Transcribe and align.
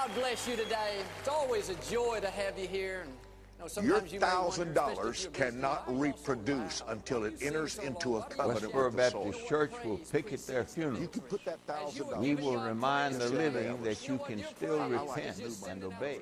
God 0.00 0.14
bless 0.14 0.48
you 0.48 0.56
today. 0.56 1.02
It's 1.18 1.28
always 1.28 1.68
a 1.68 1.74
joy 1.90 2.20
to 2.20 2.30
have 2.30 2.58
you 2.58 2.66
here. 2.66 3.02
And, 3.02 3.10
you 3.10 3.58
know, 3.58 3.64
Your 3.64 3.68
sometimes 3.68 4.12
you 4.14 4.20
may 4.20 4.26
wonder, 4.26 4.40
thousand 4.40 4.68
especially 4.68 4.94
dollars 4.94 5.16
if 5.16 5.22
you're 5.24 5.32
busy, 5.32 5.50
cannot 5.50 5.88
"Why 5.88 5.92
am 5.92 6.00
I 6.00 6.06
so 6.06 6.24
reproduce 6.24 6.82
until 6.88 7.24
it 7.24 7.42
enters 7.42 7.78
into 7.78 8.08
a 8.08 8.12
long. 8.12 8.22
covenant 8.30 8.72
Westboro 8.72 8.84
with 8.86 8.96
the 8.96 9.10
soul. 9.10 9.24
Baptist 9.24 9.48
Church 9.48 9.72
will 9.84 9.98
pick 9.98 10.32
at 10.32 10.46
their 10.46 10.64
funeral. 10.64 10.98
You 10.98 11.08
can 11.08 11.20
put 11.20 11.44
that 11.44 11.58
thousand 11.66 12.18
We 12.18 12.34
will 12.34 12.56
remind 12.56 13.16
the 13.16 13.28
living 13.28 13.82
that 13.82 14.08
you 14.08 14.18
can 14.26 14.42
still 14.56 14.88
repent 14.88 15.42
and 15.68 15.84
obey. 15.84 16.20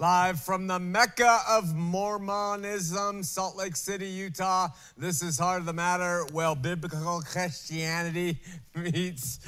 Live 0.00 0.40
from 0.40 0.66
the 0.66 0.78
Mecca 0.78 1.40
of 1.46 1.74
Mormonism, 1.74 3.22
Salt 3.22 3.54
Lake 3.54 3.76
City, 3.76 4.06
Utah. 4.06 4.68
This 4.96 5.20
is 5.20 5.38
Heart 5.38 5.60
of 5.60 5.66
the 5.66 5.74
Matter. 5.74 6.24
Well, 6.32 6.54
biblical 6.54 7.20
Christianity 7.20 8.38
meets, 8.74 9.40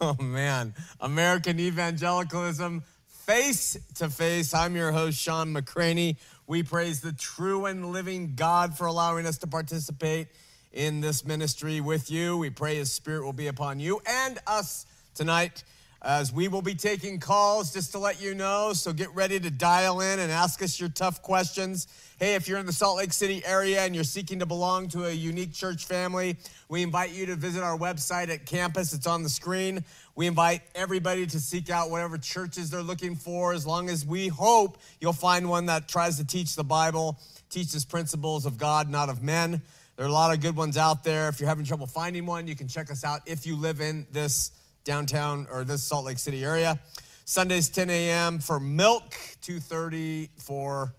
oh 0.00 0.16
man, 0.20 0.74
American 0.98 1.60
evangelicalism 1.60 2.82
face 3.26 3.76
to 3.94 4.10
face. 4.10 4.54
I'm 4.54 4.74
your 4.74 4.90
host, 4.90 5.20
Shawn 5.20 5.54
McCraney. 5.54 6.16
We 6.48 6.64
praise 6.64 7.00
the 7.00 7.12
true 7.12 7.66
and 7.66 7.92
living 7.92 8.32
God 8.34 8.76
for 8.76 8.86
allowing 8.88 9.24
us 9.24 9.38
to 9.38 9.46
participate 9.46 10.26
in 10.72 11.00
this 11.00 11.24
ministry 11.24 11.80
with 11.80 12.10
you. 12.10 12.36
We 12.36 12.50
pray 12.50 12.74
His 12.74 12.90
Spirit 12.90 13.24
will 13.24 13.32
be 13.32 13.46
upon 13.46 13.78
you 13.78 14.02
and 14.04 14.36
us 14.48 14.84
tonight 15.14 15.62
as 16.02 16.32
we 16.32 16.48
will 16.48 16.62
be 16.62 16.74
taking 16.74 17.18
calls 17.18 17.72
just 17.72 17.92
to 17.92 17.98
let 17.98 18.20
you 18.20 18.34
know. 18.34 18.72
So 18.72 18.92
get 18.92 19.14
ready 19.14 19.40
to 19.40 19.50
dial 19.50 20.00
in 20.00 20.18
and 20.18 20.30
ask 20.30 20.62
us 20.62 20.78
your 20.78 20.88
tough 20.88 21.22
questions. 21.22 21.88
Hey, 22.18 22.34
if 22.34 22.48
you're 22.48 22.58
in 22.58 22.66
the 22.66 22.72
Salt 22.72 22.98
Lake 22.98 23.12
City 23.12 23.42
area 23.44 23.82
and 23.82 23.94
you're 23.94 24.04
seeking 24.04 24.38
to 24.38 24.46
belong 24.46 24.88
to 24.88 25.04
a 25.04 25.10
unique 25.10 25.52
church 25.52 25.84
family, 25.84 26.36
we 26.68 26.82
invite 26.82 27.10
you 27.10 27.26
to 27.26 27.36
visit 27.36 27.62
our 27.62 27.76
website 27.76 28.28
at 28.28 28.46
campus. 28.46 28.92
It's 28.92 29.06
on 29.06 29.22
the 29.22 29.28
screen. 29.28 29.84
We 30.14 30.26
invite 30.26 30.62
everybody 30.74 31.26
to 31.26 31.40
seek 31.40 31.68
out 31.70 31.90
whatever 31.90 32.16
churches 32.18 32.70
they're 32.70 32.82
looking 32.82 33.16
for, 33.16 33.52
as 33.52 33.66
long 33.66 33.90
as 33.90 34.06
we 34.06 34.28
hope 34.28 34.78
you'll 35.00 35.12
find 35.12 35.48
one 35.48 35.66
that 35.66 35.88
tries 35.88 36.16
to 36.16 36.26
teach 36.26 36.56
the 36.56 36.64
Bible, 36.64 37.18
teaches 37.50 37.84
principles 37.84 38.46
of 38.46 38.56
God, 38.56 38.88
not 38.88 39.10
of 39.10 39.22
men. 39.22 39.60
There 39.96 40.04
are 40.06 40.08
a 40.08 40.12
lot 40.12 40.32
of 40.32 40.40
good 40.40 40.56
ones 40.56 40.76
out 40.76 41.04
there. 41.04 41.28
If 41.28 41.40
you're 41.40 41.48
having 41.48 41.64
trouble 41.64 41.86
finding 41.86 42.26
one, 42.26 42.46
you 42.46 42.54
can 42.54 42.68
check 42.68 42.90
us 42.90 43.04
out 43.04 43.22
if 43.26 43.46
you 43.46 43.56
live 43.56 43.80
in 43.80 44.06
this 44.12 44.52
downtown 44.86 45.46
or 45.52 45.64
this 45.64 45.82
Salt 45.82 46.06
Lake 46.06 46.18
City 46.18 46.42
area. 46.42 46.80
Sundays 47.26 47.68
10 47.68 47.90
a.m. 47.90 48.38
for 48.38 48.58
milk, 48.58 49.14
2:30 49.42 50.30
for 50.38 50.94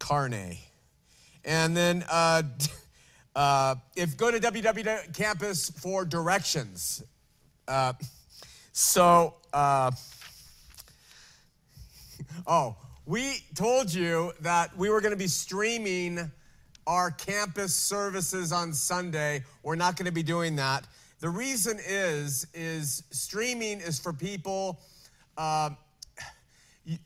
carne, 0.00 0.58
and 1.44 1.76
then 1.76 2.04
uh, 2.10 2.42
uh, 3.36 3.76
if 3.94 4.16
go 4.16 4.32
to 4.32 4.40
WW 4.40 5.14
Campus 5.14 5.70
for 5.70 6.04
directions. 6.04 7.04
Uh, 7.68 7.92
so. 8.72 9.36
Uh, 9.52 9.92
Oh, 12.46 12.76
we 13.06 13.38
told 13.54 13.92
you 13.92 14.32
that 14.40 14.76
we 14.76 14.90
were 14.90 15.00
going 15.00 15.12
to 15.12 15.18
be 15.18 15.28
streaming 15.28 16.30
our 16.86 17.10
campus 17.10 17.74
services 17.74 18.52
on 18.52 18.72
Sunday. 18.72 19.44
We're 19.62 19.76
not 19.76 19.96
going 19.96 20.06
to 20.06 20.12
be 20.12 20.22
doing 20.22 20.56
that. 20.56 20.86
The 21.20 21.28
reason 21.28 21.80
is 21.84 22.46
is 22.54 23.02
streaming 23.10 23.80
is 23.80 23.98
for 23.98 24.12
people. 24.12 24.80
Uh, 25.36 25.70
you, 26.84 26.98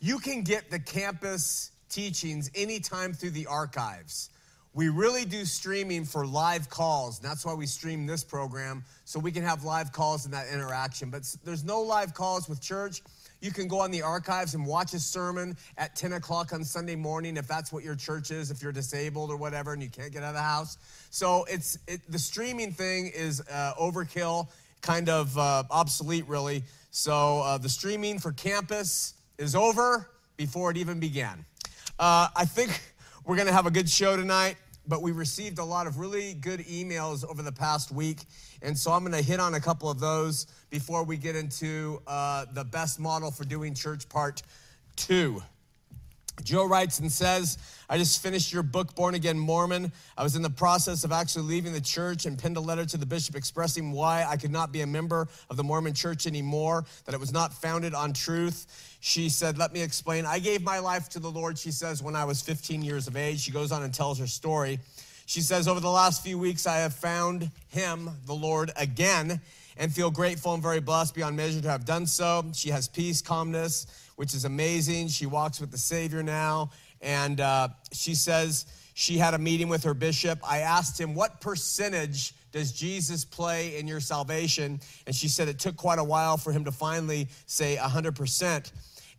you 0.00 0.18
can 0.18 0.42
get 0.42 0.70
the 0.70 0.80
campus 0.80 1.70
teachings 1.88 2.50
anytime 2.56 3.12
through 3.12 3.30
the 3.30 3.46
archives. 3.46 4.30
We 4.72 4.88
really 4.88 5.24
do 5.24 5.44
streaming 5.44 6.04
for 6.04 6.26
live 6.26 6.68
calls, 6.68 7.20
and 7.20 7.28
that's 7.28 7.44
why 7.44 7.54
we 7.54 7.66
stream 7.66 8.06
this 8.06 8.24
program 8.24 8.84
so 9.04 9.20
we 9.20 9.30
can 9.30 9.44
have 9.44 9.64
live 9.64 9.92
calls 9.92 10.24
and 10.24 10.34
that 10.34 10.48
interaction. 10.52 11.10
But 11.10 11.22
there's 11.44 11.64
no 11.64 11.80
live 11.80 12.12
calls 12.12 12.48
with 12.48 12.60
church. 12.60 13.02
You 13.40 13.50
can 13.50 13.68
go 13.68 13.80
on 13.80 13.90
the 13.90 14.02
archives 14.02 14.54
and 14.54 14.66
watch 14.66 14.92
a 14.92 15.00
sermon 15.00 15.56
at 15.78 15.96
10 15.96 16.14
o'clock 16.14 16.52
on 16.52 16.62
Sunday 16.62 16.96
morning 16.96 17.36
if 17.36 17.46
that's 17.48 17.72
what 17.72 17.82
your 17.82 17.94
church 17.94 18.30
is, 18.30 18.50
if 18.50 18.62
you're 18.62 18.72
disabled 18.72 19.30
or 19.30 19.36
whatever 19.36 19.72
and 19.72 19.82
you 19.82 19.88
can't 19.88 20.12
get 20.12 20.22
out 20.22 20.30
of 20.30 20.34
the 20.34 20.42
house. 20.42 20.76
So 21.10 21.44
it's 21.48 21.78
it, 21.88 22.00
the 22.10 22.18
streaming 22.18 22.72
thing 22.72 23.10
is 23.14 23.40
uh, 23.50 23.72
overkill, 23.80 24.48
kind 24.82 25.08
of 25.08 25.36
uh, 25.38 25.64
obsolete, 25.70 26.24
really. 26.28 26.62
So 26.90 27.40
uh, 27.40 27.58
the 27.58 27.68
streaming 27.68 28.18
for 28.18 28.32
campus 28.32 29.14
is 29.38 29.54
over 29.54 30.10
before 30.36 30.70
it 30.70 30.76
even 30.76 31.00
began. 31.00 31.44
Uh, 31.98 32.28
I 32.36 32.44
think 32.44 32.80
we're 33.24 33.36
going 33.36 33.48
to 33.48 33.54
have 33.54 33.66
a 33.66 33.70
good 33.70 33.88
show 33.88 34.16
tonight, 34.16 34.56
but 34.90 35.02
we 35.02 35.12
received 35.12 35.60
a 35.60 35.64
lot 35.64 35.86
of 35.86 35.98
really 35.98 36.34
good 36.34 36.60
emails 36.66 37.24
over 37.24 37.42
the 37.42 37.52
past 37.52 37.92
week. 37.92 38.22
And 38.60 38.76
so 38.76 38.90
I'm 38.90 39.00
going 39.04 39.12
to 39.12 39.22
hit 39.22 39.38
on 39.38 39.54
a 39.54 39.60
couple 39.60 39.88
of 39.88 40.00
those 40.00 40.48
before 40.68 41.04
we 41.04 41.16
get 41.16 41.36
into 41.36 42.02
uh, 42.08 42.46
the 42.52 42.64
best 42.64 42.98
model 42.98 43.30
for 43.30 43.44
doing 43.44 43.72
church 43.72 44.08
part 44.08 44.42
two. 44.96 45.40
Joe 46.42 46.66
writes 46.66 46.98
and 46.98 47.10
says, 47.10 47.58
I 47.88 47.98
just 47.98 48.22
finished 48.22 48.52
your 48.52 48.62
book, 48.62 48.94
Born 48.94 49.14
Again 49.14 49.38
Mormon. 49.38 49.92
I 50.16 50.22
was 50.22 50.36
in 50.36 50.42
the 50.42 50.50
process 50.50 51.04
of 51.04 51.12
actually 51.12 51.44
leaving 51.44 51.72
the 51.72 51.80
church 51.80 52.26
and 52.26 52.38
penned 52.38 52.56
a 52.56 52.60
letter 52.60 52.84
to 52.86 52.96
the 52.96 53.06
bishop 53.06 53.36
expressing 53.36 53.92
why 53.92 54.24
I 54.26 54.36
could 54.36 54.50
not 54.50 54.72
be 54.72 54.80
a 54.80 54.86
member 54.86 55.28
of 55.50 55.56
the 55.56 55.64
Mormon 55.64 55.94
church 55.94 56.26
anymore, 56.26 56.84
that 57.04 57.14
it 57.14 57.20
was 57.20 57.32
not 57.32 57.52
founded 57.52 57.94
on 57.94 58.12
truth. 58.12 58.89
She 59.00 59.28
said, 59.28 59.58
Let 59.58 59.72
me 59.72 59.82
explain. 59.82 60.26
I 60.26 60.38
gave 60.38 60.62
my 60.62 60.78
life 60.78 61.08
to 61.10 61.18
the 61.18 61.30
Lord, 61.30 61.58
she 61.58 61.70
says, 61.70 62.02
when 62.02 62.14
I 62.14 62.24
was 62.24 62.40
15 62.42 62.82
years 62.82 63.08
of 63.08 63.16
age. 63.16 63.40
She 63.40 63.50
goes 63.50 63.72
on 63.72 63.82
and 63.82 63.92
tells 63.92 64.18
her 64.18 64.26
story. 64.26 64.78
She 65.26 65.40
says, 65.40 65.66
Over 65.66 65.80
the 65.80 65.90
last 65.90 66.22
few 66.22 66.38
weeks, 66.38 66.66
I 66.66 66.78
have 66.78 66.94
found 66.94 67.50
him, 67.68 68.10
the 68.26 68.34
Lord, 68.34 68.70
again 68.76 69.40
and 69.80 69.92
feel 69.92 70.10
grateful 70.10 70.52
and 70.52 70.62
very 70.62 70.78
blessed 70.78 71.14
beyond 71.14 71.36
measure 71.36 71.60
to 71.62 71.70
have 71.70 71.86
done 71.86 72.06
so. 72.06 72.44
She 72.52 72.68
has 72.68 72.86
peace, 72.86 73.22
calmness, 73.22 73.86
which 74.16 74.34
is 74.34 74.44
amazing. 74.44 75.08
She 75.08 75.24
walks 75.24 75.58
with 75.58 75.70
the 75.70 75.78
Savior 75.78 76.22
now. 76.22 76.70
And 77.00 77.40
uh, 77.40 77.68
she 77.90 78.14
says 78.14 78.66
she 78.92 79.16
had 79.16 79.32
a 79.32 79.38
meeting 79.38 79.68
with 79.68 79.82
her 79.84 79.94
bishop. 79.94 80.38
I 80.48 80.58
asked 80.58 81.00
him, 81.00 81.14
What 81.14 81.40
percentage 81.40 82.34
does 82.52 82.72
Jesus 82.72 83.24
play 83.24 83.78
in 83.78 83.88
your 83.88 84.00
salvation? 84.00 84.80
And 85.06 85.16
she 85.16 85.28
said 85.28 85.48
it 85.48 85.58
took 85.58 85.76
quite 85.76 85.98
a 85.98 86.04
while 86.04 86.36
for 86.36 86.52
him 86.52 86.64
to 86.66 86.72
finally 86.72 87.28
say 87.46 87.78
100%. 87.80 88.72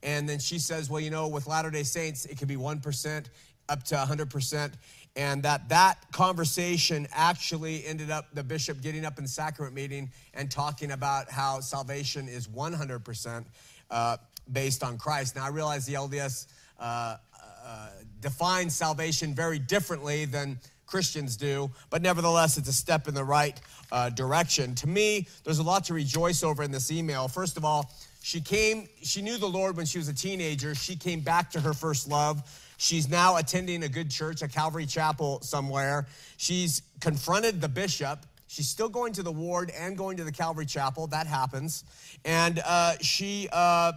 And 0.03 0.27
then 0.27 0.39
she 0.39 0.59
says, 0.59 0.89
Well, 0.89 1.01
you 1.01 1.09
know, 1.09 1.27
with 1.27 1.47
Latter 1.47 1.69
day 1.69 1.83
Saints, 1.83 2.25
it 2.25 2.37
could 2.37 2.47
be 2.47 2.55
1% 2.55 3.25
up 3.69 3.83
to 3.83 3.95
100% 3.95 4.71
and 5.15 5.43
that 5.43 5.67
that 5.69 6.11
conversation 6.11 7.07
actually 7.11 7.85
ended 7.85 8.09
up 8.09 8.27
the 8.33 8.43
bishop 8.43 8.81
getting 8.81 9.05
up 9.05 9.19
in 9.19 9.27
sacrament 9.27 9.75
meeting 9.75 10.09
and 10.33 10.49
talking 10.49 10.91
about 10.91 11.29
how 11.29 11.59
salvation 11.59 12.27
is 12.27 12.47
100% 12.47 13.45
uh, 13.89 14.17
based 14.51 14.83
on 14.83 14.97
christ. 14.97 15.35
Now 15.35 15.45
i 15.45 15.49
realize 15.49 15.85
the 15.85 15.95
lds 15.95 16.47
uh, 16.79 17.17
uh, 17.65 17.89
defines 18.21 18.75
salvation 18.75 19.33
very 19.33 19.59
differently 19.59 20.25
than 20.25 20.59
christians 20.85 21.35
do 21.35 21.69
but 21.89 22.01
nevertheless 22.01 22.57
it's 22.57 22.69
a 22.69 22.73
step 22.73 23.07
in 23.07 23.13
the 23.13 23.23
right 23.23 23.59
uh, 23.91 24.09
direction. 24.09 24.73
To 24.75 24.87
me 24.87 25.27
there's 25.43 25.59
a 25.59 25.63
lot 25.63 25.83
to 25.85 25.93
rejoice 25.93 26.43
over 26.43 26.63
in 26.63 26.71
this 26.71 26.91
email. 26.91 27.27
First 27.27 27.57
of 27.57 27.65
all 27.65 27.91
she 28.21 28.39
came 28.41 28.87
she 29.01 29.21
knew 29.21 29.37
the 29.37 29.49
lord 29.49 29.75
when 29.75 29.85
she 29.85 29.97
was 29.97 30.07
a 30.07 30.13
teenager 30.13 30.73
she 30.75 30.95
came 30.95 31.19
back 31.19 31.51
to 31.51 31.59
her 31.59 31.73
first 31.73 32.07
love 32.07 32.43
She's 32.81 33.07
now 33.07 33.37
attending 33.37 33.83
a 33.83 33.87
good 33.87 34.09
church, 34.09 34.41
a 34.41 34.47
Calvary 34.47 34.87
Chapel 34.87 35.39
somewhere. 35.43 36.07
She's 36.37 36.81
confronted 36.99 37.61
the 37.61 37.69
bishop. 37.69 38.25
She's 38.47 38.67
still 38.67 38.89
going 38.89 39.13
to 39.13 39.21
the 39.21 39.31
ward 39.31 39.69
and 39.69 39.95
going 39.95 40.17
to 40.17 40.23
the 40.23 40.31
Calvary 40.31 40.65
Chapel. 40.65 41.05
That 41.05 41.27
happens. 41.27 41.83
And 42.25 42.59
uh, 42.65 42.93
she, 42.99 43.47
uh, 43.51 43.91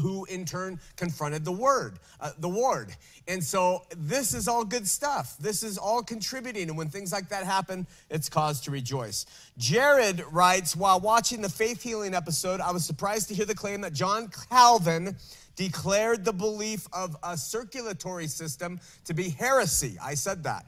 who 0.00 0.24
in 0.26 0.44
turn 0.44 0.78
confronted 0.96 1.44
the 1.44 1.52
word, 1.52 1.98
uh, 2.20 2.32
the 2.38 2.48
ward. 2.48 2.94
And 3.26 3.42
so 3.42 3.84
this 3.96 4.34
is 4.34 4.48
all 4.48 4.64
good 4.64 4.86
stuff. 4.86 5.36
This 5.38 5.62
is 5.62 5.78
all 5.78 6.02
contributing. 6.02 6.68
And 6.68 6.78
when 6.78 6.88
things 6.88 7.12
like 7.12 7.28
that 7.28 7.44
happen, 7.44 7.86
it's 8.10 8.28
cause 8.28 8.60
to 8.62 8.70
rejoice. 8.70 9.26
Jared 9.56 10.24
writes 10.30 10.74
While 10.74 11.00
watching 11.00 11.42
the 11.42 11.48
faith 11.48 11.82
healing 11.82 12.14
episode, 12.14 12.60
I 12.60 12.70
was 12.70 12.84
surprised 12.84 13.28
to 13.28 13.34
hear 13.34 13.46
the 13.46 13.54
claim 13.54 13.80
that 13.82 13.92
John 13.92 14.30
Calvin 14.50 15.16
declared 15.56 16.24
the 16.24 16.32
belief 16.32 16.86
of 16.92 17.16
a 17.22 17.36
circulatory 17.36 18.28
system 18.28 18.80
to 19.04 19.12
be 19.12 19.28
heresy. 19.28 19.98
I 20.02 20.14
said 20.14 20.44
that. 20.44 20.64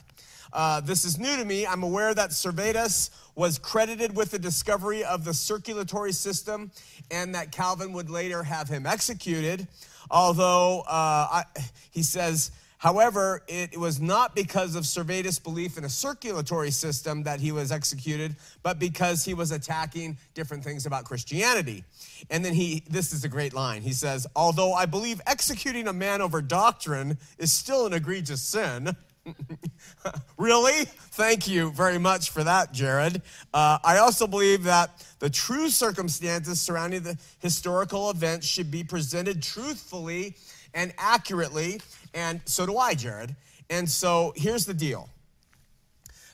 Uh, 0.52 0.80
this 0.80 1.04
is 1.04 1.18
new 1.18 1.36
to 1.36 1.44
me. 1.44 1.66
I'm 1.66 1.82
aware 1.82 2.12
that 2.14 2.30
Servetus 2.30 3.10
was 3.34 3.58
credited 3.58 4.16
with 4.16 4.30
the 4.30 4.38
discovery 4.38 5.04
of 5.04 5.24
the 5.24 5.32
circulatory 5.32 6.12
system 6.12 6.70
and 7.10 7.34
that 7.34 7.52
Calvin 7.52 7.92
would 7.92 8.10
later 8.10 8.42
have 8.42 8.68
him 8.68 8.86
executed. 8.86 9.68
Although 10.10 10.80
uh, 10.80 10.84
I, 10.88 11.44
he 11.90 12.02
says, 12.02 12.50
however, 12.78 13.42
it 13.46 13.78
was 13.78 14.00
not 14.00 14.34
because 14.34 14.74
of 14.74 14.84
Servetus' 14.84 15.38
belief 15.38 15.78
in 15.78 15.84
a 15.84 15.88
circulatory 15.88 16.72
system 16.72 17.22
that 17.22 17.38
he 17.38 17.52
was 17.52 17.70
executed, 17.70 18.34
but 18.64 18.80
because 18.80 19.24
he 19.24 19.34
was 19.34 19.52
attacking 19.52 20.18
different 20.34 20.64
things 20.64 20.84
about 20.84 21.04
Christianity. 21.04 21.84
And 22.28 22.44
then 22.44 22.54
he, 22.54 22.82
this 22.90 23.12
is 23.12 23.22
a 23.22 23.28
great 23.28 23.54
line. 23.54 23.82
He 23.82 23.92
says, 23.92 24.26
although 24.34 24.72
I 24.72 24.86
believe 24.86 25.20
executing 25.26 25.86
a 25.86 25.92
man 25.92 26.20
over 26.20 26.42
doctrine 26.42 27.18
is 27.38 27.52
still 27.52 27.86
an 27.86 27.92
egregious 27.92 28.42
sin. 28.42 28.96
really? 30.38 30.84
Thank 30.84 31.48
you 31.48 31.70
very 31.70 31.98
much 31.98 32.30
for 32.30 32.44
that, 32.44 32.72
Jared. 32.72 33.22
Uh, 33.52 33.78
I 33.84 33.98
also 33.98 34.26
believe 34.26 34.64
that 34.64 35.04
the 35.18 35.30
true 35.30 35.68
circumstances 35.68 36.60
surrounding 36.60 37.02
the 37.02 37.18
historical 37.38 38.10
events 38.10 38.46
should 38.46 38.70
be 38.70 38.84
presented 38.84 39.42
truthfully 39.42 40.36
and 40.74 40.92
accurately, 40.98 41.80
and 42.14 42.40
so 42.44 42.66
do 42.66 42.76
I, 42.78 42.94
Jared. 42.94 43.34
And 43.68 43.88
so 43.88 44.32
here's 44.36 44.64
the 44.64 44.74
deal 44.74 45.08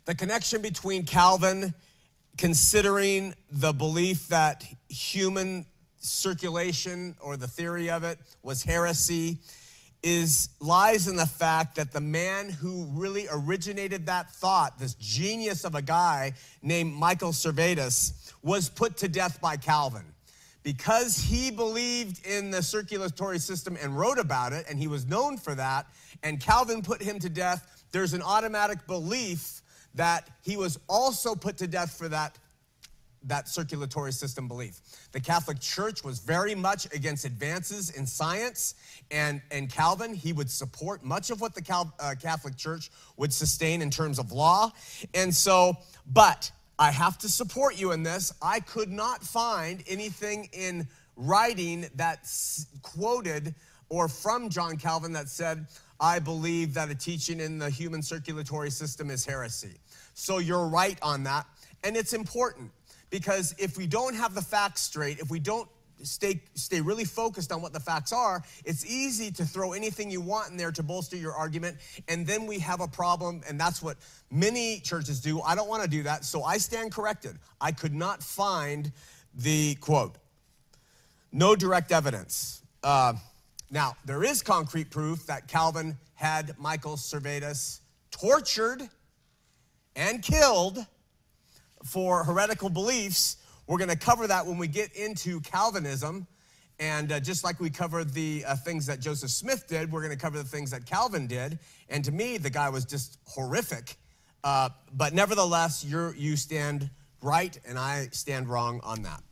the 0.05 0.15
connection 0.15 0.63
between 0.63 1.05
Calvin 1.05 1.75
considering 2.39 3.35
the 3.51 3.73
belief 3.73 4.29
that 4.29 4.65
human 4.89 5.67
circulation 5.99 7.17
or 7.21 7.37
the 7.37 7.49
theory 7.49 7.91
of 7.91 8.05
it 8.05 8.19
was 8.43 8.63
heresy 8.63 9.39
is 10.03 10.51
lies 10.61 11.09
in 11.09 11.17
the 11.17 11.27
fact 11.27 11.77
that 11.77 11.93
the 11.93 12.01
man 12.01 12.49
who 12.49 12.87
really 12.93 13.27
originated 13.31 14.07
that 14.07 14.31
thought, 14.31 14.79
this 14.79 14.95
genius 14.95 15.65
of 15.65 15.75
a 15.75 15.83
guy 15.83 16.33
named 16.63 16.95
Michael 16.95 17.33
Servetus, 17.33 18.33
was 18.43 18.69
put 18.69 18.97
to 18.99 19.09
death 19.09 19.41
by 19.41 19.57
Calvin. 19.57 20.05
Because 20.63 21.17
he 21.17 21.51
believed 21.51 22.27
in 22.27 22.51
the 22.51 22.63
circulatory 22.63 23.39
system 23.39 23.77
and 23.81 23.97
wrote 23.97 24.19
about 24.19 24.53
it, 24.53 24.67
and 24.69 24.79
he 24.79 24.89
was 24.89 25.07
known 25.07 25.37
for 25.37 25.55
that, 25.55 25.87
and 26.23 26.41
Calvin 26.41 26.83
put 26.83 27.03
him 27.03 27.19
to 27.21 27.29
death, 27.29 27.85
there's 27.93 28.15
an 28.15 28.23
automatic 28.23 28.87
belief 28.87 29.63
that 29.95 30.29
he 30.43 30.57
was 30.57 30.79
also 30.89 31.35
put 31.35 31.57
to 31.59 31.67
death 31.67 31.97
for 31.97 32.09
that 32.09 32.37
that 33.27 33.49
circulatory 33.49 34.13
system 34.13 34.49
belief. 34.49 34.81
The 35.13 35.21
Catholic 35.21 35.61
Church 35.61 36.05
was 36.05 36.19
very 36.19 36.55
much 36.55 36.87
against 36.95 37.25
advances 37.25 37.91
in 37.91 38.07
science, 38.07 38.75
and, 39.11 39.43
and 39.51 39.71
Calvin, 39.71 40.15
he 40.15 40.33
would 40.33 40.51
support 40.51 41.05
much 41.05 41.31
of 41.31 41.41
what 41.41 41.55
the 41.55 41.63
Cal, 41.63 41.93
uh, 42.01 42.15
Catholic 42.21 42.57
Church 42.57 42.91
would 43.17 43.33
sustain 43.33 43.83
in 43.83 43.91
terms 43.91 44.19
of 44.19 44.33
law. 44.33 44.73
And 45.15 45.35
so, 45.35 45.77
but 46.07 46.51
I 46.79 46.91
have 46.91 47.19
to 47.19 47.29
support 47.29 47.79
you 47.79 47.93
in 47.93 48.03
this. 48.03 48.33
I 48.43 48.61
could 48.61 48.91
not 48.91 49.23
find 49.23 49.83
anything 49.89 50.49
in 50.53 50.87
writing 51.17 51.87
that 51.95 52.29
quoted 52.83 53.55
or 53.89 54.09
from 54.09 54.51
John 54.51 54.77
Calvin 54.77 55.13
that 55.13 55.29
said, 55.29 55.67
I 55.99 56.19
believe 56.19 56.75
that 56.75 56.91
a 56.91 56.95
teaching 56.95 57.41
in 57.41 57.59
the 57.59 57.71
human 57.71 58.03
circulatory 58.03 58.71
system 58.71 59.11
is 59.11 59.25
heresy. 59.25 59.77
So 60.15 60.39
you're 60.39 60.67
right 60.67 60.99
on 61.03 61.25
that. 61.25 61.47
And 61.85 61.97
it's 61.97 62.13
important 62.13 62.71
because 63.11 63.55
if 63.59 63.77
we 63.77 63.87
don't 63.87 64.15
have 64.15 64.35
the 64.35 64.43
facts 64.43 64.83
straight, 64.83 65.19
if 65.19 65.31
we 65.31 65.39
don't 65.39 65.69
stay 66.03 66.43
stay 66.55 66.81
really 66.81 67.05
focused 67.05 67.51
on 67.51 67.63
what 67.63 67.73
the 67.73 67.81
facts 67.81 68.13
are, 68.13 68.43
it's 68.65 68.85
easy 68.85 69.31
to 69.31 69.45
throw 69.45 69.73
anything 69.73 70.11
you 70.11 70.21
want 70.21 70.51
in 70.51 70.57
there 70.57 70.73
to 70.73 70.83
bolster 70.83 71.17
your 71.17 71.33
argument, 71.33 71.77
and 72.09 72.27
then 72.27 72.47
we 72.47 72.59
have 72.59 72.81
a 72.81 72.89
problem, 72.89 73.43
and 73.49 73.59
that's 73.59 73.83
what 73.83 73.97
many 74.31 74.81
churches 74.81 75.21
do. 75.21 75.41
I 75.41 75.55
don't 75.55 75.69
want 75.69 75.83
to 75.83 75.89
do 75.89 76.03
that, 76.03 76.25
so 76.25 76.43
I 76.43 76.59
stand 76.59 76.93
corrected. 76.93 77.39
I 77.61 77.73
could 77.73 77.95
not 77.95 78.23
find 78.23 78.93
the 79.35 79.75
quote. 79.77 80.17
No 81.33 81.57
direct 81.57 81.93
evidence. 81.93 82.63
Uh, 82.83 83.15
now, 83.71 83.97
there 84.05 84.23
is 84.23 84.43
concrete 84.43 84.91
proof 84.91 85.27
that 85.27 85.49
Calvin 85.49 85.99
had 86.15 86.55
Michael 86.59 86.97
Servetus 86.97 87.81
tortured 88.11 88.89
and 89.97 90.23
killed 90.23 90.87
for 91.87 92.25
heretical 92.25 92.69
beliefs. 92.69 93.37
We're 93.67 93.79
going 93.79 93.91
to 93.91 93.97
cover 93.97 94.27
that 94.27 94.47
when 94.47 94.59
we 94.59 94.69
get 94.69 94.93
into 94.95 95.41
Calvinism. 95.41 96.27
And 96.79 97.11
uh, 97.11 97.21
just 97.21 97.43
like 97.43 97.59
we 97.59 97.71
covered 97.71 98.13
the 98.13 98.45
uh, 98.47 98.57
things 98.57 98.87
that 98.87 99.01
Joseph 99.01 99.31
Smith 99.31 99.67
did, 99.67 99.91
we're 99.91 100.03
going 100.03 100.13
to 100.13 100.19
cover 100.19 100.37
the 100.37 100.45
things 100.45 100.71
that 100.73 100.85
Calvin 100.85 101.27
did. 101.27 101.59
And 101.89 102.05
to 102.05 102.13
me, 102.13 102.37
the 102.37 102.51
guy 102.51 102.69
was 102.69 102.85
just 102.85 103.19
horrific. 103.27 103.97
Uh, 104.45 104.69
but 104.93 105.15
nevertheless, 105.15 105.85
you 105.85 106.13
you 106.17 106.37
stand 106.37 106.91
right, 107.23 107.59
and 107.67 107.79
I 107.79 108.09
stand 108.13 108.49
wrong 108.49 108.81
on 108.85 109.03
that. 109.03 109.23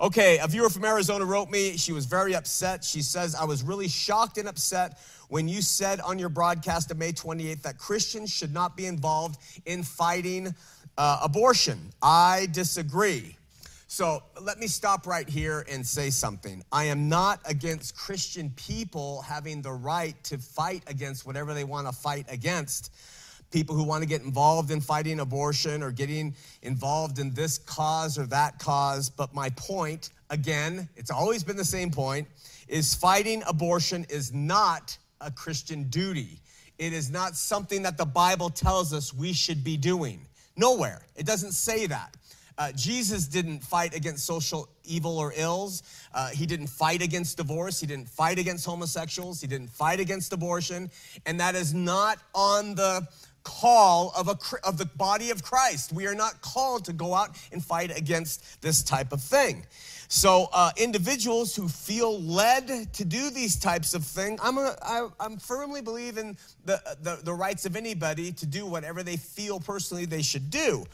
Okay, 0.00 0.38
a 0.38 0.48
viewer 0.48 0.70
from 0.70 0.84
Arizona 0.84 1.24
wrote 1.24 1.50
me. 1.50 1.76
She 1.76 1.92
was 1.92 2.06
very 2.06 2.34
upset. 2.34 2.82
She 2.82 3.00
says, 3.00 3.34
I 3.34 3.44
was 3.44 3.62
really 3.62 3.88
shocked 3.88 4.38
and 4.38 4.48
upset 4.48 4.98
when 5.28 5.48
you 5.48 5.62
said 5.62 6.00
on 6.00 6.18
your 6.18 6.28
broadcast 6.28 6.90
of 6.90 6.98
May 6.98 7.12
28th 7.12 7.62
that 7.62 7.78
Christians 7.78 8.32
should 8.32 8.52
not 8.52 8.76
be 8.76 8.86
involved 8.86 9.38
in 9.66 9.82
fighting 9.82 10.54
uh, 10.98 11.20
abortion. 11.22 11.92
I 12.02 12.48
disagree. 12.52 13.36
So 13.86 14.24
let 14.40 14.58
me 14.58 14.66
stop 14.66 15.06
right 15.06 15.28
here 15.28 15.64
and 15.70 15.86
say 15.86 16.10
something. 16.10 16.64
I 16.72 16.84
am 16.84 17.08
not 17.08 17.38
against 17.44 17.96
Christian 17.96 18.50
people 18.56 19.22
having 19.22 19.62
the 19.62 19.72
right 19.72 20.16
to 20.24 20.38
fight 20.38 20.82
against 20.88 21.26
whatever 21.26 21.54
they 21.54 21.62
want 21.62 21.86
to 21.86 21.92
fight 21.92 22.26
against. 22.28 22.92
People 23.52 23.76
who 23.76 23.84
want 23.84 24.02
to 24.02 24.08
get 24.08 24.22
involved 24.22 24.72
in 24.72 24.80
fighting 24.80 25.20
abortion 25.20 25.80
or 25.80 25.92
getting 25.92 26.34
involved 26.62 27.20
in 27.20 27.32
this 27.34 27.58
cause 27.58 28.18
or 28.18 28.26
that 28.26 28.58
cause. 28.58 29.08
But 29.08 29.32
my 29.32 29.50
point, 29.50 30.10
again, 30.30 30.88
it's 30.96 31.12
always 31.12 31.44
been 31.44 31.56
the 31.56 31.64
same 31.64 31.92
point, 31.92 32.26
is 32.66 32.96
fighting 32.96 33.44
abortion 33.46 34.06
is 34.08 34.32
not 34.32 34.98
a 35.20 35.30
Christian 35.30 35.84
duty. 35.84 36.40
It 36.78 36.92
is 36.92 37.12
not 37.12 37.36
something 37.36 37.82
that 37.82 37.96
the 37.96 38.06
Bible 38.06 38.50
tells 38.50 38.92
us 38.92 39.14
we 39.14 39.32
should 39.32 39.62
be 39.62 39.76
doing. 39.76 40.26
Nowhere. 40.56 41.02
It 41.16 41.26
doesn't 41.26 41.52
say 41.52 41.86
that. 41.86 42.14
Uh, 42.56 42.70
Jesus 42.72 43.26
didn't 43.26 43.60
fight 43.60 43.96
against 43.96 44.24
social 44.24 44.68
evil 44.84 45.18
or 45.18 45.32
ills. 45.36 45.82
Uh, 46.14 46.28
he 46.28 46.46
didn't 46.46 46.68
fight 46.68 47.02
against 47.02 47.36
divorce. 47.36 47.80
He 47.80 47.86
didn't 47.86 48.08
fight 48.08 48.38
against 48.38 48.64
homosexuals. 48.64 49.40
He 49.40 49.48
didn't 49.48 49.70
fight 49.70 49.98
against 49.98 50.32
abortion. 50.32 50.90
And 51.26 51.40
that 51.40 51.56
is 51.56 51.74
not 51.74 52.18
on 52.32 52.76
the 52.76 53.08
call 53.42 54.12
of, 54.16 54.28
a, 54.28 54.38
of 54.62 54.78
the 54.78 54.86
body 54.86 55.30
of 55.30 55.42
Christ. 55.42 55.92
We 55.92 56.06
are 56.06 56.14
not 56.14 56.40
called 56.40 56.84
to 56.86 56.92
go 56.92 57.14
out 57.14 57.36
and 57.52 57.62
fight 57.62 57.96
against 57.96 58.62
this 58.62 58.82
type 58.82 59.12
of 59.12 59.20
thing. 59.20 59.66
So, 60.08 60.48
uh, 60.52 60.70
individuals 60.76 61.56
who 61.56 61.68
feel 61.68 62.20
led 62.20 62.92
to 62.92 63.04
do 63.04 63.30
these 63.30 63.56
types 63.56 63.94
of 63.94 64.04
things, 64.04 64.40
I'm, 64.42 64.58
a, 64.58 64.76
I, 64.82 65.08
I'm 65.18 65.38
firmly 65.38 65.82
believe 65.82 66.18
in 66.18 66.36
the, 66.64 66.80
the, 67.02 67.20
the 67.22 67.32
rights 67.32 67.64
of 67.64 67.76
anybody 67.76 68.32
to 68.32 68.46
do 68.46 68.66
whatever 68.66 69.02
they 69.02 69.16
feel 69.16 69.60
personally 69.60 70.04
they 70.04 70.22
should 70.22 70.50
do. 70.50 70.84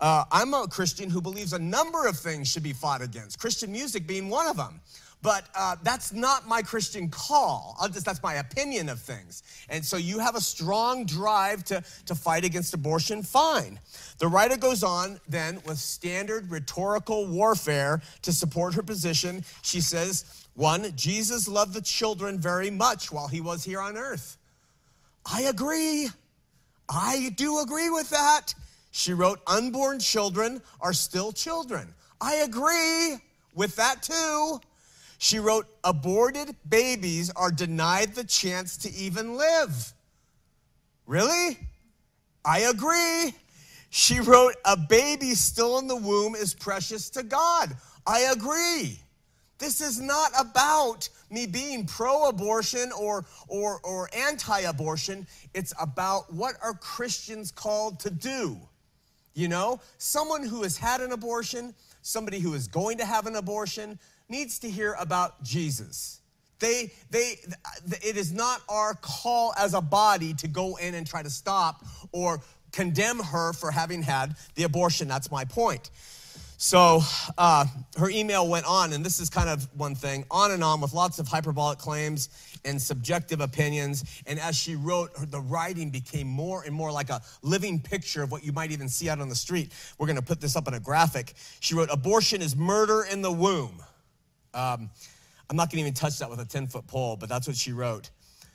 Uh, 0.00 0.24
I'm 0.32 0.54
a 0.54 0.66
Christian 0.66 1.08
who 1.08 1.20
believes 1.20 1.52
a 1.52 1.58
number 1.58 2.06
of 2.06 2.18
things 2.18 2.50
should 2.50 2.62
be 2.62 2.72
fought 2.72 3.02
against, 3.02 3.38
Christian 3.38 3.70
music 3.70 4.06
being 4.06 4.28
one 4.28 4.46
of 4.46 4.56
them. 4.56 4.80
But 5.24 5.46
uh, 5.54 5.76
that's 5.82 6.12
not 6.12 6.46
my 6.46 6.60
Christian 6.60 7.08
call. 7.08 7.78
Just, 7.90 8.04
that's 8.04 8.22
my 8.22 8.34
opinion 8.34 8.90
of 8.90 9.00
things. 9.00 9.42
And 9.70 9.82
so 9.82 9.96
you 9.96 10.18
have 10.18 10.36
a 10.36 10.40
strong 10.40 11.06
drive 11.06 11.64
to, 11.64 11.82
to 12.04 12.14
fight 12.14 12.44
against 12.44 12.74
abortion, 12.74 13.22
fine. 13.22 13.80
The 14.18 14.28
writer 14.28 14.58
goes 14.58 14.82
on 14.84 15.18
then 15.26 15.62
with 15.64 15.78
standard 15.78 16.50
rhetorical 16.50 17.26
warfare 17.26 18.02
to 18.20 18.32
support 18.32 18.74
her 18.74 18.82
position. 18.82 19.42
She 19.62 19.80
says, 19.80 20.46
one, 20.56 20.94
Jesus 20.94 21.48
loved 21.48 21.72
the 21.72 21.80
children 21.80 22.38
very 22.38 22.70
much 22.70 23.10
while 23.10 23.26
he 23.26 23.40
was 23.40 23.64
here 23.64 23.80
on 23.80 23.96
earth. 23.96 24.36
I 25.24 25.44
agree. 25.44 26.10
I 26.86 27.30
do 27.34 27.60
agree 27.60 27.88
with 27.88 28.10
that. 28.10 28.52
She 28.90 29.14
wrote, 29.14 29.40
unborn 29.46 30.00
children 30.00 30.60
are 30.82 30.92
still 30.92 31.32
children. 31.32 31.94
I 32.20 32.34
agree 32.34 33.16
with 33.54 33.74
that 33.76 34.02
too. 34.02 34.60
She 35.18 35.38
wrote, 35.38 35.66
aborted 35.84 36.54
babies 36.68 37.30
are 37.30 37.50
denied 37.50 38.14
the 38.14 38.24
chance 38.24 38.76
to 38.78 38.92
even 38.94 39.36
live. 39.36 39.92
Really? 41.06 41.58
I 42.44 42.60
agree. 42.60 43.34
She 43.90 44.20
wrote, 44.20 44.54
a 44.64 44.76
baby 44.76 45.34
still 45.34 45.78
in 45.78 45.86
the 45.86 45.96
womb 45.96 46.34
is 46.34 46.52
precious 46.52 47.10
to 47.10 47.22
God. 47.22 47.76
I 48.06 48.20
agree. 48.32 48.98
This 49.58 49.80
is 49.80 50.00
not 50.00 50.32
about 50.38 51.08
me 51.30 51.46
being 51.46 51.86
pro 51.86 52.28
abortion 52.28 52.90
or, 52.92 53.24
or, 53.48 53.80
or 53.82 54.10
anti 54.12 54.60
abortion. 54.60 55.26
It's 55.54 55.72
about 55.80 56.32
what 56.32 56.56
are 56.60 56.74
Christians 56.74 57.50
called 57.50 58.00
to 58.00 58.10
do. 58.10 58.58
You 59.34 59.48
know, 59.48 59.80
someone 59.98 60.44
who 60.44 60.62
has 60.62 60.76
had 60.76 61.00
an 61.00 61.12
abortion, 61.12 61.74
somebody 62.02 62.40
who 62.40 62.54
is 62.54 62.68
going 62.68 62.98
to 62.98 63.04
have 63.04 63.26
an 63.26 63.36
abortion, 63.36 63.98
needs 64.28 64.58
to 64.60 64.70
hear 64.70 64.94
about 64.98 65.42
Jesus. 65.42 66.20
They, 66.60 66.92
they, 67.10 67.36
it 68.02 68.16
is 68.16 68.32
not 68.32 68.60
our 68.68 68.94
call 68.94 69.52
as 69.58 69.74
a 69.74 69.80
body 69.80 70.34
to 70.34 70.48
go 70.48 70.76
in 70.76 70.94
and 70.94 71.06
try 71.06 71.22
to 71.22 71.30
stop 71.30 71.84
or 72.12 72.40
condemn 72.72 73.18
her 73.18 73.52
for 73.52 73.70
having 73.70 74.02
had 74.02 74.34
the 74.54 74.64
abortion. 74.64 75.08
That's 75.08 75.30
my 75.30 75.44
point. 75.44 75.90
So 76.56 77.02
uh, 77.36 77.66
her 77.98 78.08
email 78.08 78.48
went 78.48 78.64
on, 78.66 78.92
and 78.92 79.04
this 79.04 79.20
is 79.20 79.28
kind 79.28 79.48
of 79.48 79.68
one 79.76 79.94
thing, 79.94 80.24
on 80.30 80.52
and 80.52 80.64
on 80.64 80.80
with 80.80 80.94
lots 80.94 81.18
of 81.18 81.28
hyperbolic 81.28 81.78
claims 81.78 82.30
and 82.64 82.80
subjective 82.80 83.40
opinions. 83.40 84.22
And 84.26 84.38
as 84.38 84.56
she 84.56 84.74
wrote, 84.74 85.10
the 85.30 85.40
writing 85.40 85.90
became 85.90 86.26
more 86.26 86.62
and 86.62 86.74
more 86.74 86.90
like 86.90 87.10
a 87.10 87.20
living 87.42 87.80
picture 87.80 88.22
of 88.22 88.32
what 88.32 88.44
you 88.44 88.52
might 88.52 88.70
even 88.70 88.88
see 88.88 89.10
out 89.10 89.20
on 89.20 89.28
the 89.28 89.34
street. 89.34 89.72
We're 89.98 90.06
going 90.06 90.16
to 90.16 90.22
put 90.22 90.40
this 90.40 90.56
up 90.56 90.66
in 90.68 90.74
a 90.74 90.80
graphic. 90.80 91.34
She 91.60 91.74
wrote, 91.74 91.90
Abortion 91.92 92.40
is 92.40 92.56
murder 92.56 93.04
in 93.10 93.20
the 93.20 93.32
womb. 93.32 93.82
Um, 94.54 94.90
I'm 95.50 95.56
not 95.56 95.70
going 95.70 95.78
to 95.78 95.80
even 95.82 95.94
touch 95.94 96.18
that 96.18 96.30
with 96.30 96.40
a 96.40 96.44
10 96.44 96.68
foot 96.68 96.86
pole, 96.86 97.16
but 97.16 97.28
that's 97.28 97.46
what 97.46 97.56
she 97.56 97.72
wrote. 97.72 98.10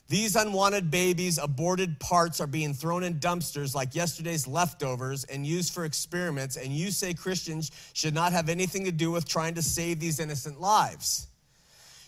These 0.07 0.35
unwanted 0.35 0.89
babies, 0.89 1.37
aborted 1.37 1.99
parts 1.99 2.41
are 2.41 2.47
being 2.47 2.73
thrown 2.73 3.03
in 3.03 3.19
dumpsters 3.19 3.75
like 3.75 3.93
yesterday's 3.93 4.47
leftovers 4.47 5.23
and 5.25 5.45
used 5.45 5.71
for 5.71 5.85
experiments, 5.85 6.57
and 6.57 6.73
you 6.73 6.89
say 6.89 7.13
Christians 7.13 7.71
should 7.93 8.15
not 8.15 8.31
have 8.31 8.49
anything 8.49 8.85
to 8.85 8.91
do 8.91 9.11
with 9.11 9.27
trying 9.27 9.53
to 9.53 9.61
save 9.61 9.99
these 9.99 10.19
innocent 10.19 10.59
lives. 10.59 11.27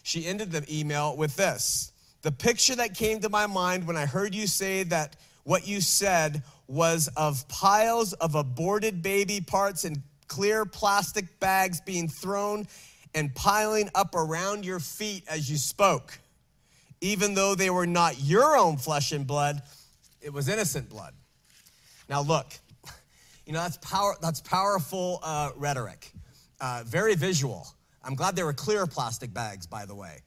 She 0.01 0.25
ended 0.25 0.51
the 0.51 0.65
email 0.67 1.15
with 1.15 1.35
this 1.35 1.91
The 2.23 2.31
picture 2.31 2.75
that 2.75 2.95
came 2.95 3.19
to 3.19 3.29
my 3.29 3.45
mind 3.45 3.85
when 3.85 3.97
I 3.97 4.07
heard 4.07 4.33
you 4.33 4.47
say 4.47 4.81
that 4.83 5.15
what 5.43 5.67
you 5.67 5.79
said 5.79 6.41
was 6.67 7.07
of 7.15 7.47
piles 7.49 8.13
of 8.13 8.33
aborted 8.33 9.03
baby 9.03 9.41
parts 9.41 9.85
in 9.85 10.01
clear 10.27 10.65
plastic 10.65 11.39
bags 11.39 11.81
being 11.81 12.07
thrown 12.07 12.65
and 13.13 13.33
piling 13.35 13.89
up 13.95 14.15
around 14.15 14.65
your 14.65 14.79
feet 14.79 15.23
as 15.27 15.49
you 15.49 15.57
spoke 15.57 16.19
even 17.01 17.33
though 17.33 17.55
they 17.55 17.69
were 17.69 17.87
not 17.87 18.21
your 18.21 18.55
own 18.55 18.77
flesh 18.77 19.11
and 19.11 19.25
blood, 19.25 19.61
it 20.21 20.31
was 20.31 20.47
innocent 20.47 20.87
blood. 20.87 21.13
Now, 22.07 22.21
look, 22.21 22.47
you 23.45 23.53
know, 23.53 23.59
that's, 23.59 23.77
power, 23.77 24.15
that's 24.21 24.39
powerful 24.39 25.19
uh, 25.23 25.49
rhetoric, 25.55 26.11
uh, 26.61 26.83
very 26.85 27.15
visual. 27.15 27.67
I'm 28.03 28.15
glad 28.15 28.35
they 28.35 28.43
were 28.43 28.53
clear 28.53 28.85
plastic 28.85 29.33
bags, 29.33 29.65
by 29.65 29.85
the 29.85 29.95
way. 29.95 30.19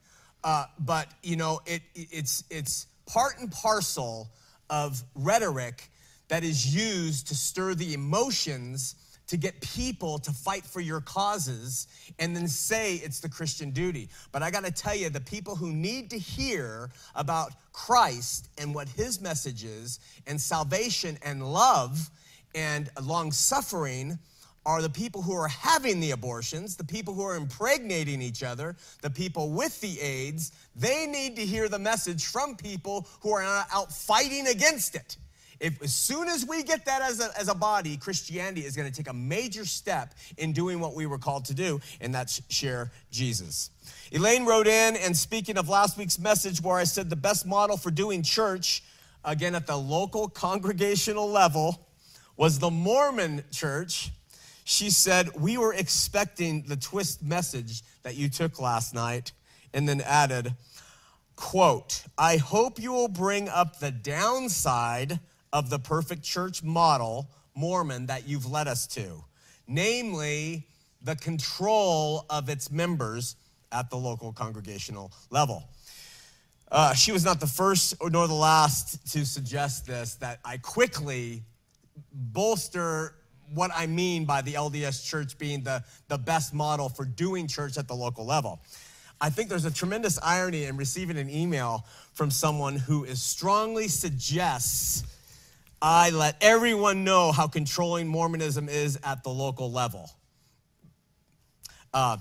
Uh, 0.42 0.66
but, 0.78 1.08
you 1.22 1.36
know, 1.36 1.60
it, 1.64 1.82
it's, 1.94 2.44
it's 2.50 2.86
part 3.06 3.38
and 3.40 3.50
parcel 3.50 4.30
of 4.68 5.02
rhetoric 5.14 5.88
that 6.28 6.42
is 6.42 6.74
used 6.74 7.28
to 7.28 7.34
stir 7.34 7.74
the 7.74 7.94
emotions 7.94 8.96
to 9.26 9.36
get 9.36 9.60
people 9.60 10.18
to 10.18 10.30
fight 10.30 10.64
for 10.64 10.80
your 10.80 11.00
causes 11.00 11.86
and 12.18 12.36
then 12.36 12.46
say 12.46 12.96
it's 12.96 13.20
the 13.20 13.28
Christian 13.28 13.70
duty. 13.70 14.08
But 14.32 14.42
I 14.42 14.50
got 14.50 14.64
to 14.64 14.70
tell 14.70 14.94
you, 14.94 15.08
the 15.08 15.20
people 15.20 15.56
who 15.56 15.72
need 15.72 16.10
to 16.10 16.18
hear 16.18 16.90
about 17.14 17.52
Christ 17.72 18.48
and 18.58 18.74
what 18.74 18.88
his 18.88 19.20
message 19.20 19.64
is, 19.64 20.00
and 20.26 20.40
salvation 20.40 21.18
and 21.22 21.52
love 21.52 22.10
and 22.54 22.90
long 23.02 23.32
suffering 23.32 24.18
are 24.66 24.80
the 24.80 24.90
people 24.90 25.20
who 25.20 25.34
are 25.34 25.48
having 25.48 26.00
the 26.00 26.12
abortions, 26.12 26.76
the 26.76 26.84
people 26.84 27.12
who 27.12 27.22
are 27.22 27.36
impregnating 27.36 28.22
each 28.22 28.42
other, 28.42 28.76
the 29.02 29.10
people 29.10 29.50
with 29.50 29.78
the 29.80 30.00
AIDS. 30.00 30.52
They 30.74 31.06
need 31.06 31.36
to 31.36 31.44
hear 31.44 31.68
the 31.68 31.78
message 31.78 32.24
from 32.26 32.56
people 32.56 33.06
who 33.20 33.32
are 33.32 33.42
out 33.42 33.92
fighting 33.92 34.46
against 34.46 34.94
it. 34.94 35.18
If, 35.64 35.82
as 35.82 35.94
soon 35.94 36.28
as 36.28 36.44
we 36.44 36.62
get 36.62 36.84
that 36.84 37.00
as 37.00 37.20
a, 37.20 37.30
as 37.40 37.48
a 37.48 37.54
body, 37.54 37.96
Christianity 37.96 38.66
is 38.66 38.76
going 38.76 38.90
to 38.90 38.94
take 38.94 39.08
a 39.08 39.14
major 39.14 39.64
step 39.64 40.12
in 40.36 40.52
doing 40.52 40.78
what 40.78 40.94
we 40.94 41.06
were 41.06 41.16
called 41.16 41.46
to 41.46 41.54
do, 41.54 41.80
and 42.02 42.14
that's 42.14 42.42
share 42.50 42.92
Jesus. 43.10 43.70
Elaine 44.12 44.44
wrote 44.44 44.66
in, 44.66 44.94
and 44.96 45.16
speaking 45.16 45.56
of 45.56 45.70
last 45.70 45.96
week's 45.96 46.18
message, 46.18 46.60
where 46.60 46.76
I 46.76 46.84
said 46.84 47.08
the 47.08 47.16
best 47.16 47.46
model 47.46 47.78
for 47.78 47.90
doing 47.90 48.22
church, 48.22 48.82
again 49.24 49.54
at 49.54 49.66
the 49.66 49.74
local 49.74 50.28
congregational 50.28 51.30
level, 51.30 51.88
was 52.36 52.58
the 52.58 52.70
Mormon 52.70 53.42
church. 53.50 54.10
She 54.64 54.90
said, 54.90 55.30
We 55.34 55.56
were 55.56 55.72
expecting 55.72 56.64
the 56.66 56.76
twist 56.76 57.22
message 57.22 57.80
that 58.02 58.16
you 58.16 58.28
took 58.28 58.60
last 58.60 58.92
night, 58.92 59.32
and 59.72 59.88
then 59.88 60.02
added, 60.02 60.56
quote, 61.36 62.02
I 62.18 62.36
hope 62.36 62.78
you 62.78 62.92
will 62.92 63.08
bring 63.08 63.48
up 63.48 63.80
the 63.80 63.90
downside 63.90 65.20
of 65.54 65.70
the 65.70 65.78
perfect 65.78 66.24
church 66.24 66.64
model, 66.64 67.30
Mormon, 67.54 68.06
that 68.06 68.26
you've 68.28 68.50
led 68.50 68.66
us 68.66 68.88
to, 68.88 69.24
namely 69.68 70.66
the 71.00 71.14
control 71.14 72.26
of 72.28 72.48
its 72.48 72.72
members 72.72 73.36
at 73.70 73.88
the 73.88 73.96
local 73.96 74.32
congregational 74.32 75.12
level. 75.30 75.68
Uh, 76.72 76.92
she 76.92 77.12
was 77.12 77.24
not 77.24 77.38
the 77.38 77.46
first 77.46 77.94
nor 78.10 78.26
the 78.26 78.34
last 78.34 79.12
to 79.12 79.24
suggest 79.24 79.86
this, 79.86 80.16
that 80.16 80.40
I 80.44 80.56
quickly 80.56 81.44
bolster 82.12 83.14
what 83.52 83.70
I 83.72 83.86
mean 83.86 84.24
by 84.24 84.42
the 84.42 84.54
LDS 84.54 85.06
church 85.06 85.38
being 85.38 85.62
the, 85.62 85.84
the 86.08 86.18
best 86.18 86.52
model 86.52 86.88
for 86.88 87.04
doing 87.04 87.46
church 87.46 87.78
at 87.78 87.86
the 87.86 87.94
local 87.94 88.26
level. 88.26 88.60
I 89.20 89.30
think 89.30 89.48
there's 89.48 89.66
a 89.66 89.70
tremendous 89.70 90.18
irony 90.20 90.64
in 90.64 90.76
receiving 90.76 91.16
an 91.16 91.30
email 91.30 91.86
from 92.12 92.32
someone 92.32 92.74
who 92.74 93.04
is 93.04 93.22
strongly 93.22 93.86
suggests 93.86 95.04
I 95.80 96.10
let 96.10 96.36
everyone 96.40 97.04
know 97.04 97.32
how 97.32 97.46
controlling 97.46 98.06
Mormonism 98.08 98.68
is 98.68 98.98
at 99.04 99.22
the 99.22 99.30
local 99.30 99.70
level. 99.70 100.10
Uh, 101.92 102.16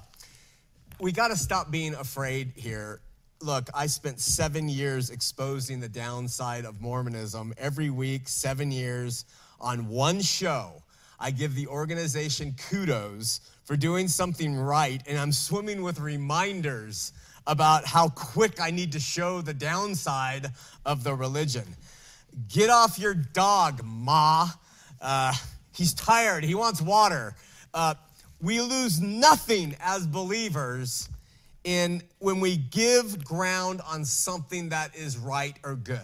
we 0.99 1.11
got 1.11 1.29
to 1.29 1.37
stop 1.37 1.71
being 1.71 1.95
afraid 1.95 2.53
here. 2.55 3.01
Look, 3.41 3.69
I 3.73 3.87
spent 3.87 4.19
seven 4.19 4.69
years 4.69 5.09
exposing 5.09 5.79
the 5.79 5.89
downside 5.89 6.65
of 6.65 6.81
Mormonism 6.81 7.53
every 7.57 7.89
week, 7.89 8.27
seven 8.27 8.71
years 8.71 9.25
on 9.59 9.87
one 9.89 10.21
show. 10.21 10.83
I 11.19 11.31
give 11.31 11.55
the 11.55 11.67
organization 11.67 12.55
kudos 12.69 13.41
for 13.65 13.75
doing 13.75 14.07
something 14.07 14.55
right, 14.55 15.01
and 15.07 15.17
I'm 15.17 15.31
swimming 15.31 15.81
with 15.81 15.99
reminders 15.99 17.13
about 17.47 17.85
how 17.85 18.09
quick 18.09 18.61
I 18.61 18.71
need 18.71 18.91
to 18.93 18.99
show 18.99 19.41
the 19.41 19.53
downside 19.53 20.47
of 20.85 21.03
the 21.03 21.13
religion. 21.13 21.65
Get 22.47 22.69
off 22.69 22.97
your 22.97 23.13
dog, 23.13 23.83
Ma. 23.83 24.49
Uh, 25.01 25.33
he's 25.75 25.93
tired. 25.93 26.43
He 26.43 26.55
wants 26.55 26.81
water. 26.81 27.35
Uh, 27.73 27.95
we 28.41 28.59
lose 28.59 28.99
nothing 28.99 29.75
as 29.79 30.07
believers 30.07 31.09
in 31.63 32.01
when 32.19 32.39
we 32.39 32.57
give 32.57 33.23
ground 33.23 33.81
on 33.87 34.03
something 34.03 34.69
that 34.69 34.95
is 34.95 35.17
right 35.17 35.55
or 35.63 35.75
good. 35.75 35.99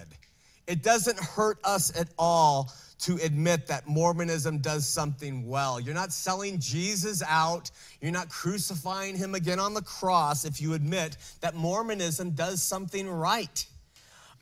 It 0.68 0.84
doesn't 0.84 1.20
hurt 1.20 1.58
us 1.64 1.98
at 2.00 2.10
all 2.18 2.72
to 3.00 3.16
admit 3.24 3.68
that 3.68 3.88
Mormonism 3.88 4.60
does 4.60 4.88
something 4.88 5.48
well. 5.48 5.80
You're 5.80 5.96
not 5.96 6.12
selling 6.12 6.60
Jesus 6.60 7.24
out. 7.28 7.72
You're 8.02 8.12
not 8.12 8.30
crucifying 8.30 9.16
him 9.16 9.36
again 9.36 9.60
on 9.60 9.74
the 9.74 9.82
cross 9.82 10.46
if 10.46 10.62
you 10.62 10.74
admit 10.74 11.18
that 11.42 11.56
Mormonism 11.56 12.32
does 12.32 12.62
something 12.62 13.10
right. 13.10 13.66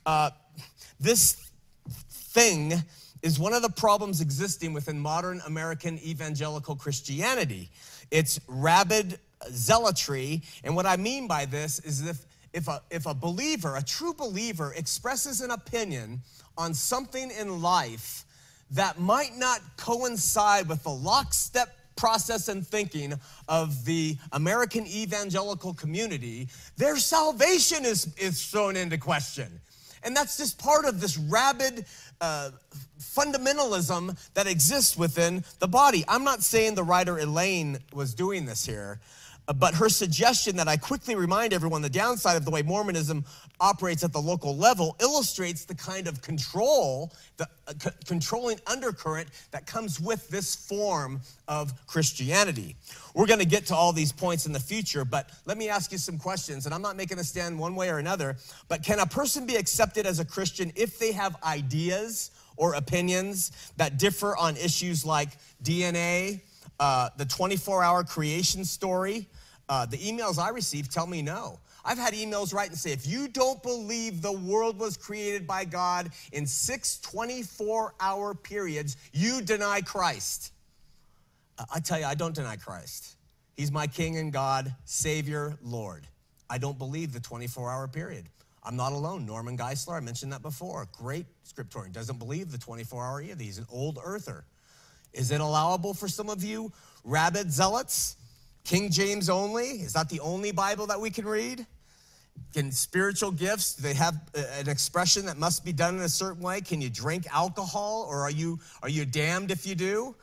Uh, 0.04 0.30
this 1.00 1.47
thing 2.28 2.74
is 3.22 3.38
one 3.38 3.52
of 3.52 3.62
the 3.62 3.70
problems 3.70 4.20
existing 4.20 4.72
within 4.72 4.98
modern 4.98 5.40
American 5.46 5.98
evangelical 5.98 6.76
Christianity. 6.76 7.70
It's 8.10 8.38
rabid 8.46 9.18
zealotry. 9.50 10.42
And 10.64 10.76
what 10.76 10.86
I 10.86 10.96
mean 10.96 11.26
by 11.26 11.44
this 11.44 11.80
is 11.80 12.06
if, 12.06 12.24
if, 12.52 12.68
a, 12.68 12.82
if 12.90 13.06
a 13.06 13.14
believer, 13.14 13.76
a 13.76 13.82
true 13.82 14.14
believer, 14.14 14.72
expresses 14.76 15.40
an 15.40 15.50
opinion 15.50 16.20
on 16.56 16.74
something 16.74 17.30
in 17.30 17.62
life 17.62 18.24
that 18.70 19.00
might 19.00 19.36
not 19.36 19.60
coincide 19.76 20.68
with 20.68 20.82
the 20.82 20.90
lockstep 20.90 21.74
process 21.96 22.48
and 22.48 22.66
thinking 22.66 23.14
of 23.48 23.84
the 23.84 24.16
American 24.32 24.86
evangelical 24.86 25.74
community, 25.74 26.48
their 26.76 26.96
salvation 26.96 27.84
is, 27.84 28.14
is 28.16 28.44
thrown 28.46 28.76
into 28.76 28.96
question. 28.96 29.60
And 30.02 30.16
that's 30.16 30.36
just 30.36 30.58
part 30.58 30.84
of 30.84 31.00
this 31.00 31.16
rabid 31.16 31.84
uh, 32.20 32.50
fundamentalism 33.00 34.16
that 34.34 34.46
exists 34.46 34.96
within 34.96 35.44
the 35.58 35.68
body. 35.68 36.04
I'm 36.08 36.24
not 36.24 36.42
saying 36.42 36.74
the 36.74 36.84
writer 36.84 37.18
Elaine 37.18 37.78
was 37.92 38.14
doing 38.14 38.46
this 38.46 38.66
here, 38.66 39.00
uh, 39.46 39.52
but 39.52 39.74
her 39.74 39.88
suggestion 39.88 40.56
that 40.56 40.68
I 40.68 40.76
quickly 40.76 41.14
remind 41.14 41.52
everyone 41.52 41.82
the 41.82 41.90
downside 41.90 42.36
of 42.36 42.44
the 42.44 42.50
way 42.50 42.62
Mormonism 42.62 43.24
operates 43.60 44.04
at 44.04 44.12
the 44.12 44.20
local 44.20 44.56
level 44.56 44.96
illustrates 45.00 45.64
the 45.64 45.74
kind 45.74 46.06
of 46.06 46.22
control, 46.22 47.12
the 47.36 47.46
uh, 47.66 47.72
c- 47.78 47.90
controlling 48.06 48.58
undercurrent 48.66 49.28
that 49.50 49.66
comes 49.66 50.00
with 50.00 50.28
this 50.28 50.54
form 50.54 51.20
of 51.48 51.72
Christianity. 51.86 52.76
We're 53.14 53.26
going 53.26 53.40
to 53.40 53.46
get 53.46 53.66
to 53.66 53.74
all 53.74 53.92
these 53.92 54.12
points 54.12 54.46
in 54.46 54.52
the 54.52 54.60
future, 54.60 55.04
but 55.04 55.30
let 55.46 55.58
me 55.58 55.68
ask 55.68 55.90
you 55.90 55.98
some 55.98 56.18
questions. 56.18 56.66
And 56.66 56.74
I'm 56.74 56.82
not 56.82 56.96
making 56.96 57.18
a 57.18 57.24
stand 57.24 57.58
one 57.58 57.74
way 57.74 57.90
or 57.90 57.98
another, 57.98 58.36
but 58.68 58.82
can 58.82 59.00
a 59.00 59.06
person 59.06 59.46
be 59.46 59.56
accepted 59.56 60.06
as 60.06 60.20
a 60.20 60.24
Christian 60.24 60.72
if 60.76 60.98
they 60.98 61.12
have 61.12 61.36
ideas 61.42 62.30
or 62.56 62.74
opinions 62.74 63.72
that 63.76 63.98
differ 63.98 64.36
on 64.36 64.56
issues 64.56 65.04
like 65.04 65.30
DNA, 65.62 66.40
uh, 66.80 67.08
the 67.16 67.24
24 67.24 67.82
hour 67.82 68.04
creation 68.04 68.64
story? 68.64 69.26
Uh, 69.68 69.84
the 69.84 69.98
emails 69.98 70.38
I 70.38 70.50
receive 70.50 70.88
tell 70.88 71.06
me 71.06 71.20
no. 71.20 71.58
I've 71.88 71.96
had 71.96 72.12
emails 72.12 72.52
write 72.52 72.68
and 72.68 72.78
say, 72.78 72.92
if 72.92 73.06
you 73.06 73.28
don't 73.28 73.62
believe 73.62 74.20
the 74.20 74.30
world 74.32 74.78
was 74.78 74.98
created 74.98 75.46
by 75.46 75.64
God 75.64 76.10
in 76.32 76.46
six 76.46 76.98
24 77.00 77.94
hour 77.98 78.34
periods, 78.34 78.98
you 79.14 79.40
deny 79.40 79.80
Christ. 79.80 80.52
I 81.72 81.80
tell 81.80 81.98
you, 81.98 82.04
I 82.04 82.14
don't 82.14 82.34
deny 82.34 82.56
Christ. 82.56 83.16
He's 83.56 83.72
my 83.72 83.86
King 83.86 84.18
and 84.18 84.30
God, 84.30 84.74
Savior, 84.84 85.56
Lord. 85.62 86.06
I 86.50 86.58
don't 86.58 86.76
believe 86.76 87.14
the 87.14 87.20
24 87.20 87.70
hour 87.70 87.88
period. 87.88 88.26
I'm 88.62 88.76
not 88.76 88.92
alone. 88.92 89.24
Norman 89.24 89.56
Geisler, 89.56 89.96
I 89.96 90.00
mentioned 90.00 90.30
that 90.34 90.42
before, 90.42 90.86
great 90.92 91.24
scriptorian, 91.42 91.92
doesn't 91.92 92.18
believe 92.18 92.52
the 92.52 92.58
24 92.58 93.02
hour 93.02 93.22
either. 93.22 93.42
He's 93.42 93.56
an 93.56 93.66
old 93.72 93.98
earther. 94.04 94.44
Is 95.14 95.30
it 95.30 95.40
allowable 95.40 95.94
for 95.94 96.06
some 96.06 96.28
of 96.28 96.44
you 96.44 96.70
rabid 97.02 97.50
zealots? 97.50 98.16
King 98.64 98.90
James 98.90 99.30
only? 99.30 99.68
Is 99.68 99.94
that 99.94 100.10
the 100.10 100.20
only 100.20 100.52
Bible 100.52 100.86
that 100.88 101.00
we 101.00 101.08
can 101.08 101.24
read? 101.24 101.66
Can 102.54 102.72
spiritual 102.72 103.30
gifts, 103.30 103.74
they 103.74 103.94
have 103.94 104.14
uh, 104.34 104.42
an 104.58 104.68
expression 104.68 105.26
that 105.26 105.36
must 105.36 105.64
be 105.64 105.72
done 105.72 105.96
in 105.96 106.02
a 106.02 106.08
certain 106.08 106.42
way? 106.42 106.60
Can 106.60 106.80
you 106.80 106.90
drink 106.90 107.26
alcohol 107.32 108.06
or 108.08 108.20
are 108.20 108.30
you, 108.30 108.58
are 108.82 108.88
you 108.88 109.04
damned 109.04 109.50
if 109.50 109.66
you 109.66 109.74
do? 109.74 110.14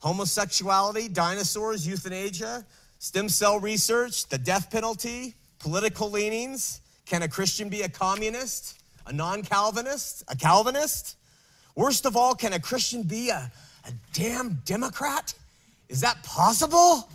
Homosexuality, 0.00 1.08
dinosaurs, 1.08 1.86
euthanasia, 1.86 2.64
stem 2.98 3.28
cell 3.28 3.60
research, 3.60 4.26
the 4.26 4.38
death 4.38 4.70
penalty, 4.70 5.34
political 5.58 6.10
leanings. 6.10 6.80
Can 7.06 7.22
a 7.22 7.28
Christian 7.28 7.68
be 7.68 7.82
a 7.82 7.88
communist, 7.88 8.82
a 9.06 9.12
non 9.12 9.42
Calvinist, 9.42 10.24
a 10.28 10.36
Calvinist? 10.36 11.16
Worst 11.74 12.06
of 12.06 12.16
all, 12.16 12.34
can 12.34 12.52
a 12.54 12.60
Christian 12.60 13.02
be 13.02 13.30
a, 13.30 13.50
a 13.86 13.92
damn 14.12 14.54
Democrat? 14.64 15.34
Is 15.88 16.00
that 16.00 16.22
possible? 16.22 17.08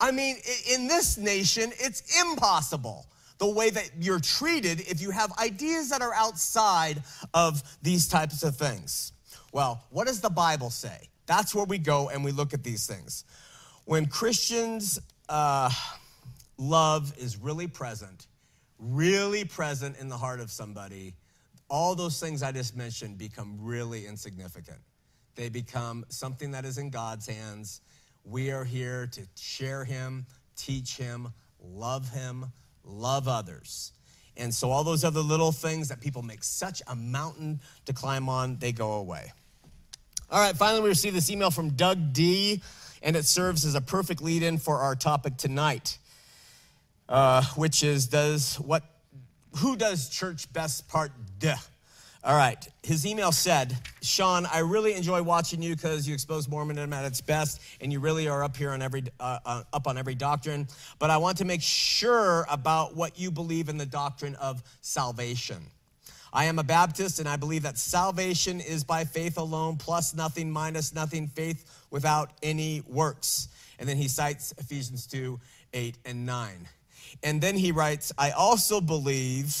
I 0.00 0.10
mean, 0.10 0.36
in 0.72 0.88
this 0.88 1.18
nation, 1.18 1.72
it's 1.78 2.20
impossible 2.20 3.06
the 3.44 3.52
way 3.52 3.68
that 3.68 3.90
you're 4.00 4.20
treated 4.20 4.80
if 4.88 5.02
you 5.02 5.10
have 5.10 5.30
ideas 5.38 5.90
that 5.90 6.00
are 6.00 6.14
outside 6.14 7.02
of 7.34 7.62
these 7.82 8.08
types 8.08 8.42
of 8.42 8.56
things. 8.56 9.12
Well, 9.52 9.84
what 9.90 10.06
does 10.06 10.22
the 10.22 10.30
Bible 10.30 10.70
say? 10.70 11.10
That's 11.26 11.54
where 11.54 11.66
we 11.66 11.76
go 11.76 12.08
and 12.08 12.24
we 12.24 12.32
look 12.32 12.54
at 12.54 12.64
these 12.64 12.86
things. 12.86 13.24
When 13.84 14.06
Christians' 14.06 14.98
uh, 15.28 15.70
love 16.56 17.12
is 17.18 17.36
really 17.36 17.66
present, 17.66 18.28
really 18.78 19.44
present 19.44 19.98
in 19.98 20.08
the 20.08 20.16
heart 20.16 20.40
of 20.40 20.50
somebody, 20.50 21.12
all 21.68 21.94
those 21.94 22.18
things 22.18 22.42
I 22.42 22.50
just 22.50 22.74
mentioned 22.74 23.18
become 23.18 23.58
really 23.60 24.06
insignificant. 24.06 24.78
They 25.34 25.50
become 25.50 26.06
something 26.08 26.50
that 26.52 26.64
is 26.64 26.78
in 26.78 26.88
God's 26.88 27.26
hands. 27.26 27.82
We 28.24 28.50
are 28.52 28.64
here 28.64 29.06
to 29.08 29.20
share 29.36 29.84
Him, 29.84 30.24
teach 30.56 30.96
Him, 30.96 31.28
love 31.60 32.08
Him, 32.08 32.46
love 32.84 33.28
others. 33.28 33.92
And 34.36 34.52
so 34.52 34.70
all 34.70 34.84
those 34.84 35.04
other 35.04 35.20
little 35.20 35.52
things 35.52 35.88
that 35.88 36.00
people 36.00 36.22
make 36.22 36.42
such 36.42 36.82
a 36.86 36.96
mountain 36.96 37.60
to 37.86 37.92
climb 37.92 38.28
on, 38.28 38.58
they 38.58 38.72
go 38.72 38.94
away. 38.94 39.32
All 40.30 40.40
right, 40.40 40.56
finally, 40.56 40.82
we 40.82 40.88
received 40.88 41.14
this 41.14 41.30
email 41.30 41.50
from 41.50 41.70
Doug 41.70 42.12
D, 42.12 42.60
and 43.02 43.14
it 43.14 43.24
serves 43.24 43.64
as 43.64 43.74
a 43.74 43.80
perfect 43.80 44.22
lead 44.22 44.42
in 44.42 44.58
for 44.58 44.78
our 44.78 44.96
topic 44.96 45.36
tonight, 45.36 45.98
uh, 47.08 47.44
which 47.54 47.82
is 47.82 48.06
does 48.08 48.56
what, 48.56 48.82
who 49.58 49.76
does 49.76 50.08
church 50.08 50.52
best 50.52 50.88
part 50.88 51.12
duh? 51.38 51.54
All 52.24 52.34
right. 52.34 52.66
His 52.82 53.04
email 53.04 53.32
said, 53.32 53.76
Shawn, 54.00 54.46
I 54.46 54.60
really 54.60 54.94
enjoy 54.94 55.22
watching 55.22 55.60
you 55.60 55.74
because 55.74 56.08
you 56.08 56.14
expose 56.14 56.48
Mormonism 56.48 56.90
at 56.94 57.04
its 57.04 57.20
best, 57.20 57.60
and 57.82 57.92
you 57.92 58.00
really 58.00 58.28
are 58.28 58.42
up 58.42 58.56
here 58.56 58.70
on 58.70 58.80
every 58.80 59.04
uh, 59.20 59.40
uh, 59.44 59.62
up 59.74 59.86
on 59.86 59.98
every 59.98 60.14
doctrine. 60.14 60.66
But 60.98 61.10
I 61.10 61.18
want 61.18 61.36
to 61.38 61.44
make 61.44 61.60
sure 61.60 62.46
about 62.50 62.96
what 62.96 63.18
you 63.18 63.30
believe 63.30 63.68
in 63.68 63.76
the 63.76 63.84
doctrine 63.84 64.36
of 64.36 64.62
salvation. 64.80 65.66
I 66.32 66.46
am 66.46 66.58
a 66.58 66.64
Baptist, 66.64 67.18
and 67.18 67.28
I 67.28 67.36
believe 67.36 67.62
that 67.64 67.76
salvation 67.76 68.58
is 68.58 68.84
by 68.84 69.04
faith 69.04 69.36
alone, 69.36 69.76
plus 69.76 70.14
nothing, 70.14 70.50
minus 70.50 70.94
nothing, 70.94 71.28
faith 71.28 71.86
without 71.90 72.32
any 72.42 72.82
works. 72.88 73.48
And 73.78 73.86
then 73.86 73.98
he 73.98 74.08
cites 74.08 74.54
Ephesians 74.56 75.06
2 75.08 75.38
8 75.74 75.98
and 76.06 76.24
9. 76.24 76.68
And 77.22 77.42
then 77.42 77.54
he 77.54 77.70
writes, 77.70 78.12
I 78.16 78.30
also 78.30 78.80
believe 78.80 79.54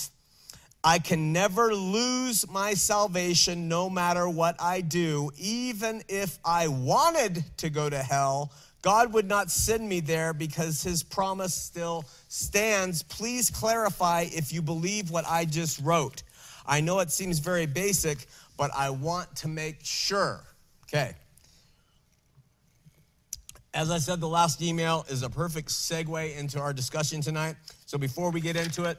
I 0.86 0.98
can 0.98 1.32
never 1.32 1.74
lose 1.74 2.46
my 2.50 2.74
salvation 2.74 3.68
no 3.68 3.88
matter 3.88 4.28
what 4.28 4.54
I 4.60 4.82
do. 4.82 5.30
Even 5.38 6.02
if 6.08 6.38
I 6.44 6.68
wanted 6.68 7.42
to 7.56 7.70
go 7.70 7.88
to 7.88 7.96
hell, 7.96 8.52
God 8.82 9.14
would 9.14 9.26
not 9.26 9.50
send 9.50 9.88
me 9.88 10.00
there 10.00 10.34
because 10.34 10.82
his 10.82 11.02
promise 11.02 11.54
still 11.54 12.04
stands. 12.28 13.02
Please 13.02 13.48
clarify 13.48 14.26
if 14.30 14.52
you 14.52 14.60
believe 14.60 15.10
what 15.10 15.24
I 15.26 15.46
just 15.46 15.80
wrote. 15.80 16.22
I 16.66 16.82
know 16.82 17.00
it 17.00 17.10
seems 17.10 17.38
very 17.38 17.64
basic, 17.64 18.26
but 18.58 18.70
I 18.76 18.90
want 18.90 19.34
to 19.36 19.48
make 19.48 19.78
sure. 19.82 20.44
Okay. 20.86 21.14
As 23.72 23.90
I 23.90 23.96
said, 23.96 24.20
the 24.20 24.28
last 24.28 24.60
email 24.60 25.06
is 25.08 25.22
a 25.22 25.30
perfect 25.30 25.70
segue 25.70 26.36
into 26.36 26.60
our 26.60 26.74
discussion 26.74 27.22
tonight. 27.22 27.56
So 27.86 27.96
before 27.96 28.30
we 28.30 28.42
get 28.42 28.54
into 28.54 28.84
it, 28.84 28.98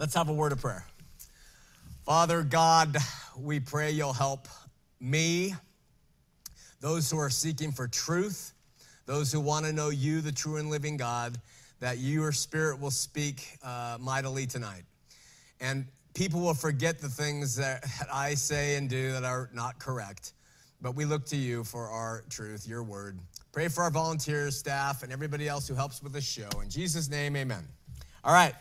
Let's 0.00 0.14
have 0.14 0.30
a 0.30 0.32
word 0.32 0.52
of 0.52 0.62
prayer. 0.62 0.86
Father 2.06 2.42
God, 2.42 2.96
we 3.38 3.60
pray 3.60 3.90
you'll 3.90 4.14
help 4.14 4.48
me, 4.98 5.54
those 6.80 7.10
who 7.10 7.18
are 7.18 7.28
seeking 7.28 7.70
for 7.70 7.86
truth, 7.86 8.54
those 9.04 9.30
who 9.30 9.40
want 9.40 9.66
to 9.66 9.74
know 9.74 9.90
you, 9.90 10.22
the 10.22 10.32
true 10.32 10.56
and 10.56 10.70
living 10.70 10.96
God, 10.96 11.36
that 11.80 11.98
your 11.98 12.32
spirit 12.32 12.80
will 12.80 12.90
speak 12.90 13.58
uh, 13.62 13.98
mightily 14.00 14.46
tonight. 14.46 14.84
And 15.60 15.84
people 16.14 16.40
will 16.40 16.54
forget 16.54 16.98
the 16.98 17.10
things 17.10 17.56
that 17.56 17.84
I 18.10 18.32
say 18.36 18.76
and 18.76 18.88
do 18.88 19.12
that 19.12 19.24
are 19.24 19.50
not 19.52 19.78
correct. 19.78 20.32
But 20.80 20.94
we 20.94 21.04
look 21.04 21.26
to 21.26 21.36
you 21.36 21.62
for 21.62 21.88
our 21.88 22.24
truth, 22.30 22.66
your 22.66 22.82
word. 22.82 23.18
Pray 23.52 23.68
for 23.68 23.82
our 23.82 23.90
volunteers, 23.90 24.56
staff, 24.56 25.02
and 25.02 25.12
everybody 25.12 25.46
else 25.46 25.68
who 25.68 25.74
helps 25.74 26.02
with 26.02 26.14
the 26.14 26.22
show. 26.22 26.48
In 26.62 26.70
Jesus' 26.70 27.10
name, 27.10 27.36
amen. 27.36 27.64
All 28.24 28.32
right. 28.32 28.54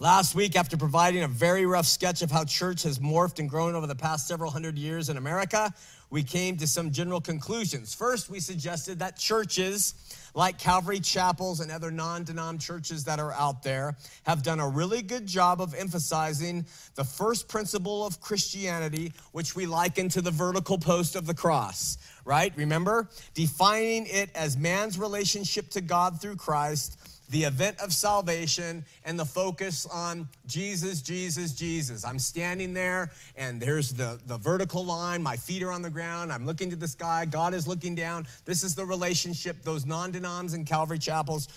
Last 0.00 0.34
week, 0.34 0.56
after 0.56 0.76
providing 0.76 1.22
a 1.22 1.28
very 1.28 1.66
rough 1.66 1.86
sketch 1.86 2.20
of 2.22 2.28
how 2.28 2.44
church 2.44 2.82
has 2.82 2.98
morphed 2.98 3.38
and 3.38 3.48
grown 3.48 3.76
over 3.76 3.86
the 3.86 3.94
past 3.94 4.26
several 4.26 4.50
hundred 4.50 4.76
years 4.76 5.08
in 5.08 5.16
America, 5.16 5.72
we 6.10 6.24
came 6.24 6.56
to 6.56 6.66
some 6.66 6.90
general 6.90 7.20
conclusions. 7.20 7.94
First, 7.94 8.28
we 8.28 8.40
suggested 8.40 8.98
that 8.98 9.16
churches 9.16 9.94
like 10.34 10.58
Calvary 10.58 10.98
Chapels 10.98 11.60
and 11.60 11.70
other 11.70 11.92
non 11.92 12.24
denom 12.24 12.60
churches 12.60 13.04
that 13.04 13.20
are 13.20 13.32
out 13.34 13.62
there 13.62 13.96
have 14.24 14.42
done 14.42 14.58
a 14.58 14.68
really 14.68 15.00
good 15.00 15.26
job 15.26 15.60
of 15.60 15.74
emphasizing 15.74 16.66
the 16.96 17.04
first 17.04 17.46
principle 17.46 18.04
of 18.04 18.20
Christianity, 18.20 19.12
which 19.30 19.54
we 19.54 19.64
liken 19.64 20.08
to 20.08 20.20
the 20.20 20.32
vertical 20.32 20.76
post 20.76 21.14
of 21.14 21.24
the 21.24 21.34
cross, 21.34 21.98
right? 22.24 22.52
Remember? 22.56 23.08
Defining 23.34 24.06
it 24.06 24.30
as 24.34 24.56
man's 24.56 24.98
relationship 24.98 25.70
to 25.70 25.80
God 25.80 26.20
through 26.20 26.34
Christ 26.34 26.98
the 27.30 27.44
event 27.44 27.80
of 27.80 27.92
salvation 27.92 28.84
and 29.04 29.18
the 29.18 29.24
focus 29.24 29.86
on 29.86 30.28
Jesus, 30.46 31.00
Jesus, 31.02 31.52
Jesus. 31.52 32.04
I'm 32.04 32.18
standing 32.18 32.74
there 32.74 33.10
and 33.36 33.60
there's 33.60 33.90
the, 33.90 34.20
the 34.26 34.36
vertical 34.38 34.84
line. 34.84 35.22
My 35.22 35.36
feet 35.36 35.62
are 35.62 35.72
on 35.72 35.82
the 35.82 35.90
ground. 35.90 36.32
I'm 36.32 36.46
looking 36.46 36.70
to 36.70 36.76
the 36.76 36.88
sky. 36.88 37.24
God 37.24 37.54
is 37.54 37.66
looking 37.66 37.94
down. 37.94 38.26
This 38.44 38.62
is 38.62 38.74
the 38.74 38.84
relationship 38.84 39.62
those 39.62 39.86
non 39.86 40.12
denoms 40.12 40.52
and 40.52 40.66
Calvary 40.66 40.98
chapels 40.98 41.48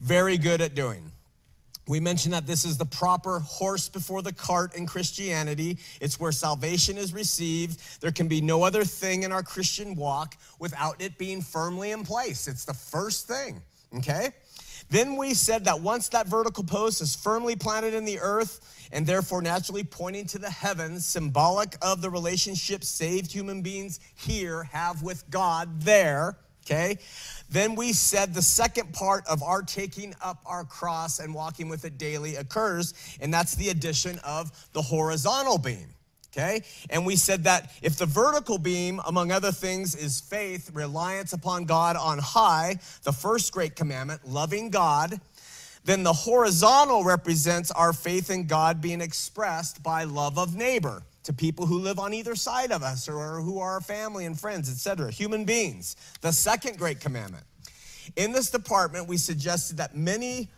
very 0.00 0.36
good 0.36 0.60
at 0.60 0.74
doing. 0.74 1.10
We 1.86 2.00
mentioned 2.00 2.32
that 2.32 2.46
this 2.46 2.64
is 2.64 2.78
the 2.78 2.86
proper 2.86 3.40
horse 3.40 3.88
before 3.88 4.22
the 4.22 4.32
cart 4.32 4.74
in 4.74 4.86
Christianity. 4.86 5.78
It's 6.00 6.18
where 6.18 6.32
salvation 6.32 6.96
is 6.96 7.12
received. 7.12 8.00
There 8.00 8.10
can 8.10 8.26
be 8.26 8.40
no 8.40 8.62
other 8.62 8.84
thing 8.84 9.22
in 9.22 9.32
our 9.32 9.42
Christian 9.42 9.94
walk 9.94 10.36
without 10.58 11.00
it 11.00 11.18
being 11.18 11.42
firmly 11.42 11.90
in 11.90 12.02
place. 12.04 12.48
It's 12.48 12.64
the 12.64 12.72
first 12.72 13.26
thing, 13.28 13.60
okay? 13.98 14.30
Then 14.90 15.16
we 15.16 15.34
said 15.34 15.64
that 15.64 15.80
once 15.80 16.08
that 16.10 16.26
vertical 16.26 16.64
post 16.64 17.00
is 17.00 17.16
firmly 17.16 17.56
planted 17.56 17.94
in 17.94 18.04
the 18.04 18.20
earth 18.20 18.88
and 18.92 19.06
therefore 19.06 19.42
naturally 19.42 19.84
pointing 19.84 20.26
to 20.26 20.38
the 20.38 20.50
heavens, 20.50 21.06
symbolic 21.06 21.76
of 21.82 22.00
the 22.00 22.10
relationship 22.10 22.84
saved 22.84 23.32
human 23.32 23.62
beings 23.62 23.98
here 24.14 24.64
have 24.64 25.02
with 25.02 25.28
God 25.30 25.80
there, 25.80 26.36
okay? 26.64 26.98
Then 27.50 27.74
we 27.74 27.92
said 27.92 28.34
the 28.34 28.42
second 28.42 28.92
part 28.92 29.26
of 29.26 29.42
our 29.42 29.62
taking 29.62 30.14
up 30.22 30.42
our 30.46 30.64
cross 30.64 31.18
and 31.18 31.34
walking 31.34 31.68
with 31.68 31.84
it 31.84 31.98
daily 31.98 32.36
occurs, 32.36 32.94
and 33.20 33.32
that's 33.32 33.56
the 33.56 33.70
addition 33.70 34.18
of 34.20 34.52
the 34.72 34.82
horizontal 34.82 35.58
beam 35.58 35.94
okay? 36.36 36.62
And 36.90 37.06
we 37.06 37.16
said 37.16 37.44
that 37.44 37.70
if 37.82 37.96
the 37.96 38.06
vertical 38.06 38.58
beam, 38.58 39.00
among 39.06 39.30
other 39.30 39.52
things, 39.52 39.94
is 39.94 40.20
faith, 40.20 40.70
reliance 40.74 41.32
upon 41.32 41.64
God 41.64 41.96
on 41.96 42.18
high, 42.18 42.78
the 43.04 43.12
first 43.12 43.52
great 43.52 43.76
commandment, 43.76 44.26
loving 44.26 44.70
God, 44.70 45.20
then 45.84 46.02
the 46.02 46.12
horizontal 46.12 47.04
represents 47.04 47.70
our 47.70 47.92
faith 47.92 48.30
in 48.30 48.46
God 48.46 48.80
being 48.80 49.00
expressed 49.00 49.82
by 49.82 50.04
love 50.04 50.38
of 50.38 50.56
neighbor 50.56 51.02
to 51.24 51.32
people 51.32 51.66
who 51.66 51.78
live 51.78 51.98
on 51.98 52.12
either 52.14 52.34
side 52.34 52.72
of 52.72 52.82
us 52.82 53.08
or 53.08 53.40
who 53.40 53.58
are 53.58 53.72
our 53.72 53.80
family 53.80 54.24
and 54.24 54.38
friends, 54.38 54.70
etc., 54.70 55.10
human 55.10 55.44
beings. 55.44 55.96
The 56.20 56.32
second 56.32 56.78
great 56.78 57.00
commandment. 57.00 57.44
In 58.16 58.32
this 58.32 58.50
department, 58.50 59.08
we 59.08 59.16
suggested 59.16 59.78
that 59.78 59.96
many 59.96 60.50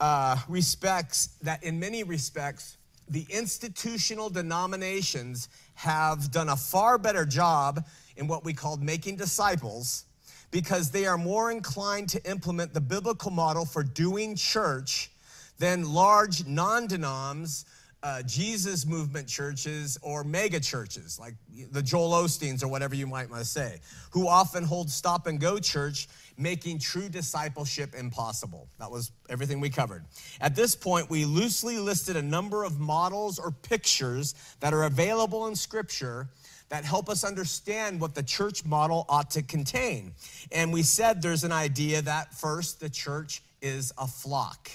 uh, 0.00 0.36
respects, 0.48 1.28
that 1.42 1.62
in 1.62 1.78
many 1.78 2.02
respects, 2.02 2.76
the 3.08 3.26
institutional 3.30 4.30
denominations 4.30 5.48
have 5.74 6.30
done 6.30 6.48
a 6.48 6.56
far 6.56 6.98
better 6.98 7.26
job 7.26 7.84
in 8.16 8.26
what 8.26 8.44
we 8.44 8.52
called 8.52 8.82
making 8.82 9.16
disciples 9.16 10.04
because 10.50 10.90
they 10.90 11.06
are 11.06 11.18
more 11.18 11.50
inclined 11.50 12.08
to 12.10 12.30
implement 12.30 12.72
the 12.72 12.80
biblical 12.80 13.30
model 13.30 13.64
for 13.64 13.82
doing 13.82 14.36
church 14.36 15.10
than 15.58 15.92
large 15.92 16.46
non 16.46 16.86
denoms, 16.86 17.64
uh, 18.02 18.22
Jesus 18.22 18.84
movement 18.84 19.28
churches, 19.28 19.98
or 20.02 20.24
mega 20.24 20.60
churches 20.60 21.18
like 21.18 21.34
the 21.70 21.82
Joel 21.82 22.10
Osteens 22.10 22.62
or 22.62 22.68
whatever 22.68 22.94
you 22.94 23.06
might 23.06 23.30
want 23.30 23.42
to 23.42 23.48
say, 23.48 23.80
who 24.10 24.28
often 24.28 24.64
hold 24.64 24.90
stop 24.90 25.26
and 25.26 25.40
go 25.40 25.58
church, 25.58 26.08
making 26.36 26.78
true 26.78 27.08
discipleship 27.08 27.94
impossible. 27.94 28.68
That 28.78 28.90
was 28.90 29.12
everything 29.28 29.60
we 29.60 29.70
covered. 29.70 30.04
At 30.40 30.54
this 30.54 30.74
point, 30.74 31.10
we 31.10 31.24
loosely 31.24 31.78
listed 31.78 32.16
a 32.16 32.22
number 32.22 32.64
of 32.64 32.80
models 32.80 33.38
or 33.38 33.50
pictures 33.50 34.34
that 34.60 34.72
are 34.72 34.84
available 34.84 35.46
in 35.46 35.56
Scripture 35.56 36.28
that 36.68 36.84
help 36.84 37.10
us 37.10 37.22
understand 37.22 38.00
what 38.00 38.14
the 38.14 38.22
church 38.22 38.64
model 38.64 39.04
ought 39.08 39.30
to 39.30 39.42
contain. 39.42 40.12
And 40.50 40.72
we 40.72 40.82
said 40.82 41.20
there's 41.20 41.44
an 41.44 41.52
idea 41.52 42.00
that 42.02 42.32
first, 42.32 42.80
the 42.80 42.88
church 42.88 43.42
is 43.60 43.92
a 43.98 44.06
flock. 44.06 44.70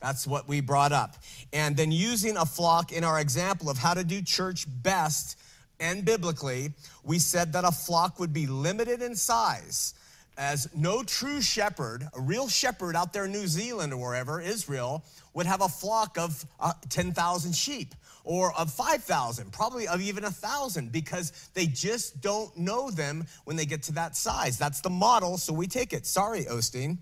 That's 0.00 0.26
what 0.26 0.48
we 0.48 0.60
brought 0.60 0.92
up. 0.92 1.16
And 1.52 1.76
then 1.76 1.92
using 1.92 2.36
a 2.36 2.46
flock 2.46 2.90
in 2.90 3.04
our 3.04 3.20
example 3.20 3.70
of 3.70 3.78
how 3.78 3.94
to 3.94 4.02
do 4.02 4.22
church 4.22 4.66
best 4.82 5.38
and 5.78 6.04
biblically, 6.04 6.72
we 7.04 7.18
said 7.18 7.52
that 7.52 7.64
a 7.64 7.72
flock 7.72 8.18
would 8.18 8.32
be 8.32 8.46
limited 8.46 9.02
in 9.02 9.14
size 9.14 9.94
as 10.36 10.68
no 10.74 11.02
true 11.02 11.40
shepherd, 11.40 12.08
a 12.16 12.20
real 12.20 12.48
shepherd 12.48 12.96
out 12.96 13.12
there 13.12 13.26
in 13.26 13.32
New 13.32 13.46
Zealand 13.46 13.92
or 13.92 14.00
wherever, 14.00 14.40
Israel, 14.40 15.04
would 15.34 15.46
have 15.46 15.60
a 15.60 15.68
flock 15.68 16.18
of 16.18 16.44
uh, 16.60 16.72
10,000 16.88 17.54
sheep 17.54 17.94
or 18.24 18.52
of 18.58 18.72
5,000, 18.72 19.52
probably 19.52 19.88
of 19.88 20.00
even 20.00 20.24
a 20.24 20.26
1,000, 20.26 20.92
because 20.92 21.32
they 21.54 21.66
just 21.66 22.20
don't 22.20 22.56
know 22.56 22.90
them 22.90 23.26
when 23.44 23.56
they 23.56 23.66
get 23.66 23.82
to 23.84 23.92
that 23.92 24.16
size. 24.16 24.58
That's 24.58 24.80
the 24.80 24.90
model, 24.90 25.38
so 25.38 25.52
we 25.52 25.66
take 25.66 25.92
it. 25.92 26.06
Sorry, 26.06 26.44
Osteen. 26.44 26.98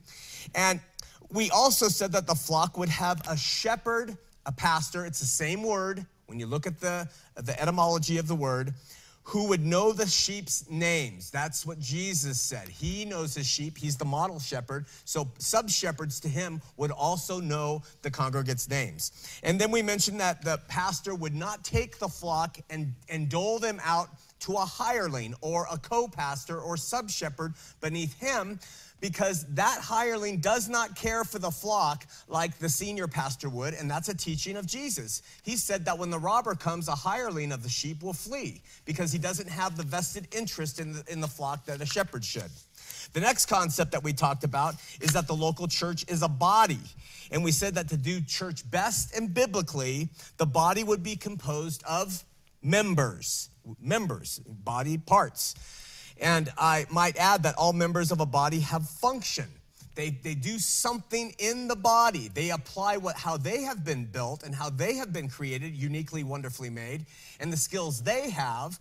And 0.55 0.81
we 1.31 1.51
also 1.51 1.89
said 1.89 2.13
that 2.13 2.27
the 2.27 2.35
flock 2.35 2.79
would 2.79 2.89
have 2.89 3.23
a 3.29 3.37
shepherd, 3.37 4.17
a 4.47 4.53
pastor, 4.53 5.05
it's 5.05 5.21
the 5.21 5.27
same 5.27 5.63
word 5.63 6.07
when 6.27 6.39
you 6.39 6.47
look 6.47 6.67
at 6.67 6.81
the, 6.81 7.09
the 7.35 7.61
etymology 7.61 8.19
of 8.19 8.29
the 8.29 8.35
word 8.35 8.73
who 9.31 9.47
would 9.47 9.65
know 9.65 9.93
the 9.93 10.09
sheep's 10.09 10.69
names. 10.69 11.31
That's 11.31 11.65
what 11.65 11.79
Jesus 11.79 12.41
said. 12.41 12.69
He 12.69 13.05
knows 13.05 13.33
his 13.33 13.47
sheep. 13.47 13.79
He's 13.79 13.97
the 13.97 14.05
model 14.05 14.41
shepherd. 14.41 14.87
So 15.05 15.31
sub 15.39 15.71
shepherds 15.71 16.19
to 16.21 16.29
him 16.29 16.61
would 16.77 16.91
also 16.91 17.39
know 17.39 17.83
the 18.03 18.11
congregate's 18.11 18.69
names. 18.69 19.13
And 19.45 19.61
then 19.61 19.71
we 19.71 19.83
mentioned 19.83 20.19
that 20.19 20.43
the 20.45 20.59
pastor 20.67 21.15
would 21.15 21.35
not 21.35 21.63
take 21.63 22.01
the 22.01 22.09
flock 22.09 22.59
and, 22.71 22.93
and 23.09 23.29
dole 23.29 23.61
them 23.61 23.81
out 23.85 24.09
to 24.41 24.55
a 24.55 24.65
hireling 24.65 25.35
or 25.43 25.65
a 25.71 25.79
co 25.79 26.09
pastor 26.09 26.59
or 26.59 26.77
sub 26.77 27.09
shepherd 27.09 27.55
beneath 27.81 28.19
him 28.19 28.59
because 29.01 29.47
that 29.55 29.81
hireling 29.81 30.39
does 30.39 30.69
not 30.69 30.95
care 30.95 31.25
for 31.25 31.39
the 31.39 31.51
flock 31.51 32.07
like 32.29 32.59
the 32.59 32.69
senior 32.69 33.09
pastor 33.09 33.49
would, 33.49 33.75
and 33.75 33.91
that's 33.91 34.09
a 34.09 34.17
teaching 34.17 34.57
of 34.57 34.67
Jesus. 34.67 35.23
He 35.43 35.57
said 35.57 35.85
that 35.87 35.99
when 35.99 36.11
the 36.11 36.19
robber 36.19 36.55
comes, 36.55 36.89
a 36.89 36.95
hireling 36.95 37.53
of 37.53 37.63
the 37.63 37.69
sheep 37.69 38.03
will 38.03 38.13
flee 38.13 38.63
because 38.85 39.13
he 39.13 39.19
doesn't 39.19 39.49
have 39.49 39.77
the 39.77 39.83
vested 39.83 40.29
interest 40.35 40.81
in 40.81 40.93
the, 40.93 41.05
in 41.09 41.21
the 41.21 41.29
flock 41.29 41.65
that 41.67 41.81
a 41.81 41.87
shepherd 41.87 42.25
should. 42.25 42.51
The 43.13 43.21
next 43.21 43.47
concept 43.47 43.93
that 43.93 44.05
we 44.05 44.13
talked 44.13 44.45
about 44.45 44.75
is 45.01 45.13
that 45.13 45.27
the 45.27 45.35
local 45.35 45.67
church 45.67 46.05
is 46.09 46.23
a 46.23 46.29
body. 46.29 46.79
And 47.31 47.43
we 47.43 47.53
said 47.53 47.75
that 47.75 47.89
to 47.89 47.97
do 47.97 48.21
church 48.21 48.69
best 48.71 49.17
and 49.17 49.33
biblically, 49.33 50.09
the 50.37 50.47
body 50.47 50.85
would 50.85 51.03
be 51.03 51.17
composed 51.17 51.83
of 51.89 52.25
members, 52.63 53.51
members, 53.81 54.41
body 54.47 54.99
parts. 54.99 55.55
And 56.21 56.53
I 56.59 56.87
might 56.91 57.17
add 57.17 57.43
that 57.45 57.55
all 57.57 57.73
members 57.73 58.13
of 58.13 58.21
a 58.21 58.27
body 58.27 58.61
have 58.61 58.89
function. 58.89 59.47
They, 59.95 60.11
they 60.11 60.35
do 60.35 60.59
something 60.59 61.35
in 61.39 61.67
the 61.67 61.77
body. 61.77 62.29
They 62.29 62.51
apply 62.51 62.99
what, 62.99 63.17
how 63.17 63.37
they 63.37 63.63
have 63.63 63.85
been 63.85 64.05
built 64.05 64.43
and 64.43 64.55
how 64.55 64.71
they 64.71 64.95
have 64.95 65.13
been 65.13 65.29
created, 65.29 65.75
uniquely, 65.75 66.23
wonderfully 66.23 66.71
made, 66.71 67.07
and 67.41 67.53
the 67.53 67.57
skills 67.57 68.03
they 68.03 68.31
have 68.31 68.79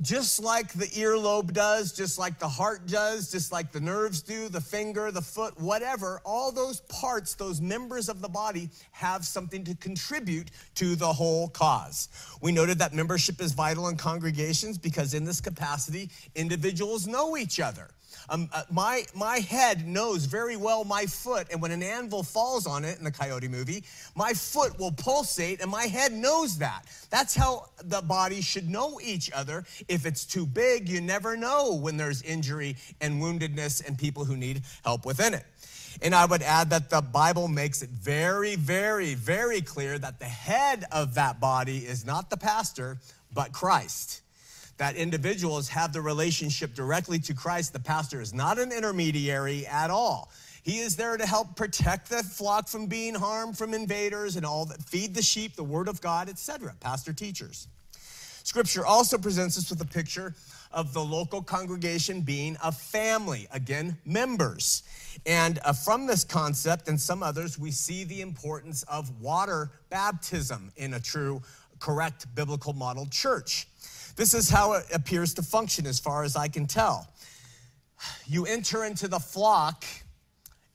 just 0.00 0.42
like 0.42 0.72
the 0.72 0.86
earlobe 0.86 1.52
does, 1.52 1.92
just 1.92 2.18
like 2.18 2.38
the 2.38 2.48
heart 2.48 2.86
does, 2.86 3.30
just 3.30 3.52
like 3.52 3.70
the 3.70 3.80
nerves 3.80 4.22
do, 4.22 4.48
the 4.48 4.60
finger, 4.60 5.10
the 5.10 5.22
foot, 5.22 5.58
whatever, 5.60 6.20
all 6.24 6.50
those 6.50 6.80
parts, 6.80 7.34
those 7.34 7.60
members 7.60 8.08
of 8.08 8.20
the 8.20 8.28
body 8.28 8.68
have 8.90 9.24
something 9.24 9.62
to 9.64 9.74
contribute 9.76 10.50
to 10.74 10.96
the 10.96 11.12
whole 11.12 11.48
cause. 11.48 12.08
We 12.42 12.50
noted 12.50 12.78
that 12.80 12.92
membership 12.92 13.40
is 13.40 13.52
vital 13.52 13.88
in 13.88 13.96
congregations 13.96 14.78
because 14.78 15.14
in 15.14 15.24
this 15.24 15.40
capacity, 15.40 16.10
individuals 16.34 17.06
know 17.06 17.36
each 17.36 17.60
other. 17.60 17.88
Um, 18.28 18.48
uh, 18.52 18.62
my, 18.70 19.04
my 19.14 19.38
head 19.38 19.86
knows 19.86 20.24
very 20.24 20.56
well 20.56 20.84
my 20.84 21.06
foot, 21.06 21.48
and 21.50 21.60
when 21.60 21.70
an 21.70 21.82
anvil 21.82 22.22
falls 22.22 22.66
on 22.66 22.84
it 22.84 22.98
in 22.98 23.04
the 23.04 23.10
Coyote 23.10 23.48
movie, 23.48 23.84
my 24.14 24.32
foot 24.32 24.78
will 24.78 24.92
pulsate, 24.92 25.60
and 25.60 25.70
my 25.70 25.84
head 25.84 26.12
knows 26.12 26.58
that. 26.58 26.86
That's 27.10 27.34
how 27.34 27.68
the 27.82 28.00
body 28.02 28.40
should 28.40 28.68
know 28.68 29.00
each 29.02 29.30
other. 29.32 29.64
If 29.88 30.06
it's 30.06 30.24
too 30.24 30.46
big, 30.46 30.88
you 30.88 31.00
never 31.00 31.36
know 31.36 31.74
when 31.74 31.96
there's 31.96 32.22
injury 32.22 32.76
and 33.00 33.22
woundedness 33.22 33.86
and 33.86 33.98
people 33.98 34.24
who 34.24 34.36
need 34.36 34.62
help 34.84 35.04
within 35.06 35.34
it. 35.34 35.44
And 36.02 36.14
I 36.14 36.24
would 36.24 36.42
add 36.42 36.70
that 36.70 36.90
the 36.90 37.00
Bible 37.00 37.46
makes 37.46 37.82
it 37.82 37.90
very, 37.90 38.56
very, 38.56 39.14
very 39.14 39.60
clear 39.60 39.98
that 39.98 40.18
the 40.18 40.24
head 40.24 40.84
of 40.90 41.14
that 41.14 41.40
body 41.40 41.78
is 41.78 42.04
not 42.04 42.30
the 42.30 42.36
pastor, 42.36 42.98
but 43.32 43.52
Christ 43.52 44.22
that 44.76 44.96
individuals 44.96 45.68
have 45.68 45.92
the 45.92 46.00
relationship 46.00 46.74
directly 46.74 47.18
to 47.20 47.34
Christ. 47.34 47.72
The 47.72 47.80
pastor 47.80 48.20
is 48.20 48.34
not 48.34 48.58
an 48.58 48.72
intermediary 48.72 49.66
at 49.66 49.90
all. 49.90 50.30
He 50.62 50.78
is 50.78 50.96
there 50.96 51.16
to 51.16 51.26
help 51.26 51.56
protect 51.56 52.08
the 52.08 52.22
flock 52.22 52.68
from 52.68 52.86
being 52.86 53.14
harmed 53.14 53.58
from 53.58 53.74
invaders 53.74 54.36
and 54.36 54.46
all 54.46 54.64
that 54.66 54.82
feed 54.82 55.14
the 55.14 55.22
sheep, 55.22 55.56
the 55.56 55.64
word 55.64 55.88
of 55.88 56.00
God, 56.00 56.28
etc. 56.28 56.74
Pastor 56.80 57.12
teachers. 57.12 57.68
Scripture 58.44 58.84
also 58.84 59.18
presents 59.18 59.58
us 59.58 59.70
with 59.70 59.80
a 59.80 59.86
picture 59.86 60.34
of 60.72 60.92
the 60.92 61.02
local 61.02 61.42
congregation 61.42 62.20
being 62.20 62.56
a 62.62 62.72
family, 62.72 63.46
again, 63.52 63.96
members. 64.04 64.82
And 65.24 65.60
uh, 65.64 65.72
from 65.72 66.06
this 66.06 66.24
concept 66.24 66.88
and 66.88 67.00
some 67.00 67.22
others, 67.22 67.58
we 67.58 67.70
see 67.70 68.04
the 68.04 68.20
importance 68.20 68.82
of 68.84 69.20
water 69.20 69.70
baptism 69.88 70.72
in 70.76 70.94
a 70.94 71.00
true, 71.00 71.42
correct 71.78 72.26
biblical 72.34 72.72
model 72.72 73.06
church. 73.06 73.66
This 74.16 74.32
is 74.32 74.48
how 74.48 74.74
it 74.74 74.86
appears 74.92 75.34
to 75.34 75.42
function, 75.42 75.86
as 75.86 75.98
far 75.98 76.22
as 76.22 76.36
I 76.36 76.48
can 76.48 76.66
tell. 76.66 77.08
You 78.26 78.46
enter 78.46 78.84
into 78.84 79.08
the 79.08 79.18
flock 79.18 79.84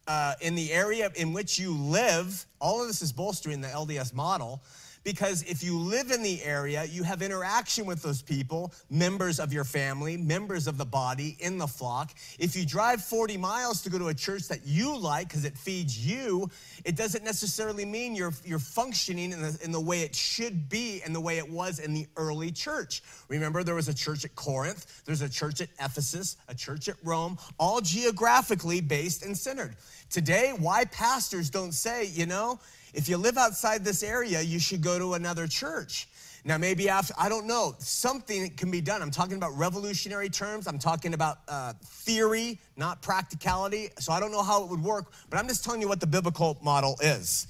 uh, 0.08 0.34
in 0.42 0.56
the 0.56 0.74
area 0.74 1.12
in 1.16 1.32
which 1.32 1.58
you 1.58 1.74
live. 1.74 2.46
All 2.60 2.82
of 2.82 2.88
this 2.88 3.02
is 3.02 3.14
bolstering 3.14 3.62
the 3.62 3.68
LDS 3.68 4.14
model 4.14 4.62
because 5.10 5.42
if 5.42 5.64
you 5.64 5.76
live 5.76 6.12
in 6.12 6.22
the 6.22 6.44
area, 6.44 6.86
you 6.86 7.02
have 7.02 7.24
interaction 7.24 7.88
with 7.88 8.00
those 8.04 8.22
people, 8.22 8.72
members 8.92 9.40
of 9.40 9.52
your 9.52 9.64
family, 9.64 10.16
members 10.18 10.68
of 10.68 10.78
the 10.78 10.86
body 10.86 11.36
in 11.40 11.58
the 11.58 11.66
flock. 11.66 12.12
If 12.38 12.56
you 12.56 12.64
drive 12.64 13.02
40 13.04 13.36
miles 13.36 13.82
to 13.82 13.90
go 13.90 13.98
to 13.98 14.10
a 14.10 14.14
church 14.14 14.48
that 14.50 14.68
you 14.68 14.96
like 14.96 15.30
because 15.30 15.46
it 15.46 15.58
feeds 15.58 16.06
you, 16.06 16.48
it 16.86 16.96
doesn't 16.96 17.24
necessarily 17.24 17.86
mean 17.86 18.16
you're, 18.16 18.34
you're 18.46 18.60
functioning 18.60 19.32
in 19.32 19.42
the, 19.42 19.60
in 19.64 19.72
the 19.72 19.82
way 19.82 20.02
it 20.02 20.14
should 20.14 20.70
be 20.70 21.02
and 21.04 21.16
the 21.16 21.22
way 21.22 21.40
it 21.40 21.50
was 21.50 21.80
in 21.80 21.92
the 21.92 22.06
early 22.16 22.52
church. 22.52 23.02
Remember, 23.30 23.64
there 23.64 23.74
was 23.74 23.88
a 23.88 23.96
church 23.96 24.26
at 24.26 24.36
Corinth, 24.36 25.02
there's 25.06 25.24
a 25.24 25.30
church 25.30 25.60
at 25.60 25.70
Ephesus, 25.84 26.38
a 26.50 26.54
church 26.54 26.88
at 26.88 26.98
Rome, 27.04 27.40
all 27.58 27.82
geographically 27.82 28.80
based 28.80 29.26
and 29.26 29.36
centered. 29.36 29.76
Today, 30.12 30.54
why 30.56 30.86
pastors 30.86 31.50
don't 31.50 31.72
say, 31.72 32.06
you 32.06 32.28
know, 32.28 32.60
if 32.94 33.10
you 33.10 33.18
live 33.18 33.38
outside 33.38 33.84
this 33.84 34.04
area, 34.04 34.42
you 34.42 34.60
should 34.60 34.82
go 34.82 34.98
to 34.98 35.14
another 35.14 35.48
church. 35.48 36.08
Now, 36.46 36.58
maybe 36.58 36.88
after, 36.88 37.14
I 37.18 37.28
don't 37.28 37.48
know, 37.48 37.76
something 37.80 38.50
can 38.52 38.72
be 38.72 38.82
done. 38.82 39.02
I'm 39.02 39.12
talking 39.12 39.36
about 39.36 39.58
revolutionary 39.58 40.30
terms. 40.30 40.68
I'm 40.68 40.80
talking 40.80 41.14
about 41.14 41.40
uh, 41.48 41.74
theory, 41.84 42.60
not 42.78 43.02
practicality. 43.02 43.90
So 44.00 44.14
I 44.14 44.20
don't 44.20 44.32
know 44.32 44.42
how 44.42 44.64
it 44.64 44.70
would 44.70 44.82
work, 44.82 45.12
but 45.30 45.38
I'm 45.38 45.48
just 45.48 45.64
telling 45.66 45.82
you 45.82 45.90
what 45.90 46.00
the 46.00 46.08
biblical 46.08 46.58
model 46.62 46.96
is. 47.02 47.48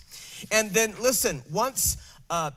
And 0.51 0.71
then 0.71 0.95
listen, 0.99 1.43
once 1.51 1.97
uh, 2.29 2.51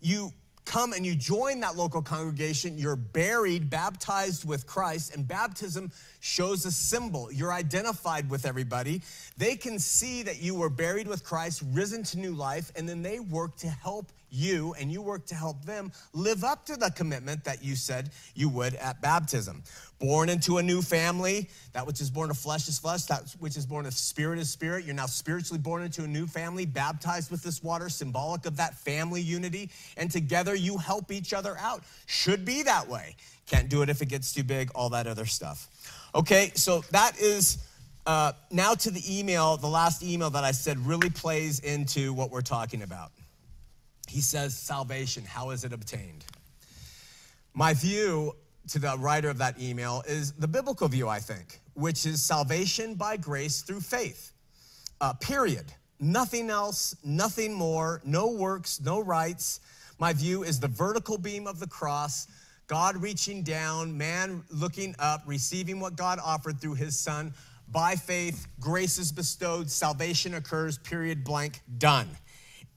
you 0.00 0.32
come 0.64 0.92
and 0.92 1.04
you 1.04 1.14
join 1.14 1.60
that 1.60 1.76
local 1.76 2.02
congregation, 2.02 2.78
you're 2.78 2.96
buried, 2.96 3.70
baptized 3.70 4.46
with 4.46 4.66
Christ, 4.66 5.14
and 5.14 5.26
baptism 5.26 5.90
shows 6.20 6.64
a 6.64 6.72
symbol. 6.72 7.30
You're 7.30 7.52
identified 7.52 8.30
with 8.30 8.46
everybody. 8.46 9.02
They 9.36 9.56
can 9.56 9.78
see 9.78 10.22
that 10.22 10.40
you 10.40 10.54
were 10.54 10.70
buried 10.70 11.06
with 11.06 11.24
Christ, 11.24 11.62
risen 11.72 12.02
to 12.04 12.18
new 12.18 12.32
life, 12.32 12.72
and 12.76 12.88
then 12.88 13.02
they 13.02 13.20
work 13.20 13.56
to 13.56 13.68
help 13.68 14.12
you 14.34 14.74
and 14.78 14.90
you 14.90 15.00
work 15.00 15.26
to 15.26 15.34
help 15.34 15.64
them 15.64 15.92
live 16.12 16.44
up 16.44 16.66
to 16.66 16.76
the 16.76 16.90
commitment 16.90 17.44
that 17.44 17.62
you 17.62 17.76
said 17.76 18.10
you 18.34 18.48
would 18.48 18.74
at 18.74 19.00
baptism. 19.00 19.62
Born 20.00 20.28
into 20.28 20.58
a 20.58 20.62
new 20.62 20.82
family, 20.82 21.48
that 21.72 21.86
which 21.86 22.00
is 22.00 22.10
born 22.10 22.30
of 22.30 22.36
flesh 22.36 22.68
is 22.68 22.78
flesh, 22.78 23.04
that 23.04 23.34
which 23.38 23.56
is 23.56 23.64
born 23.64 23.86
of 23.86 23.94
spirit 23.94 24.38
is 24.38 24.50
spirit. 24.50 24.84
You're 24.84 24.94
now 24.94 25.06
spiritually 25.06 25.60
born 25.60 25.82
into 25.82 26.04
a 26.04 26.06
new 26.06 26.26
family, 26.26 26.66
baptized 26.66 27.30
with 27.30 27.42
this 27.42 27.62
water, 27.62 27.88
symbolic 27.88 28.44
of 28.44 28.56
that 28.56 28.74
family 28.74 29.22
unity. 29.22 29.70
And 29.96 30.10
together 30.10 30.54
you 30.54 30.76
help 30.76 31.12
each 31.12 31.32
other 31.32 31.56
out. 31.58 31.84
Should 32.06 32.44
be 32.44 32.62
that 32.64 32.88
way. 32.88 33.16
Can't 33.46 33.68
do 33.68 33.82
it 33.82 33.88
if 33.88 34.02
it 34.02 34.06
gets 34.06 34.32
too 34.32 34.42
big, 34.44 34.70
all 34.74 34.90
that 34.90 35.06
other 35.06 35.26
stuff. 35.26 35.68
Okay, 36.14 36.50
so 36.54 36.82
that 36.90 37.18
is 37.20 37.58
uh, 38.06 38.32
now 38.50 38.74
to 38.74 38.90
the 38.90 39.18
email, 39.18 39.56
the 39.56 39.68
last 39.68 40.02
email 40.02 40.30
that 40.30 40.44
I 40.44 40.52
said 40.52 40.78
really 40.86 41.10
plays 41.10 41.60
into 41.60 42.12
what 42.12 42.30
we're 42.30 42.42
talking 42.42 42.82
about. 42.82 43.12
He 44.14 44.20
says, 44.20 44.56
Salvation, 44.56 45.24
how 45.24 45.50
is 45.50 45.64
it 45.64 45.72
obtained? 45.72 46.24
My 47.52 47.74
view 47.74 48.36
to 48.68 48.78
the 48.78 48.96
writer 48.96 49.28
of 49.28 49.38
that 49.38 49.60
email 49.60 50.04
is 50.06 50.30
the 50.34 50.46
biblical 50.46 50.86
view, 50.86 51.08
I 51.08 51.18
think, 51.18 51.58
which 51.74 52.06
is 52.06 52.22
salvation 52.22 52.94
by 52.94 53.16
grace 53.16 53.62
through 53.62 53.80
faith. 53.80 54.30
Uh, 55.00 55.14
period. 55.14 55.64
Nothing 55.98 56.48
else, 56.48 56.94
nothing 57.02 57.52
more, 57.52 58.02
no 58.04 58.28
works, 58.30 58.80
no 58.80 59.00
rights. 59.00 59.58
My 59.98 60.12
view 60.12 60.44
is 60.44 60.60
the 60.60 60.68
vertical 60.68 61.18
beam 61.18 61.48
of 61.48 61.58
the 61.58 61.66
cross, 61.66 62.28
God 62.68 62.96
reaching 62.96 63.42
down, 63.42 63.98
man 63.98 64.44
looking 64.48 64.94
up, 65.00 65.24
receiving 65.26 65.80
what 65.80 65.96
God 65.96 66.20
offered 66.24 66.60
through 66.60 66.74
his 66.74 66.96
son. 66.96 67.34
By 67.66 67.96
faith, 67.96 68.46
grace 68.60 68.96
is 68.96 69.10
bestowed, 69.10 69.68
salvation 69.68 70.34
occurs, 70.34 70.78
period, 70.78 71.24
blank, 71.24 71.62
done. 71.78 72.08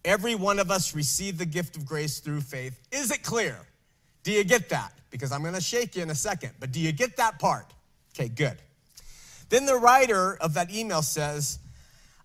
Every 0.08 0.36
one 0.36 0.58
of 0.58 0.72
us 0.72 0.96
received 0.96 1.38
the 1.38 1.46
gift 1.46 1.76
of 1.76 1.86
grace 1.86 2.20
through 2.20 2.40
faith. 2.40 2.80
Is 2.94 3.12
it 3.12 3.24
clear? 3.24 3.58
Do 4.24 4.32
you 4.32 4.46
get 4.46 4.70
that? 4.70 4.94
Because 5.10 5.34
I'm 5.34 5.44
gonna 5.44 5.60
shake 5.60 5.98
you 5.98 6.02
in 6.02 6.10
a 6.10 6.16
second, 6.16 6.52
but 6.62 6.72
do 6.72 6.80
you 6.80 6.94
get 6.94 7.18
that 7.18 7.40
part? 7.40 7.74
Okay, 8.16 8.30
good. 8.30 8.58
Then 9.50 9.66
the 9.66 9.76
writer 9.76 10.38
of 10.38 10.54
that 10.54 10.74
email 10.74 11.02
says, 11.02 11.60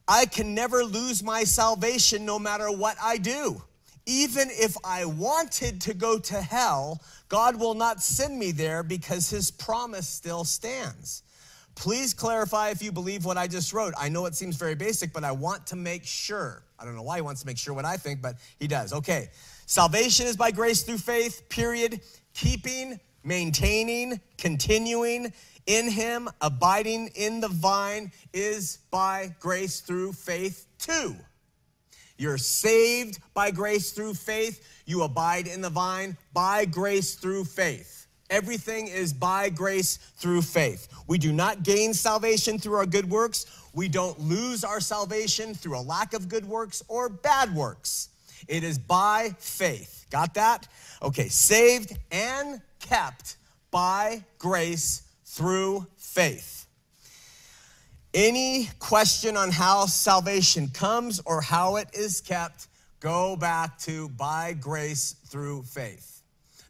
I 0.06 0.26
can 0.26 0.54
never 0.54 0.84
lose 0.84 1.24
my 1.24 1.42
salvation 1.42 2.24
no 2.24 2.38
matter 2.38 2.70
what 2.70 2.96
I 3.02 3.18
do. 3.18 3.60
Even 4.06 4.46
if 4.50 4.76
I 4.84 5.04
wanted 5.04 5.80
to 5.80 5.94
go 5.94 6.20
to 6.20 6.40
hell, 6.40 7.00
God 7.28 7.58
will 7.58 7.74
not 7.74 8.00
send 8.00 8.38
me 8.38 8.52
there 8.52 8.84
because 8.84 9.28
his 9.28 9.50
promise 9.50 10.06
still 10.06 10.44
stands. 10.44 11.24
Please 11.82 12.14
clarify 12.14 12.68
if 12.68 12.80
you 12.80 12.92
believe 12.92 13.24
what 13.24 13.36
I 13.36 13.48
just 13.48 13.72
wrote. 13.72 13.92
I 13.98 14.08
know 14.08 14.26
it 14.26 14.36
seems 14.36 14.54
very 14.54 14.76
basic, 14.76 15.12
but 15.12 15.24
I 15.24 15.32
want 15.32 15.66
to 15.66 15.74
make 15.74 16.04
sure. 16.04 16.62
I 16.78 16.84
don't 16.84 16.94
know 16.94 17.02
why 17.02 17.16
he 17.16 17.22
wants 17.22 17.40
to 17.40 17.46
make 17.48 17.58
sure 17.58 17.74
what 17.74 17.84
I 17.84 17.96
think, 17.96 18.22
but 18.22 18.36
he 18.60 18.68
does. 18.68 18.92
Okay. 18.92 19.30
Salvation 19.66 20.28
is 20.28 20.36
by 20.36 20.52
grace 20.52 20.84
through 20.84 20.98
faith, 20.98 21.48
period. 21.48 22.00
Keeping, 22.34 23.00
maintaining, 23.24 24.20
continuing 24.38 25.32
in 25.66 25.90
him, 25.90 26.28
abiding 26.40 27.10
in 27.16 27.40
the 27.40 27.48
vine 27.48 28.12
is 28.32 28.78
by 28.92 29.34
grace 29.40 29.80
through 29.80 30.12
faith 30.12 30.68
too. 30.78 31.16
You're 32.16 32.38
saved 32.38 33.18
by 33.34 33.50
grace 33.50 33.90
through 33.90 34.14
faith. 34.14 34.84
You 34.86 35.02
abide 35.02 35.48
in 35.48 35.60
the 35.60 35.70
vine 35.70 36.16
by 36.32 36.64
grace 36.64 37.16
through 37.16 37.46
faith. 37.46 38.01
Everything 38.32 38.88
is 38.88 39.12
by 39.12 39.50
grace 39.50 39.98
through 40.16 40.40
faith. 40.40 40.88
We 41.06 41.18
do 41.18 41.34
not 41.34 41.64
gain 41.64 41.92
salvation 41.92 42.58
through 42.58 42.76
our 42.76 42.86
good 42.86 43.10
works. 43.10 43.44
We 43.74 43.88
don't 43.88 44.18
lose 44.18 44.64
our 44.64 44.80
salvation 44.80 45.52
through 45.52 45.78
a 45.78 45.82
lack 45.82 46.14
of 46.14 46.30
good 46.30 46.46
works 46.46 46.82
or 46.88 47.10
bad 47.10 47.54
works. 47.54 48.08
It 48.48 48.64
is 48.64 48.78
by 48.78 49.36
faith. 49.38 50.06
Got 50.10 50.32
that? 50.34 50.66
Okay, 51.02 51.28
saved 51.28 51.94
and 52.10 52.62
kept 52.80 53.36
by 53.70 54.24
grace 54.38 55.02
through 55.26 55.86
faith. 55.98 56.66
Any 58.14 58.70
question 58.78 59.36
on 59.36 59.50
how 59.50 59.84
salvation 59.84 60.68
comes 60.68 61.20
or 61.26 61.42
how 61.42 61.76
it 61.76 61.88
is 61.92 62.22
kept, 62.22 62.68
go 62.98 63.36
back 63.36 63.78
to 63.80 64.08
by 64.08 64.54
grace 64.54 65.16
through 65.26 65.64
faith. 65.64 66.11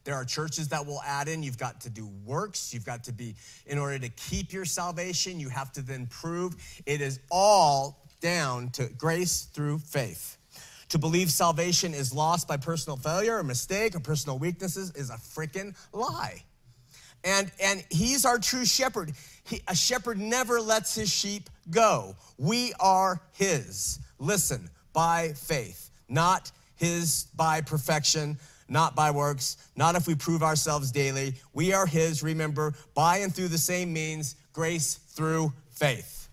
There 0.04 0.14
are 0.14 0.24
churches 0.24 0.68
that 0.68 0.84
will 0.84 1.00
add 1.02 1.28
in, 1.28 1.42
you've 1.42 1.58
got 1.58 1.80
to 1.82 1.90
do 1.90 2.10
works. 2.24 2.74
You've 2.74 2.84
got 2.84 3.04
to 3.04 3.12
be, 3.12 3.36
in 3.66 3.78
order 3.78 3.98
to 3.98 4.08
keep 4.08 4.52
your 4.52 4.64
salvation, 4.64 5.38
you 5.38 5.48
have 5.48 5.72
to 5.72 5.82
then 5.82 6.06
prove. 6.06 6.56
It 6.86 7.00
is 7.00 7.20
all 7.30 8.06
down 8.20 8.70
to 8.70 8.88
grace 8.96 9.48
through 9.52 9.78
faith. 9.78 10.38
To 10.90 10.98
believe 10.98 11.30
salvation 11.30 11.94
is 11.94 12.12
lost 12.12 12.46
by 12.46 12.56
personal 12.58 12.96
failure 12.96 13.38
or 13.38 13.42
mistake 13.42 13.94
or 13.94 14.00
personal 14.00 14.38
weaknesses 14.38 14.90
is 14.90 15.10
a 15.10 15.14
freaking 15.14 15.74
lie. 15.92 16.42
And, 17.24 17.50
and 17.62 17.84
he's 17.90 18.24
our 18.24 18.38
true 18.38 18.64
shepherd. 18.64 19.12
He, 19.44 19.62
a 19.68 19.74
shepherd 19.74 20.18
never 20.18 20.60
lets 20.60 20.94
his 20.94 21.10
sheep 21.10 21.48
go. 21.70 22.16
We 22.36 22.72
are 22.80 23.22
his. 23.32 24.00
Listen, 24.18 24.68
by 24.92 25.32
faith, 25.34 25.90
not 26.08 26.50
his 26.76 27.26
by 27.36 27.60
perfection, 27.60 28.38
not 28.68 28.94
by 28.94 29.10
works, 29.10 29.56
not 29.76 29.96
if 29.96 30.06
we 30.06 30.14
prove 30.14 30.42
ourselves 30.42 30.90
daily. 30.90 31.34
We 31.52 31.72
are 31.72 31.86
his, 31.86 32.22
remember, 32.22 32.74
by 32.94 33.18
and 33.18 33.34
through 33.34 33.48
the 33.48 33.58
same 33.58 33.92
means, 33.92 34.36
grace 34.52 34.94
through 34.94 35.52
faith. 35.70 36.28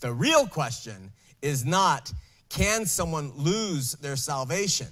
The 0.00 0.12
real 0.12 0.46
question 0.46 1.12
is 1.40 1.64
not 1.64 2.12
can 2.48 2.84
someone 2.84 3.32
lose 3.36 3.92
their 3.92 4.16
salvation? 4.16 4.88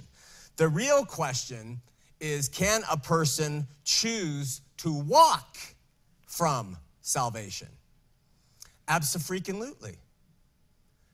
The 0.57 0.69
real 0.69 1.05
question 1.05 1.81
is 2.19 2.49
can 2.49 2.83
a 2.91 2.97
person 2.97 3.67
choose 3.85 4.61
to 4.79 4.93
walk 4.93 5.59
from 6.27 6.77
salvation? 7.03 7.69
Absolutely. 8.89 9.97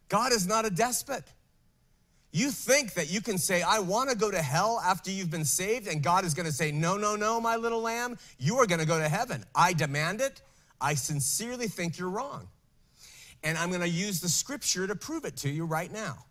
God 0.09 0.33
is 0.33 0.47
not 0.47 0.65
a 0.65 0.71
despot. 0.71 1.25
You 2.37 2.51
think 2.51 2.93
that 2.93 3.11
you 3.11 3.23
can 3.23 3.39
say, 3.39 3.63
I 3.63 3.79
want 3.79 4.11
to 4.11 4.15
go 4.15 4.31
to 4.31 4.43
hell 4.43 4.79
after 4.85 5.11
you've 5.11 5.31
been 5.31 5.47
saved, 5.47 5.89
and 5.89 6.03
God 6.03 6.23
is 6.23 6.35
going 6.35 6.45
to 6.45 6.53
say, 6.53 6.71
No, 6.71 6.99
no, 6.99 7.17
no, 7.17 7.41
my 7.41 7.57
little 7.57 7.81
lamb, 7.81 8.19
you 8.39 8.59
are 8.59 8.67
going 8.67 8.79
to 8.79 8.87
go 8.87 8.99
to 8.99 9.09
heaven. 9.09 9.43
I 9.55 9.73
demand 9.73 10.21
it. 10.21 10.43
I 10.79 10.97
sincerely 10.97 11.67
think 11.67 11.99
you're 11.99 12.11
wrong. 12.11 12.47
And 13.43 13.57
I'm 13.57 13.71
going 13.71 13.81
to 13.81 13.89
use 13.89 14.21
the 14.21 14.29
scripture 14.29 14.87
to 14.87 14.95
prove 14.95 15.25
it 15.25 15.39
to 15.39 15.49
you 15.49 15.65
right 15.65 15.91
now. 15.91 16.27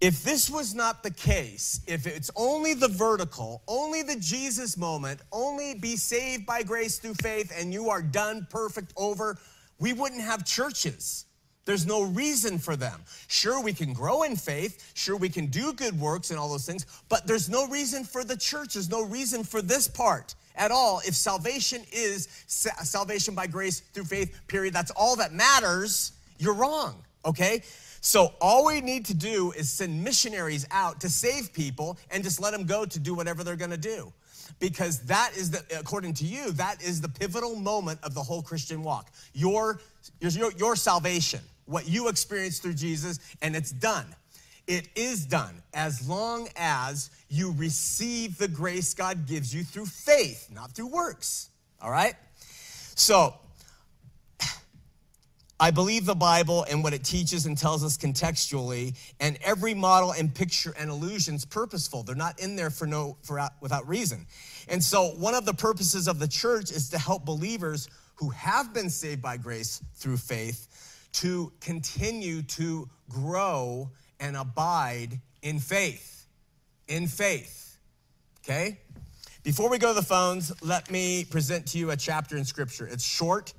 If 0.00 0.22
this 0.22 0.48
was 0.48 0.76
not 0.76 1.02
the 1.02 1.10
case, 1.10 1.80
if 1.88 2.06
it's 2.06 2.30
only 2.36 2.74
the 2.74 2.86
vertical, 2.86 3.64
only 3.66 4.02
the 4.02 4.14
Jesus 4.14 4.76
moment, 4.76 5.18
only 5.32 5.74
be 5.74 5.96
saved 5.96 6.46
by 6.46 6.62
grace 6.62 7.00
through 7.00 7.14
faith 7.14 7.52
and 7.58 7.72
you 7.72 7.90
are 7.90 8.00
done, 8.00 8.46
perfect, 8.48 8.92
over, 8.96 9.38
we 9.80 9.92
wouldn't 9.92 10.22
have 10.22 10.44
churches. 10.46 11.24
There's 11.68 11.86
no 11.86 12.04
reason 12.04 12.58
for 12.58 12.76
them. 12.76 12.98
Sure, 13.26 13.60
we 13.60 13.74
can 13.74 13.92
grow 13.92 14.22
in 14.22 14.36
faith. 14.36 14.90
Sure, 14.94 15.18
we 15.18 15.28
can 15.28 15.48
do 15.48 15.74
good 15.74 16.00
works 16.00 16.30
and 16.30 16.38
all 16.40 16.48
those 16.48 16.64
things, 16.64 16.86
but 17.10 17.26
there's 17.26 17.50
no 17.50 17.66
reason 17.66 18.04
for 18.04 18.24
the 18.24 18.38
church. 18.38 18.72
There's 18.72 18.88
no 18.88 19.04
reason 19.04 19.44
for 19.44 19.60
this 19.60 19.86
part 19.86 20.34
at 20.56 20.70
all. 20.70 21.02
If 21.06 21.14
salvation 21.14 21.82
is 21.92 22.26
salvation 22.46 23.34
by 23.34 23.48
grace 23.48 23.80
through 23.80 24.04
faith, 24.04 24.34
period, 24.46 24.72
that's 24.72 24.90
all 24.92 25.16
that 25.16 25.34
matters, 25.34 26.12
you're 26.38 26.54
wrong, 26.54 27.04
okay? 27.26 27.62
So 28.00 28.32
all 28.40 28.64
we 28.64 28.80
need 28.80 29.04
to 29.04 29.14
do 29.14 29.52
is 29.52 29.68
send 29.68 30.02
missionaries 30.02 30.66
out 30.70 31.02
to 31.02 31.10
save 31.10 31.52
people 31.52 31.98
and 32.10 32.24
just 32.24 32.40
let 32.40 32.52
them 32.52 32.64
go 32.64 32.86
to 32.86 32.98
do 32.98 33.14
whatever 33.14 33.44
they're 33.44 33.56
going 33.56 33.72
to 33.72 33.76
do. 33.76 34.10
Because 34.58 35.00
that 35.00 35.32
is 35.36 35.50
the, 35.50 35.62
according 35.78 36.14
to 36.14 36.24
you, 36.24 36.50
that 36.52 36.82
is 36.82 37.02
the 37.02 37.10
pivotal 37.10 37.56
moment 37.56 38.00
of 38.02 38.14
the 38.14 38.22
whole 38.22 38.40
Christian 38.40 38.82
walk. 38.82 39.10
Your, 39.34 39.80
your, 40.20 40.50
your 40.52 40.74
salvation, 40.74 41.40
what 41.68 41.88
you 41.88 42.08
experience 42.08 42.58
through 42.58 42.74
Jesus, 42.74 43.20
and 43.42 43.54
it's 43.54 43.70
done. 43.70 44.06
It 44.66 44.88
is 44.94 45.24
done 45.24 45.62
as 45.72 46.08
long 46.08 46.48
as 46.56 47.10
you 47.28 47.54
receive 47.56 48.36
the 48.36 48.48
grace 48.48 48.92
God 48.94 49.26
gives 49.26 49.54
you 49.54 49.64
through 49.64 49.86
faith, 49.86 50.48
not 50.52 50.72
through 50.72 50.88
works. 50.88 51.48
All 51.80 51.90
right? 51.90 52.14
So, 52.94 53.34
I 55.60 55.70
believe 55.70 56.04
the 56.04 56.14
Bible 56.14 56.66
and 56.70 56.82
what 56.82 56.92
it 56.92 57.02
teaches 57.02 57.46
and 57.46 57.56
tells 57.56 57.82
us 57.82 57.96
contextually, 57.96 58.94
and 59.20 59.38
every 59.42 59.72
model 59.72 60.12
and 60.12 60.34
picture 60.34 60.74
and 60.78 60.90
illusion's 60.90 61.44
purposeful. 61.46 62.02
They're 62.02 62.14
not 62.14 62.38
in 62.40 62.56
there 62.56 62.70
for 62.70 62.86
no 62.86 63.16
for 63.22 63.40
uh, 63.40 63.48
without 63.60 63.88
reason. 63.88 64.26
And 64.68 64.84
so 64.84 65.08
one 65.16 65.34
of 65.34 65.46
the 65.46 65.54
purposes 65.54 66.08
of 66.08 66.18
the 66.18 66.28
church 66.28 66.70
is 66.70 66.90
to 66.90 66.98
help 66.98 67.24
believers 67.24 67.88
who 68.16 68.30
have 68.30 68.74
been 68.74 68.90
saved 68.90 69.22
by 69.22 69.36
grace 69.36 69.82
through 69.94 70.18
faith 70.18 70.67
to 71.20 71.52
continue 71.60 72.42
to 72.42 72.88
grow 73.08 73.90
and 74.20 74.36
abide 74.36 75.20
in 75.42 75.58
faith. 75.58 76.26
In 76.88 77.06
faith. 77.06 77.78
Okay? 78.44 78.78
Before 79.44 79.70
we 79.70 79.78
go 79.78 79.88
to 79.88 79.94
the 79.94 80.06
phones, 80.06 80.52
let 80.62 80.90
me 80.90 81.24
present 81.24 81.66
to 81.68 81.78
you 81.78 81.90
a 81.90 81.96
chapter 81.96 82.36
in 82.36 82.44
scripture. 82.44 82.86
It's 82.86 83.04
short 83.04 83.52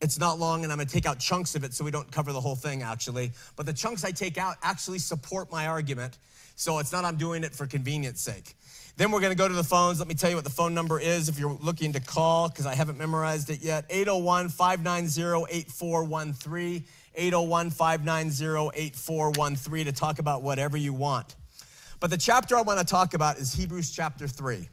it's 0.00 0.18
not 0.18 0.38
long, 0.38 0.64
and 0.64 0.72
I'm 0.72 0.78
gonna 0.78 0.88
take 0.88 1.04
out 1.04 1.18
chunks 1.18 1.54
of 1.54 1.64
it 1.64 1.74
so 1.74 1.84
we 1.84 1.90
don't 1.90 2.10
cover 2.10 2.32
the 2.32 2.40
whole 2.40 2.56
thing, 2.56 2.82
actually. 2.82 3.32
But 3.56 3.66
the 3.66 3.72
chunks 3.72 4.02
I 4.02 4.12
take 4.12 4.38
out 4.38 4.56
actually 4.62 4.98
support 4.98 5.52
my 5.52 5.66
argument, 5.66 6.18
so 6.56 6.78
it's 6.78 6.92
not 6.92 7.04
I'm 7.04 7.16
doing 7.16 7.44
it 7.44 7.54
for 7.54 7.66
convenience 7.66 8.22
sake. 8.22 8.54
Then 8.96 9.10
we're 9.10 9.20
gonna 9.20 9.34
go 9.34 9.48
to 9.48 9.54
the 9.54 9.64
phones. 9.64 9.98
Let 9.98 10.08
me 10.08 10.14
tell 10.14 10.30
you 10.30 10.36
what 10.36 10.44
the 10.44 10.50
phone 10.50 10.74
number 10.74 11.00
is 11.00 11.28
if 11.28 11.38
you're 11.38 11.56
looking 11.60 11.92
to 11.94 12.00
call, 12.00 12.48
because 12.48 12.66
I 12.66 12.74
haven't 12.74 12.98
memorized 12.98 13.50
it 13.50 13.60
yet 13.62 13.84
801 13.88 14.48
590 14.50 15.46
8413. 15.50 16.84
801 17.14 17.70
590 17.70 18.70
8413 18.74 19.84
to 19.86 19.92
talk 19.92 20.18
about 20.18 20.42
whatever 20.42 20.76
you 20.76 20.92
want. 20.92 21.34
But 21.98 22.10
the 22.10 22.18
chapter 22.18 22.56
I 22.56 22.62
wanna 22.62 22.84
talk 22.84 23.14
about 23.14 23.38
is 23.38 23.52
Hebrews 23.52 23.90
chapter 23.90 24.28
3. 24.28 24.68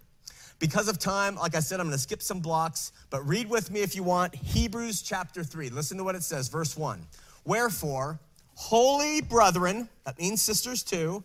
Because 0.60 0.88
of 0.88 0.98
time, 0.98 1.36
like 1.36 1.56
I 1.56 1.60
said, 1.60 1.80
I'm 1.80 1.86
going 1.86 1.96
to 1.96 2.02
skip 2.02 2.24
some 2.24 2.40
blocks, 2.40 2.92
but 3.12 3.26
read 3.28 3.48
with 3.48 3.70
me 3.70 3.82
if 3.82 3.96
you 3.96 4.02
want 4.02 4.34
Hebrews 4.34 5.04
chapter 5.04 5.44
3. 5.44 5.70
Listen 5.70 5.98
to 5.98 6.04
what 6.04 6.16
it 6.16 6.24
says, 6.24 6.48
verse 6.48 6.76
1. 6.76 7.00
Wherefore, 7.46 8.20
holy 8.56 9.22
brethren, 9.22 9.88
that 10.06 10.18
means 10.18 10.42
sisters 10.42 10.82
too, 10.82 11.24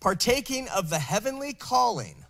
partaking 0.00 0.68
of 0.68 0.90
the 0.90 0.98
heavenly 0.98 1.54
calling, 1.54 2.23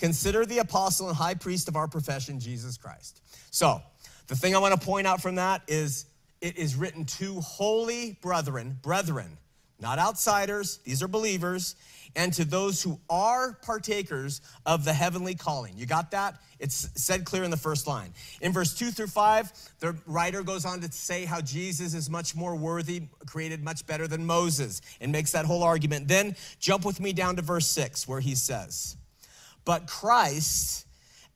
consider 0.00 0.46
the 0.46 0.58
apostle 0.58 1.08
and 1.08 1.16
high 1.16 1.34
priest 1.34 1.68
of 1.68 1.76
our 1.76 1.86
profession, 1.86 2.40
Jesus 2.40 2.78
Christ. 2.78 3.20
So, 3.50 3.82
the 4.28 4.34
thing 4.34 4.56
I 4.56 4.58
want 4.58 4.78
to 4.78 4.84
point 4.84 5.06
out 5.06 5.20
from 5.20 5.34
that 5.34 5.62
is 5.68 6.06
it 6.40 6.56
is 6.56 6.74
written 6.74 7.04
to 7.04 7.40
holy 7.40 8.18
brethren, 8.22 8.78
brethren, 8.80 9.36
not 9.78 9.98
outsiders, 9.98 10.78
these 10.84 11.02
are 11.02 11.08
believers, 11.08 11.76
and 12.16 12.32
to 12.32 12.46
those 12.46 12.82
who 12.82 12.98
are 13.10 13.58
partakers 13.62 14.40
of 14.64 14.84
the 14.84 14.92
heavenly 14.92 15.34
calling. 15.34 15.76
You 15.76 15.84
got 15.84 16.10
that? 16.12 16.40
It's 16.58 16.88
said 16.94 17.26
clear 17.26 17.44
in 17.44 17.50
the 17.50 17.56
first 17.58 17.86
line. 17.86 18.14
In 18.40 18.52
verse 18.52 18.74
2 18.74 18.90
through 18.90 19.08
5, 19.08 19.52
the 19.80 19.96
writer 20.06 20.42
goes 20.42 20.64
on 20.64 20.80
to 20.80 20.90
say 20.90 21.26
how 21.26 21.42
Jesus 21.42 21.92
is 21.92 22.08
much 22.08 22.34
more 22.34 22.56
worthy, 22.56 23.02
created 23.26 23.62
much 23.62 23.86
better 23.86 24.08
than 24.08 24.24
Moses, 24.24 24.80
and 25.00 25.12
makes 25.12 25.32
that 25.32 25.44
whole 25.44 25.62
argument. 25.62 26.08
Then 26.08 26.36
jump 26.58 26.86
with 26.86 27.00
me 27.00 27.12
down 27.12 27.36
to 27.36 27.42
verse 27.42 27.66
6, 27.66 28.08
where 28.08 28.20
he 28.20 28.34
says, 28.34 28.96
But 29.64 29.86
Christ, 29.86 30.86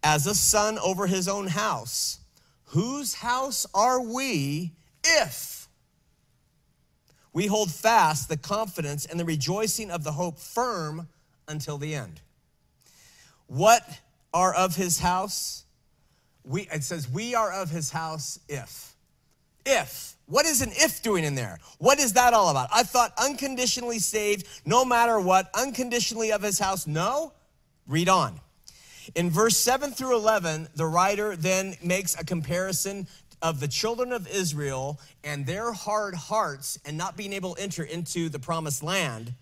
as 0.02 0.26
a 0.26 0.34
son 0.34 0.78
over 0.78 1.06
his 1.06 1.28
own 1.28 1.46
house, 1.46 2.18
whose 2.66 3.14
house 3.14 3.66
are 3.74 4.00
we 4.00 4.72
if 5.04 5.68
we 7.32 7.46
hold 7.46 7.70
fast 7.70 8.28
the 8.28 8.36
confidence 8.36 9.06
and 9.06 9.18
the 9.18 9.24
rejoicing 9.24 9.90
of 9.90 10.04
the 10.04 10.12
hope 10.12 10.38
firm 10.38 11.08
until 11.48 11.78
the 11.78 11.94
end? 11.94 12.20
What 13.46 13.82
are 14.32 14.54
of 14.54 14.76
his 14.76 14.98
house? 14.98 15.64
We, 16.44 16.62
it 16.72 16.84
says, 16.84 17.08
We 17.08 17.34
are 17.34 17.52
of 17.52 17.70
his 17.70 17.90
house 17.90 18.40
if. 18.48 18.94
If. 19.66 20.16
What 20.26 20.46
is 20.46 20.62
an 20.62 20.70
if 20.72 21.02
doing 21.02 21.24
in 21.24 21.34
there? 21.34 21.58
What 21.78 21.98
is 21.98 22.14
that 22.14 22.32
all 22.32 22.48
about? 22.48 22.68
I 22.72 22.82
thought 22.82 23.12
unconditionally 23.18 23.98
saved, 23.98 24.46
no 24.64 24.84
matter 24.84 25.20
what, 25.20 25.50
unconditionally 25.54 26.32
of 26.32 26.42
his 26.42 26.58
house. 26.58 26.86
No? 26.86 27.32
Read 27.86 28.08
on. 28.08 28.40
In 29.14 29.30
verse 29.30 29.56
7 29.58 29.90
through 29.90 30.16
11, 30.16 30.68
the 30.74 30.86
writer 30.86 31.36
then 31.36 31.76
makes 31.82 32.18
a 32.18 32.24
comparison 32.24 33.06
of 33.42 33.60
the 33.60 33.68
children 33.68 34.12
of 34.12 34.26
Israel 34.26 34.98
and 35.22 35.44
their 35.44 35.70
hard 35.72 36.14
hearts 36.14 36.78
and 36.86 36.96
not 36.96 37.16
being 37.16 37.34
able 37.34 37.54
to 37.54 37.62
enter 37.62 37.84
into 37.84 38.30
the 38.30 38.38
promised 38.38 38.82
land 38.82 39.34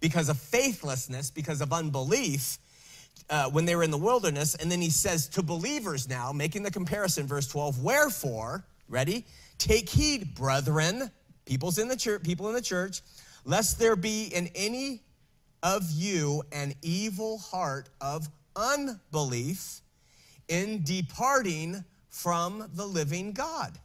because 0.00 0.28
of 0.28 0.36
faithlessness, 0.38 1.30
because 1.30 1.60
of 1.60 1.72
unbelief. 1.72 2.58
Uh, 3.30 3.48
when 3.48 3.64
they 3.64 3.74
were 3.74 3.84
in 3.84 3.90
the 3.90 3.96
wilderness, 3.96 4.54
and 4.56 4.70
then 4.70 4.82
he 4.82 4.90
says 4.90 5.28
to 5.28 5.42
believers 5.42 6.08
now, 6.08 6.30
making 6.30 6.62
the 6.62 6.70
comparison, 6.70 7.26
verse 7.26 7.46
12, 7.46 7.82
wherefore, 7.82 8.64
ready, 8.88 9.24
take 9.56 9.88
heed, 9.88 10.34
brethren, 10.34 11.10
people's 11.46 11.78
in 11.78 11.88
the 11.88 11.96
church, 11.96 12.22
people 12.22 12.48
in 12.48 12.54
the 12.54 12.60
church, 12.60 13.00
lest 13.46 13.78
there 13.78 13.96
be 13.96 14.24
in 14.34 14.50
any 14.54 15.00
of 15.64 15.90
you 15.90 16.42
an 16.52 16.74
evil 16.82 17.38
heart 17.38 17.88
of 18.00 18.28
unbelief 18.54 19.80
in 20.48 20.84
departing 20.84 21.82
from 22.10 22.70
the 22.74 22.86
living 22.86 23.32
God. 23.32 23.76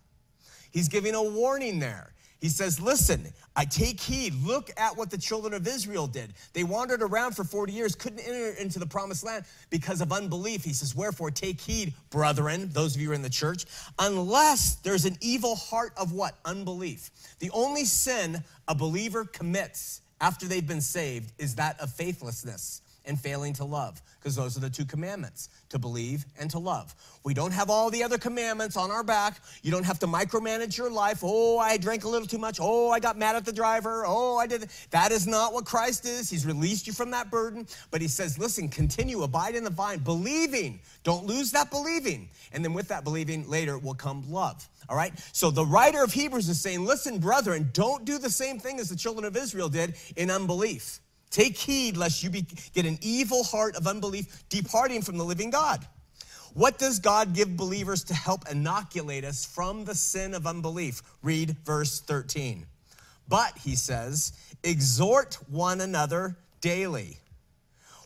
He's 0.71 0.89
giving 0.89 1.15
a 1.15 1.23
warning 1.23 1.79
there. 1.79 2.13
He 2.41 2.49
says, 2.49 2.79
Listen, 2.79 3.25
I 3.55 3.65
take 3.65 3.99
heed. 3.99 4.33
Look 4.45 4.69
at 4.77 4.95
what 4.95 5.09
the 5.09 5.17
children 5.17 5.53
of 5.53 5.67
Israel 5.67 6.07
did. 6.07 6.33
They 6.53 6.63
wandered 6.63 7.01
around 7.01 7.35
for 7.35 7.43
40 7.43 7.73
years, 7.73 7.95
couldn't 7.95 8.19
enter 8.19 8.51
into 8.61 8.79
the 8.79 8.85
promised 8.85 9.25
land 9.25 9.45
because 9.69 9.99
of 9.99 10.11
unbelief. 10.11 10.63
He 10.63 10.73
says, 10.73 10.95
Wherefore, 10.95 11.31
take 11.31 11.59
heed, 11.59 11.93
brethren, 12.09 12.69
those 12.71 12.95
of 12.95 13.01
you 13.01 13.07
who 13.07 13.13
are 13.13 13.15
in 13.15 13.21
the 13.21 13.29
church, 13.29 13.65
unless 13.97 14.75
there's 14.75 15.05
an 15.05 15.17
evil 15.21 15.55
heart 15.55 15.91
of 15.97 16.13
what? 16.13 16.35
Unbelief. 16.45 17.09
The 17.39 17.51
only 17.51 17.83
sin 17.85 18.43
a 18.67 18.75
believer 18.75 19.25
commits 19.25 20.01
after 20.21 20.47
they've 20.47 20.67
been 20.67 20.81
saved 20.81 21.31
is 21.37 21.55
that 21.55 21.79
of 21.79 21.91
faithlessness 21.91 22.81
and 23.09 23.19
failing 23.19 23.53
to 23.55 23.65
love, 23.65 24.01
because 24.19 24.35
those 24.35 24.55
are 24.55 24.61
the 24.61 24.69
two 24.69 24.85
commandments 24.85 25.49
to 25.67 25.79
believe 25.79 26.25
and 26.39 26.49
to 26.51 26.59
love. 26.59 26.95
We 27.25 27.33
don't 27.33 27.51
have 27.51 27.69
all 27.69 27.89
the 27.89 28.03
other 28.03 28.17
commandments 28.17 28.77
on 28.77 28.91
our 28.91 29.03
back. 29.03 29.41
You 29.63 29.71
don't 29.71 29.83
have 29.83 29.99
to 29.99 30.07
micromanage 30.07 30.77
your 30.77 30.89
life. 30.89 31.19
Oh, 31.23 31.57
I 31.57 31.75
drank 31.77 32.05
a 32.05 32.07
little 32.07 32.27
too 32.27 32.37
much. 32.37 32.59
Oh, 32.61 32.89
I 32.91 32.99
got 32.99 33.17
mad 33.17 33.35
at 33.35 33.45
the 33.45 33.51
driver. 33.51 34.05
Oh, 34.05 34.37
I 34.37 34.47
did. 34.47 34.69
That 34.91 35.11
is 35.11 35.27
not 35.27 35.53
what 35.53 35.65
Christ 35.65 36.05
is. 36.05 36.29
He's 36.29 36.45
released 36.45 36.87
you 36.87 36.93
from 36.93 37.11
that 37.11 37.29
burden. 37.29 37.67
But 37.91 38.01
he 38.01 38.07
says, 38.07 38.39
listen, 38.39 38.69
continue, 38.69 39.23
abide 39.23 39.55
in 39.55 39.63
the 39.63 39.69
vine, 39.69 39.99
believing. 39.99 40.79
Don't 41.03 41.25
lose 41.25 41.51
that 41.51 41.71
believing. 41.71 42.29
And 42.53 42.63
then 42.63 42.73
with 42.73 42.87
that 42.89 43.03
believing, 43.03 43.49
later 43.49 43.77
will 43.77 43.95
come 43.95 44.23
love. 44.31 44.69
All 44.87 44.95
right? 44.95 45.13
So 45.33 45.49
the 45.51 45.65
writer 45.65 46.03
of 46.03 46.13
Hebrews 46.13 46.47
is 46.47 46.61
saying, 46.61 46.85
listen, 46.85 47.19
brethren, 47.19 47.69
don't 47.73 48.05
do 48.05 48.17
the 48.17 48.29
same 48.29 48.59
thing 48.59 48.79
as 48.79 48.89
the 48.89 48.95
children 48.95 49.25
of 49.25 49.35
Israel 49.35 49.67
did 49.67 49.95
in 50.15 50.29
unbelief. 50.29 50.99
Take 51.31 51.57
heed 51.57 51.95
lest 51.95 52.23
you 52.23 52.29
be, 52.29 52.45
get 52.73 52.85
an 52.85 52.97
evil 53.01 53.43
heart 53.43 53.75
of 53.75 53.87
unbelief 53.87 54.47
departing 54.49 55.01
from 55.01 55.17
the 55.17 55.23
living 55.23 55.49
God. 55.49 55.85
What 56.53 56.79
does 56.79 56.99
God 56.99 57.35
give 57.35 57.55
believers 57.55 58.03
to 58.05 58.13
help 58.13 58.49
inoculate 58.49 59.23
us 59.23 59.45
from 59.45 59.85
the 59.85 59.93
sin 59.93 60.33
of 60.33 60.47
unbelief? 60.47 61.03
Read 61.21 61.55
verse 61.63 61.99
13. 61.99 62.65
But, 63.27 63.55
he 63.59 63.75
says, 63.75 64.33
exhort 64.63 65.37
one 65.47 65.81
another 65.81 66.35
daily, 66.61 67.17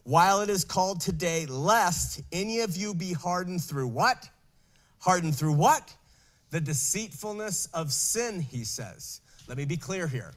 while 0.03 0.41
it 0.41 0.49
is 0.49 0.65
called 0.65 0.99
today, 0.99 1.45
lest 1.45 2.21
any 2.33 2.59
of 2.59 2.75
you 2.75 2.93
be 2.93 3.13
hardened 3.13 3.63
through 3.63 3.87
what? 3.87 4.29
Hardened 4.99 5.35
through 5.35 5.53
what? 5.53 5.95
The 6.51 6.59
deceitfulness 6.59 7.67
of 7.73 7.93
sin, 7.93 8.41
he 8.41 8.65
says. 8.65 9.21
Let 9.47 9.57
me 9.57 9.63
be 9.63 9.77
clear 9.77 10.07
here. 10.07 10.33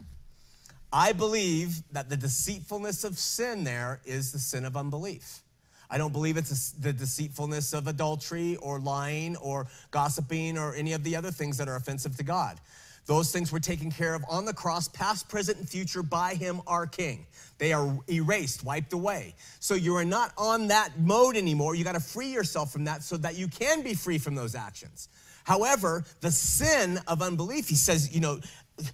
I 0.92 1.12
believe 1.12 1.83
that 1.92 2.09
the 2.09 2.16
deceitfulness 2.16 3.05
of 3.05 3.18
sin 3.18 3.64
there 3.64 4.01
is 4.05 4.33
the 4.33 4.38
sin 4.38 4.64
of 4.64 4.77
unbelief. 4.77 5.42
I 5.90 5.99
don't 5.99 6.12
believe 6.12 6.37
it's 6.37 6.72
the 6.72 6.92
deceitfulness 6.92 7.72
of 7.72 7.87
adultery 7.87 8.57
or 8.57 8.81
lying 8.81 9.37
or 9.37 9.66
gossiping 9.90 10.59
or 10.59 10.75
any 10.75 10.92
of 10.92 11.05
the 11.05 11.14
other 11.16 11.31
things 11.31 11.59
that 11.59 11.68
are 11.68 11.77
offensive 11.77 12.16
to 12.16 12.25
God. 12.25 12.61
Those 13.07 13.31
things 13.31 13.53
were 13.53 13.61
taken 13.61 13.90
care 13.90 14.14
of 14.14 14.25
on 14.29 14.44
the 14.44 14.53
cross, 14.53 14.88
past, 14.88 15.29
present, 15.29 15.59
and 15.59 15.68
future, 15.68 16.03
by 16.03 16.35
Him, 16.35 16.61
our 16.66 16.88
King. 16.88 17.25
They 17.59 17.72
are 17.72 17.96
erased, 18.11 18.64
wiped 18.64 18.92
away. 18.92 19.37
So 19.61 19.75
you 19.75 19.94
are 19.94 20.05
not 20.05 20.33
on 20.37 20.66
that 20.68 20.99
mode 20.99 21.37
anymore. 21.37 21.77
You 21.77 21.85
got 21.85 21.92
to 21.92 22.01
free 22.01 22.33
yourself 22.33 22.72
from 22.72 22.85
that 22.85 23.05
so 23.05 23.16
that 23.18 23.37
you 23.37 23.46
can 23.46 23.83
be 23.83 23.94
free 23.94 24.18
from 24.18 24.35
those 24.35 24.57
actions. 24.57 25.09
However, 25.44 26.05
the 26.20 26.33
sin 26.33 26.99
of 27.07 27.22
unbelief, 27.22 27.68
he 27.68 27.77
says, 27.77 28.12
you 28.12 28.20
know, 28.20 28.40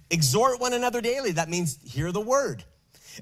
exhort 0.09 0.59
one 0.59 0.73
another 0.73 1.01
daily. 1.01 1.31
That 1.31 1.49
means 1.49 1.77
hear 1.83 2.11
the 2.11 2.21
word, 2.21 2.63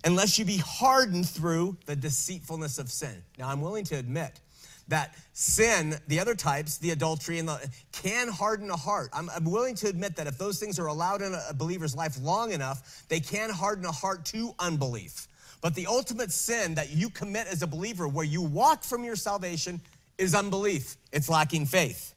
unless 0.03 0.37
you 0.37 0.45
be 0.45 0.57
hardened 0.57 1.27
through 1.27 1.77
the 1.85 1.95
deceitfulness 1.95 2.77
of 2.77 2.91
sin. 2.91 3.23
Now, 3.37 3.49
I'm 3.49 3.61
willing 3.61 3.85
to 3.85 3.95
admit 3.95 4.39
that 4.87 5.15
sin, 5.33 5.95
the 6.07 6.19
other 6.19 6.35
types, 6.35 6.77
the 6.77 6.91
adultery, 6.91 7.39
and 7.39 7.47
the 7.47 7.69
can 7.91 8.27
harden 8.27 8.69
a 8.69 8.75
heart. 8.75 9.09
I'm, 9.13 9.29
I'm 9.29 9.45
willing 9.45 9.75
to 9.75 9.87
admit 9.87 10.15
that 10.17 10.27
if 10.27 10.37
those 10.37 10.59
things 10.59 10.79
are 10.79 10.87
allowed 10.87 11.21
in 11.21 11.33
a 11.33 11.53
believer's 11.53 11.95
life 11.95 12.17
long 12.21 12.51
enough, 12.51 13.05
they 13.07 13.19
can 13.19 13.49
harden 13.49 13.85
a 13.85 13.91
heart 13.91 14.25
to 14.25 14.53
unbelief. 14.59 15.27
But 15.61 15.75
the 15.75 15.87
ultimate 15.87 16.31
sin 16.31 16.75
that 16.75 16.91
you 16.91 17.09
commit 17.09 17.47
as 17.47 17.61
a 17.61 17.67
believer, 17.67 18.07
where 18.07 18.25
you 18.25 18.41
walk 18.41 18.83
from 18.83 19.03
your 19.03 19.15
salvation, 19.15 19.79
is 20.17 20.35
unbelief. 20.35 20.97
It's 21.11 21.29
lacking 21.29 21.67
faith. 21.67 22.13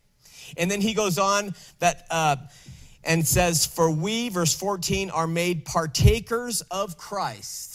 And 0.57 0.71
then 0.71 0.81
he 0.81 0.95
goes 0.95 1.19
on 1.19 1.55
that. 1.79 2.07
Uh, 2.11 2.37
and 3.05 3.27
says, 3.27 3.67
For 3.67 3.91
we, 3.91 4.29
verse 4.29 4.55
14, 4.55 5.11
are 5.11 5.27
made 5.27 5.65
partakers 5.65 6.61
of 6.71 6.97
Christ 6.97 7.75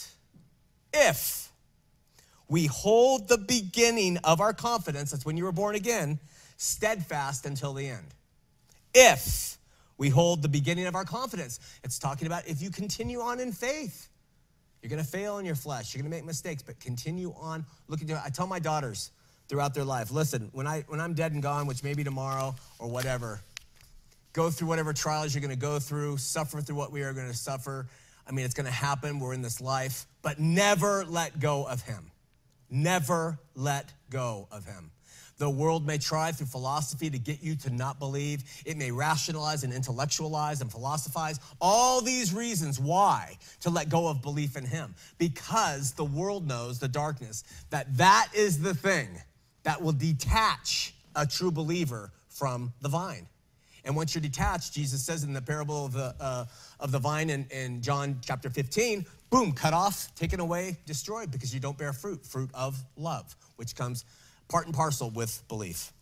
if 0.94 1.52
we 2.48 2.66
hold 2.66 3.28
the 3.28 3.38
beginning 3.38 4.18
of 4.24 4.42
our 4.42 4.54
confidence, 4.54 5.12
that's 5.12 5.26
when 5.26 5.38
you 5.38 5.44
were 5.44 5.52
born 5.52 5.76
again, 5.76 6.20
steadfast 6.58 7.46
until 7.46 7.74
the 7.74 7.88
end. 7.88 8.08
If 8.94 9.58
we 9.98 10.10
hold 10.10 10.42
the 10.42 10.50
beginning 10.50 10.88
of 10.88 10.96
our 10.96 11.06
confidence, 11.06 11.60
it's 11.84 12.00
talking 12.00 12.26
about 12.26 12.48
if 12.48 12.62
you 12.62 12.72
continue 12.72 13.22
on 13.22 13.40
in 13.40 13.52
faith. 13.52 14.08
You're 14.82 14.90
gonna 14.90 15.04
fail 15.04 15.40
in 15.40 15.46
your 15.46 15.56
flesh, 15.56 15.94
you're 15.94 16.02
gonna 16.02 16.16
make 16.16 16.26
mistakes, 16.26 16.64
but 16.64 16.80
continue 16.80 17.34
on 17.38 17.66
looking 17.88 18.08
to 18.08 18.22
I 18.24 18.30
tell 18.30 18.48
my 18.48 18.60
daughters 18.60 19.12
throughout 19.50 19.74
their 19.74 19.84
life, 19.84 20.10
listen, 20.10 20.50
when 20.54 20.66
I 20.66 20.86
when 20.88 21.02
I'm 21.02 21.14
dead 21.14 21.34
and 21.34 21.44
gone, 21.44 21.68
which 21.68 21.84
may 21.84 21.94
be 21.94 22.04
tomorrow 22.04 22.56
or 22.80 22.88
whatever, 22.88 23.42
go 24.34 24.50
through 24.50 24.68
whatever 24.68 24.94
trials 24.94 25.34
you're 25.34 25.42
going 25.42 25.50
to 25.50 25.60
go 25.60 25.80
through, 25.80 26.18
suffer 26.18 26.62
through 26.62 26.76
what 26.76 26.92
we 26.92 27.02
are 27.02 27.14
going 27.14 27.28
to 27.28 27.38
suffer. 27.38 27.88
I 28.28 28.32
mean, 28.32 28.46
it's 28.46 28.54
going 28.54 28.68
to 28.68 28.72
happen. 28.72 29.20
We're 29.20 29.34
in 29.34 29.42
this 29.42 29.60
life, 29.60 30.06
but 30.22 30.40
never 30.40 31.06
let 31.06 31.40
go 31.40 31.66
of 31.66 31.82
Him. 31.82 32.12
Never 32.70 33.40
let 33.56 33.92
go 34.10 34.48
of 34.52 34.66
Him. 34.66 34.92
The 35.40 35.50
world 35.50 35.88
may 35.88 35.98
try 35.98 36.34
through 36.34 36.48
philosophy 36.48 37.10
to 37.10 37.18
get 37.18 37.42
you 37.42 37.56
to 37.56 37.70
not 37.70 37.98
believe. 37.98 38.44
It 38.66 38.76
may 38.76 38.92
rationalize 38.92 39.64
and 39.64 39.74
intellectualize 39.74 40.60
and 40.60 40.70
philosophize 40.70 41.40
all 41.62 42.02
these 42.02 42.34
reasons 42.34 42.78
why 42.78 43.38
to 43.62 43.70
let 43.70 43.88
go 43.88 44.10
of 44.10 44.22
belief 44.22 44.58
in 44.58 44.66
Him. 44.66 44.94
Because 45.18 45.94
the 45.94 46.04
world 46.04 46.46
knows, 46.46 46.78
the 46.78 46.90
darkness, 46.90 47.46
that 47.70 47.98
that 47.98 48.28
is 48.36 48.62
the 48.62 48.76
thing 48.76 49.08
that 49.64 49.82
will 49.82 49.94
detach 49.94 50.94
a 51.16 51.26
true 51.26 51.52
believer 51.52 52.12
from 52.28 52.74
the 52.82 52.90
vine. 52.90 53.26
And 53.86 53.96
once 53.96 54.14
you're 54.14 54.22
detached, 54.22 54.74
Jesus 54.74 55.04
says 55.04 55.24
in 55.24 55.34
the 55.34 55.42
parable 55.42 55.86
of 55.86 55.94
the, 55.94 56.16
uh, 56.20 56.46
of 56.80 56.92
the 56.92 57.00
vine 57.00 57.30
in, 57.30 57.46
in 57.52 57.82
John 57.82 58.20
chapter 58.22 58.50
15, 58.50 59.06
boom, 59.30 59.52
cut 59.52 59.74
off, 59.74 60.14
taken 60.16 60.40
away, 60.40 60.78
destroyed 60.86 61.32
because 61.32 61.54
you 61.54 61.60
don't 61.60 61.78
bear 61.78 61.94
fruit, 61.94 62.26
fruit 62.26 62.50
of 62.54 62.78
love, 62.98 63.36
which 63.56 63.76
comes 63.76 64.06
part 64.48 64.66
and 64.66 64.76
parcel 64.76 65.10
with 65.10 65.42
belief. 65.48 65.94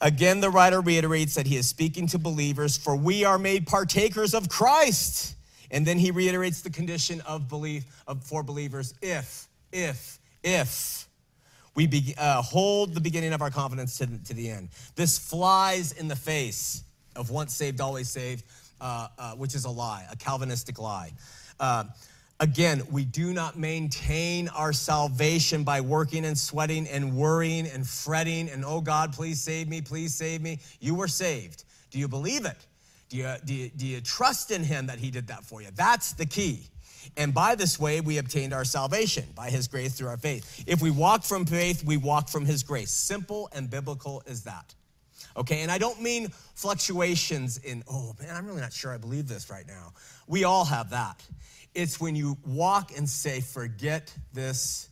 Again, 0.00 0.40
the 0.40 0.50
writer 0.50 0.80
reiterates 0.80 1.34
that 1.34 1.46
he 1.46 1.56
is 1.56 1.68
speaking 1.68 2.06
to 2.08 2.18
believers, 2.18 2.76
for 2.76 2.96
we 2.96 3.24
are 3.24 3.38
made 3.38 3.66
partakers 3.66 4.34
of 4.34 4.48
Christ. 4.48 5.36
And 5.70 5.86
then 5.86 5.98
he 5.98 6.10
reiterates 6.10 6.62
the 6.62 6.70
condition 6.70 7.20
of 7.22 7.48
belief 7.48 7.84
of, 8.06 8.22
for 8.22 8.42
believers 8.42 8.94
if, 9.00 9.48
if, 9.72 10.18
if 10.42 11.08
we 11.74 11.86
be, 11.86 12.14
uh, 12.18 12.40
hold 12.42 12.94
the 12.94 13.00
beginning 13.00 13.32
of 13.32 13.42
our 13.42 13.50
confidence 13.50 13.98
to, 13.98 14.06
to 14.06 14.34
the 14.34 14.48
end. 14.48 14.68
This 14.94 15.18
flies 15.18 15.92
in 15.92 16.08
the 16.08 16.16
face 16.16 16.84
of 17.16 17.30
once 17.30 17.54
saved, 17.54 17.80
always 17.80 18.08
saved, 18.08 18.44
uh, 18.80 19.08
uh, 19.18 19.32
which 19.32 19.54
is 19.54 19.64
a 19.64 19.70
lie, 19.70 20.06
a 20.10 20.16
Calvinistic 20.16 20.78
lie. 20.78 21.12
Uh, 21.58 21.84
again, 22.40 22.82
we 22.90 23.04
do 23.04 23.32
not 23.32 23.58
maintain 23.58 24.48
our 24.48 24.72
salvation 24.72 25.64
by 25.64 25.80
working 25.80 26.24
and 26.24 26.38
sweating 26.38 26.86
and 26.88 27.16
worrying 27.16 27.66
and 27.66 27.86
fretting 27.86 28.48
and, 28.50 28.64
oh 28.64 28.80
God, 28.80 29.12
please 29.12 29.40
save 29.40 29.68
me, 29.68 29.80
please 29.80 30.14
save 30.14 30.42
me. 30.42 30.60
You 30.80 30.94
were 30.94 31.08
saved. 31.08 31.64
Do 31.90 31.98
you 31.98 32.08
believe 32.08 32.44
it? 32.44 32.66
Do 33.08 33.16
you, 33.16 33.34
do 33.44 33.54
you, 33.54 33.70
do 33.76 33.86
you 33.86 34.00
trust 34.00 34.50
in 34.50 34.62
Him 34.64 34.86
that 34.86 34.98
He 34.98 35.10
did 35.10 35.28
that 35.28 35.44
for 35.44 35.62
you? 35.62 35.68
That's 35.74 36.12
the 36.12 36.26
key. 36.26 36.68
And 37.16 37.34
by 37.34 37.54
this 37.54 37.78
way, 37.78 38.00
we 38.00 38.18
obtained 38.18 38.52
our 38.52 38.64
salvation 38.64 39.24
by 39.34 39.50
his 39.50 39.68
grace 39.68 39.94
through 39.94 40.08
our 40.08 40.16
faith. 40.16 40.64
If 40.66 40.82
we 40.82 40.90
walk 40.90 41.24
from 41.24 41.46
faith, 41.46 41.84
we 41.84 41.96
walk 41.96 42.28
from 42.28 42.44
his 42.44 42.62
grace. 42.62 42.90
Simple 42.90 43.48
and 43.52 43.70
biblical 43.70 44.22
is 44.26 44.44
that. 44.44 44.74
Okay, 45.36 45.62
and 45.62 45.70
I 45.70 45.78
don't 45.78 46.00
mean 46.00 46.28
fluctuations 46.54 47.58
in, 47.58 47.82
oh 47.90 48.14
man, 48.20 48.36
I'm 48.36 48.46
really 48.46 48.60
not 48.60 48.72
sure 48.72 48.92
I 48.92 48.98
believe 48.98 49.26
this 49.26 49.50
right 49.50 49.66
now. 49.66 49.92
We 50.28 50.44
all 50.44 50.64
have 50.64 50.90
that. 50.90 51.22
It's 51.74 52.00
when 52.00 52.14
you 52.14 52.38
walk 52.46 52.96
and 52.96 53.08
say, 53.08 53.40
forget 53.40 54.14
this 54.32 54.88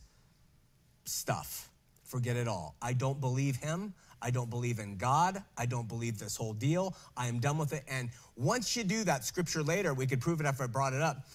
stuff, 1.05 1.69
forget 2.03 2.35
it 2.35 2.47
all. 2.47 2.75
I 2.81 2.91
don't 2.93 3.21
believe 3.21 3.55
him. 3.55 3.93
I 4.21 4.31
don't 4.31 4.49
believe 4.49 4.79
in 4.79 4.97
God. 4.97 5.43
I 5.57 5.65
don't 5.65 5.87
believe 5.87 6.17
this 6.17 6.37
whole 6.37 6.53
deal. 6.53 6.95
I 7.17 7.27
am 7.27 7.39
done 7.39 7.57
with 7.57 7.73
it. 7.73 7.83
And 7.89 8.09
once 8.37 8.75
you 8.75 8.85
do 8.85 9.03
that, 9.03 9.25
scripture 9.25 9.63
later, 9.63 9.93
we 9.93 10.07
could 10.07 10.21
prove 10.21 10.39
it 10.39 10.45
after 10.45 10.63
I 10.63 10.67
brought 10.67 10.93
it 10.93 11.01
up 11.01 11.25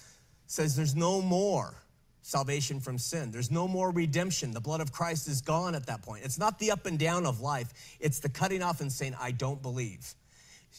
says 0.49 0.75
there's 0.75 0.95
no 0.95 1.21
more 1.21 1.75
salvation 2.23 2.79
from 2.79 2.97
sin. 2.97 3.31
There's 3.31 3.51
no 3.51 3.67
more 3.67 3.91
redemption. 3.91 4.51
The 4.51 4.59
blood 4.59 4.81
of 4.81 4.91
Christ 4.91 5.27
is 5.27 5.41
gone 5.41 5.75
at 5.75 5.85
that 5.85 6.01
point. 6.01 6.25
It's 6.25 6.39
not 6.39 6.57
the 6.57 6.71
up 6.71 6.87
and 6.87 6.97
down 6.97 7.25
of 7.25 7.39
life, 7.39 7.71
it's 7.99 8.19
the 8.19 8.29
cutting 8.29 8.63
off 8.63 8.81
and 8.81 8.91
saying, 8.91 9.15
I 9.19 9.31
don't 9.31 9.61
believe. 9.61 10.13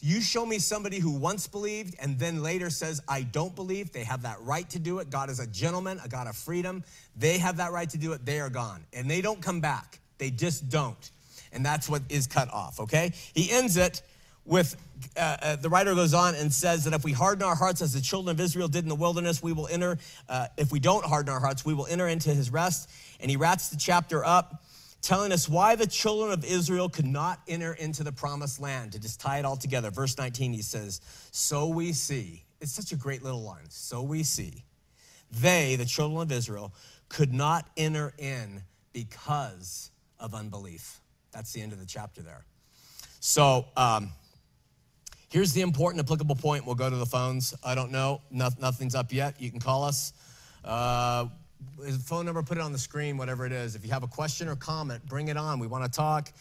You 0.03 0.21
show 0.21 0.45
me 0.45 0.59
somebody 0.59 0.99
who 0.99 1.11
once 1.11 1.47
believed 1.47 1.95
and 2.01 2.19
then 2.19 2.43
later 2.43 2.71
says, 2.71 3.01
I 3.09 3.23
don't 3.23 3.55
believe. 3.55 3.93
They 3.93 4.05
have 4.05 4.23
that 4.23 4.41
right 4.43 4.69
to 4.71 4.79
do 4.79 4.99
it. 4.99 5.11
God 5.11 5.31
is 5.31 5.41
a 5.41 5.47
gentleman, 5.47 6.01
a 6.05 6.09
God 6.09 6.27
of 6.27 6.37
freedom. 6.37 6.85
They 7.17 7.39
have 7.39 7.59
that 7.59 7.73
right 7.73 7.91
to 7.91 7.99
do 7.99 8.13
it. 8.13 8.25
They 8.25 8.41
are 8.41 8.51
gone. 8.51 8.85
And 8.93 9.11
they 9.11 9.21
don't 9.21 9.43
come 9.43 9.61
back. 9.61 10.01
They 10.19 10.31
just 10.31 10.69
don't. 10.69 11.11
And 11.53 11.65
that's 11.65 11.89
what 11.89 12.03
is 12.09 12.27
cut 12.27 12.53
off, 12.53 12.81
okay? 12.81 13.13
He 13.35 13.51
ends 13.51 13.77
it 13.77 14.03
with 14.51 14.77
uh, 15.17 15.37
uh, 15.41 15.57
the 15.57 15.69
writer 15.69 15.95
goes 15.95 16.13
on 16.13 16.35
and 16.35 16.53
says 16.53 16.85
that 16.85 16.93
if 16.93 17.05
we 17.05 17.13
harden 17.13 17.43
our 17.43 17.55
hearts 17.55 17.81
as 17.81 17.95
the 17.95 18.01
children 18.01 18.35
of 18.35 18.41
Israel 18.41 18.69
did 18.69 18.83
in 18.83 18.89
the 18.89 18.95
wilderness, 18.95 19.43
we 19.43 19.53
will 19.53 19.69
enter, 19.69 19.97
uh, 20.29 20.49
if 20.59 20.71
we 20.71 20.81
don't 20.81 21.05
harden 21.05 21.33
our 21.33 21.41
hearts, 21.41 21.65
we 21.65 21.73
will 21.73 21.87
enter 21.87 22.07
into 22.09 22.31
his 22.35 22.51
rest. 22.51 22.91
And 23.21 23.31
he 23.31 23.37
wraps 23.37 23.69
the 23.69 23.77
chapter 23.77 24.25
up 24.25 24.63
telling 25.03 25.33
us 25.33 25.49
why 25.49 25.77
the 25.77 25.87
children 25.87 26.33
of 26.33 26.45
Israel 26.45 26.89
could 26.89 27.07
not 27.07 27.41
enter 27.49 27.73
into 27.73 28.03
the 28.03 28.13
promised 28.13 28.61
land. 28.61 28.93
To 28.93 29.01
just 29.01 29.21
tie 29.21 29.39
it 29.39 29.45
all 29.45 29.57
together, 29.57 29.91
verse 29.91 30.19
19, 30.19 30.53
he 30.53 30.63
says, 30.63 31.01
So 31.31 31.69
we 31.69 31.93
see, 31.93 32.45
it's 32.61 32.73
such 32.73 32.93
a 32.93 32.97
great 32.97 33.23
little 33.23 33.43
line. 33.43 33.71
So 33.71 34.03
we 34.03 34.23
see, 34.23 34.65
they, 35.31 35.77
the 35.77 35.87
children 35.87 36.21
of 36.21 36.33
Israel, 36.33 36.75
could 37.09 37.33
not 37.33 37.69
enter 37.77 38.13
in 38.19 38.63
because 38.93 39.91
of 40.19 40.35
unbelief. 40.35 41.01
That's 41.33 41.53
the 41.53 41.63
end 41.63 41.73
of 41.73 41.79
the 41.79 41.87
chapter 41.87 42.21
there. 42.21 42.45
So, 43.21 43.67
um, 43.77 44.11
Here's 45.31 45.53
the 45.53 45.61
important 45.61 46.05
applicable 46.05 46.35
point. 46.35 46.67
We'll 46.67 46.75
go 46.75 46.91
to 46.91 46.97
the 46.97 47.07
phones. 47.07 47.55
I 47.63 47.77
don't 47.77 47.93
know. 47.93 48.21
No, 48.33 48.49
nothing's 48.61 48.97
up 48.97 49.13
yet. 49.13 49.41
You 49.41 49.49
can 49.49 49.61
call 49.61 49.85
us. 49.85 50.13
Uh, 50.65 51.27
phone 52.05 52.27
number, 52.27 52.43
put 52.43 52.59
it 52.59 52.61
on 52.61 52.73
the 52.73 52.79
screen, 52.79 53.17
whatever 53.17 53.47
it 53.47 53.53
is. 53.53 53.77
If 53.77 53.85
you 53.85 53.93
have 53.93 54.03
a 54.03 54.09
question 54.09 54.49
or 54.49 54.57
comment, 54.57 55.07
bring 55.07 55.29
it 55.29 55.37
on. 55.37 55.61
We 55.61 55.69
want 55.69 55.85
to 55.85 55.91
talk. 55.91 56.33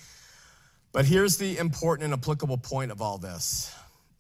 But 0.92 1.06
here's 1.06 1.38
the 1.38 1.60
important 1.60 2.06
and 2.06 2.14
applicable 2.14 2.58
point 2.58 2.92
of 2.92 3.00
all 3.00 3.20
this. 3.20 3.72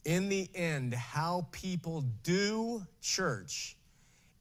In 0.05 0.29
the 0.29 0.47
end, 0.53 0.93
how 0.93 1.47
people 1.51 2.03
do 2.21 2.85
church 3.01 3.75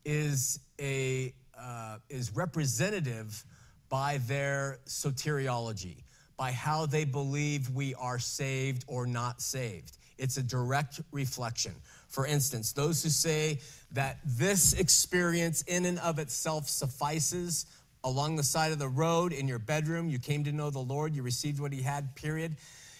is 0.05 0.61
a 0.79 1.33
uh, 1.59 1.97
is 2.11 2.37
representative 2.37 3.45
by 3.89 4.18
their 4.26 4.79
soteriology, 4.87 6.05
by 6.37 6.53
how 6.53 6.85
they 6.85 7.05
believe 7.05 7.70
we 7.70 7.95
are 7.95 8.18
saved 8.18 8.85
or 8.87 9.07
not 9.07 9.41
saved. 9.41 9.97
It's 10.18 10.36
a 10.36 10.42
direct 10.42 11.00
reflection. 11.12 11.72
For 12.08 12.26
instance, 12.26 12.72
those 12.72 13.02
who 13.02 13.08
say 13.08 13.60
that 13.92 14.18
this 14.24 14.72
experience 14.72 15.62
in 15.62 15.84
and 15.84 15.98
of 16.00 16.18
itself 16.18 16.68
suffices 16.68 17.66
along 18.04 18.36
the 18.36 18.42
side 18.42 18.72
of 18.72 18.78
the 18.78 18.88
road, 18.88 19.32
in 19.32 19.48
your 19.48 19.58
bedroom, 19.58 20.08
you 20.08 20.18
came 20.18 20.44
to 20.44 20.52
know 20.52 20.70
the 20.70 20.78
Lord, 20.78 21.14
you 21.14 21.22
received 21.22 21.60
what 21.60 21.72
He 21.72 21.82
had, 21.82 22.14
period. 22.14 22.56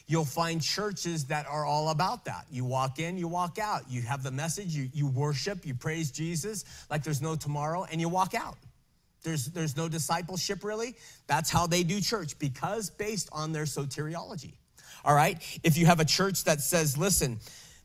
You'll 0.07 0.25
find 0.25 0.63
churches 0.63 1.27
that 1.27 1.47
are 1.47 1.67
all 1.67 1.91
about 1.91 2.25
that. 2.25 2.47
You 2.51 2.65
walk 2.65 2.99
in, 2.99 3.19
you 3.19 3.29
walk 3.29 3.59
out. 3.59 3.83
You 3.91 4.01
have 4.03 4.23
the 4.23 4.31
message, 4.31 4.75
you, 4.75 4.89
you 4.95 5.07
worship, 5.07 5.67
you 5.67 5.75
praise 5.75 6.11
Jesus 6.11 6.65
like 6.91 7.05
there's 7.05 7.21
no 7.21 7.37
tomorrow, 7.37 7.87
and 7.91 8.01
you 8.01 8.09
walk 8.09 8.35
out. 8.35 8.57
There's, 9.23 9.47
there's 9.47 9.77
no 9.77 9.89
discipleship 9.89 10.65
really. 10.65 10.95
That's 11.27 11.51
how 11.51 11.67
they 11.67 11.83
do 11.83 12.01
church 12.01 12.39
because 12.39 12.89
based 12.89 13.29
on 13.33 13.53
their 13.53 13.65
soteriology 13.65 14.55
all 15.05 15.15
right? 15.15 15.39
If 15.63 15.77
you 15.77 15.87
have 15.87 16.01
a 16.01 16.05
church 16.05 16.45
that 16.45 16.61
says, 16.61 16.97
listen, 16.97 17.39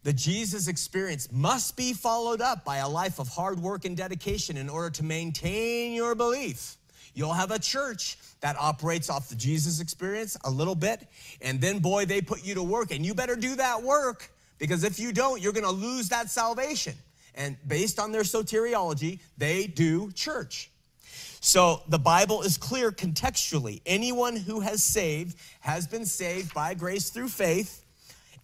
the 0.03 0.13
Jesus 0.13 0.67
experience 0.67 1.31
must 1.31 1.77
be 1.77 1.93
followed 1.93 2.41
up 2.41 2.65
by 2.65 2.77
a 2.77 2.89
life 2.89 3.19
of 3.19 3.29
hard 3.29 3.59
work 3.59 3.85
and 3.85 3.95
dedication 3.95 4.57
in 4.57 4.69
order 4.69 4.89
to 4.91 5.03
maintain 5.03 5.93
your 5.93 6.13
belief. 6.15 6.77
You'll 7.13 7.33
have 7.33 7.51
a 7.51 7.59
church 7.59 8.17
that 8.41 8.55
operates 8.59 9.09
off 9.09 9.29
the 9.29 9.35
Jesus 9.35 9.79
experience 9.79 10.35
a 10.43 10.49
little 10.49 10.75
bit, 10.75 11.07
and 11.41 11.61
then, 11.61 11.79
boy, 11.79 12.05
they 12.05 12.21
put 12.21 12.43
you 12.43 12.55
to 12.55 12.63
work, 12.63 12.91
and 12.91 13.05
you 13.05 13.13
better 13.13 13.35
do 13.35 13.55
that 13.55 13.81
work 13.81 14.29
because 14.57 14.83
if 14.83 14.99
you 14.99 15.11
don't, 15.11 15.41
you're 15.41 15.53
gonna 15.53 15.71
lose 15.71 16.09
that 16.09 16.29
salvation. 16.29 16.95
And 17.35 17.57
based 17.67 17.99
on 17.99 18.11
their 18.11 18.21
soteriology, 18.23 19.19
they 19.37 19.67
do 19.67 20.11
church. 20.11 20.71
So 21.45 21.81
the 21.89 21.99
Bible 21.99 22.41
is 22.43 22.57
clear 22.57 22.89
contextually. 22.89 23.81
Anyone 23.85 24.37
who 24.37 24.61
has 24.61 24.81
saved 24.81 25.37
has 25.59 25.85
been 25.85 26.05
saved 26.05 26.53
by 26.53 26.73
grace 26.73 27.09
through 27.09 27.27
faith. 27.27 27.83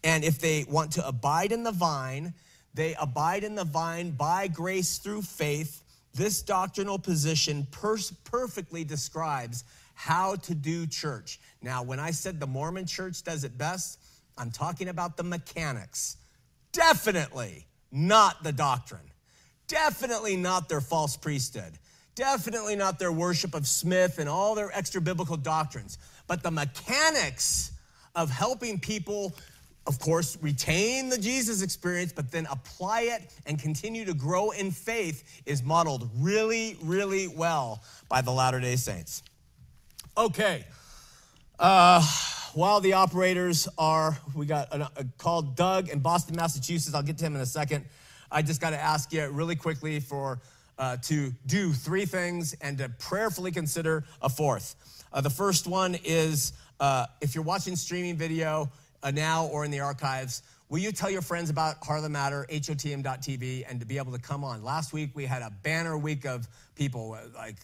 And 0.03 0.25
if 0.25 0.39
they 0.39 0.65
want 0.67 0.91
to 0.93 1.07
abide 1.07 1.53
in 1.53 1.63
the 1.63 1.71
vine, 1.71 2.33
they 2.73 2.95
abide 2.99 3.45
in 3.45 3.55
the 3.55 3.63
vine 3.63 4.11
by 4.11 4.49
grace 4.49 4.97
through 4.97 5.21
faith. 5.21 5.81
This 6.13 6.41
doctrinal 6.41 6.99
position 6.99 7.65
per- 7.71 7.99
perfectly 8.25 8.83
describes 8.83 9.63
how 9.93 10.35
to 10.35 10.53
do 10.53 10.85
church. 10.85 11.39
Now, 11.61 11.83
when 11.83 12.01
I 12.01 12.11
said 12.11 12.37
the 12.37 12.47
Mormon 12.47 12.85
church 12.85 13.23
does 13.23 13.45
it 13.45 13.57
best, 13.57 13.97
I'm 14.37 14.51
talking 14.51 14.89
about 14.89 15.15
the 15.15 15.23
mechanics. 15.23 16.17
Definitely 16.73 17.65
not 17.93 18.43
the 18.43 18.51
doctrine. 18.51 19.09
Definitely 19.69 20.35
not 20.35 20.67
their 20.67 20.81
false 20.81 21.15
priesthood. 21.15 21.71
Definitely 22.19 22.75
not 22.75 22.99
their 22.99 23.13
worship 23.13 23.55
of 23.55 23.65
Smith 23.65 24.19
and 24.19 24.27
all 24.27 24.53
their 24.53 24.69
extra 24.77 24.99
biblical 24.99 25.37
doctrines, 25.37 25.97
but 26.27 26.43
the 26.43 26.51
mechanics 26.51 27.71
of 28.13 28.29
helping 28.29 28.77
people, 28.77 29.33
of 29.87 29.99
course, 29.99 30.37
retain 30.41 31.07
the 31.07 31.17
Jesus 31.17 31.61
experience, 31.61 32.11
but 32.11 32.29
then 32.29 32.45
apply 32.51 33.03
it 33.03 33.33
and 33.45 33.57
continue 33.57 34.03
to 34.03 34.13
grow 34.13 34.51
in 34.51 34.69
faith 34.69 35.41
is 35.45 35.63
modeled 35.63 36.09
really, 36.17 36.75
really 36.83 37.29
well 37.29 37.81
by 38.09 38.19
the 38.19 38.31
Latter 38.31 38.59
day 38.59 38.75
Saints. 38.75 39.23
Okay. 40.17 40.65
Uh, 41.57 42.05
while 42.53 42.81
the 42.81 42.91
operators 42.91 43.69
are, 43.77 44.19
we 44.35 44.45
got 44.45 44.67
a, 44.73 44.91
a 44.97 45.41
Doug 45.55 45.87
in 45.87 45.99
Boston, 45.99 46.35
Massachusetts. 46.35 46.93
I'll 46.93 47.01
get 47.01 47.17
to 47.19 47.25
him 47.25 47.35
in 47.35 47.41
a 47.41 47.45
second. 47.45 47.85
I 48.29 48.41
just 48.41 48.59
got 48.59 48.71
to 48.71 48.77
ask 48.77 49.13
you 49.13 49.25
really 49.29 49.55
quickly 49.55 50.01
for 50.01 50.41
uh, 50.79 50.97
to 51.03 51.31
do 51.45 51.73
three 51.73 52.05
things 52.05 52.55
and 52.61 52.77
to 52.77 52.89
prayerfully 52.97 53.51
consider 53.51 54.05
a 54.21 54.29
fourth. 54.29 54.75
Uh, 55.13 55.21
the 55.21 55.29
first 55.29 55.67
one 55.67 55.97
is 56.03 56.53
uh, 56.79 57.05
if 57.21 57.35
you're 57.35 57.43
watching 57.43 57.75
streaming 57.75 58.15
video 58.15 58.71
uh, 59.03 59.11
now 59.11 59.45
or 59.47 59.65
in 59.65 59.71
the 59.71 59.81
archives, 59.81 60.41
Will 60.69 60.77
you 60.77 60.91
tell 60.91 61.09
your 61.09 61.23
friends 61.23 61.49
about 61.49 61.81
the 61.81 62.09
Matter, 62.09 62.45
HOTM.tv, 62.47 63.65
and 63.67 63.79
to 63.79 63.87
be 63.87 63.97
able 63.97 64.11
to 64.11 64.19
come 64.19 64.43
on? 64.43 64.63
Last 64.63 64.93
week 64.93 65.09
we 65.15 65.25
had 65.25 65.41
a 65.41 65.51
banner 65.63 65.97
week 65.97 66.27
of 66.27 66.47
people, 66.75 67.17
like 67.33 67.55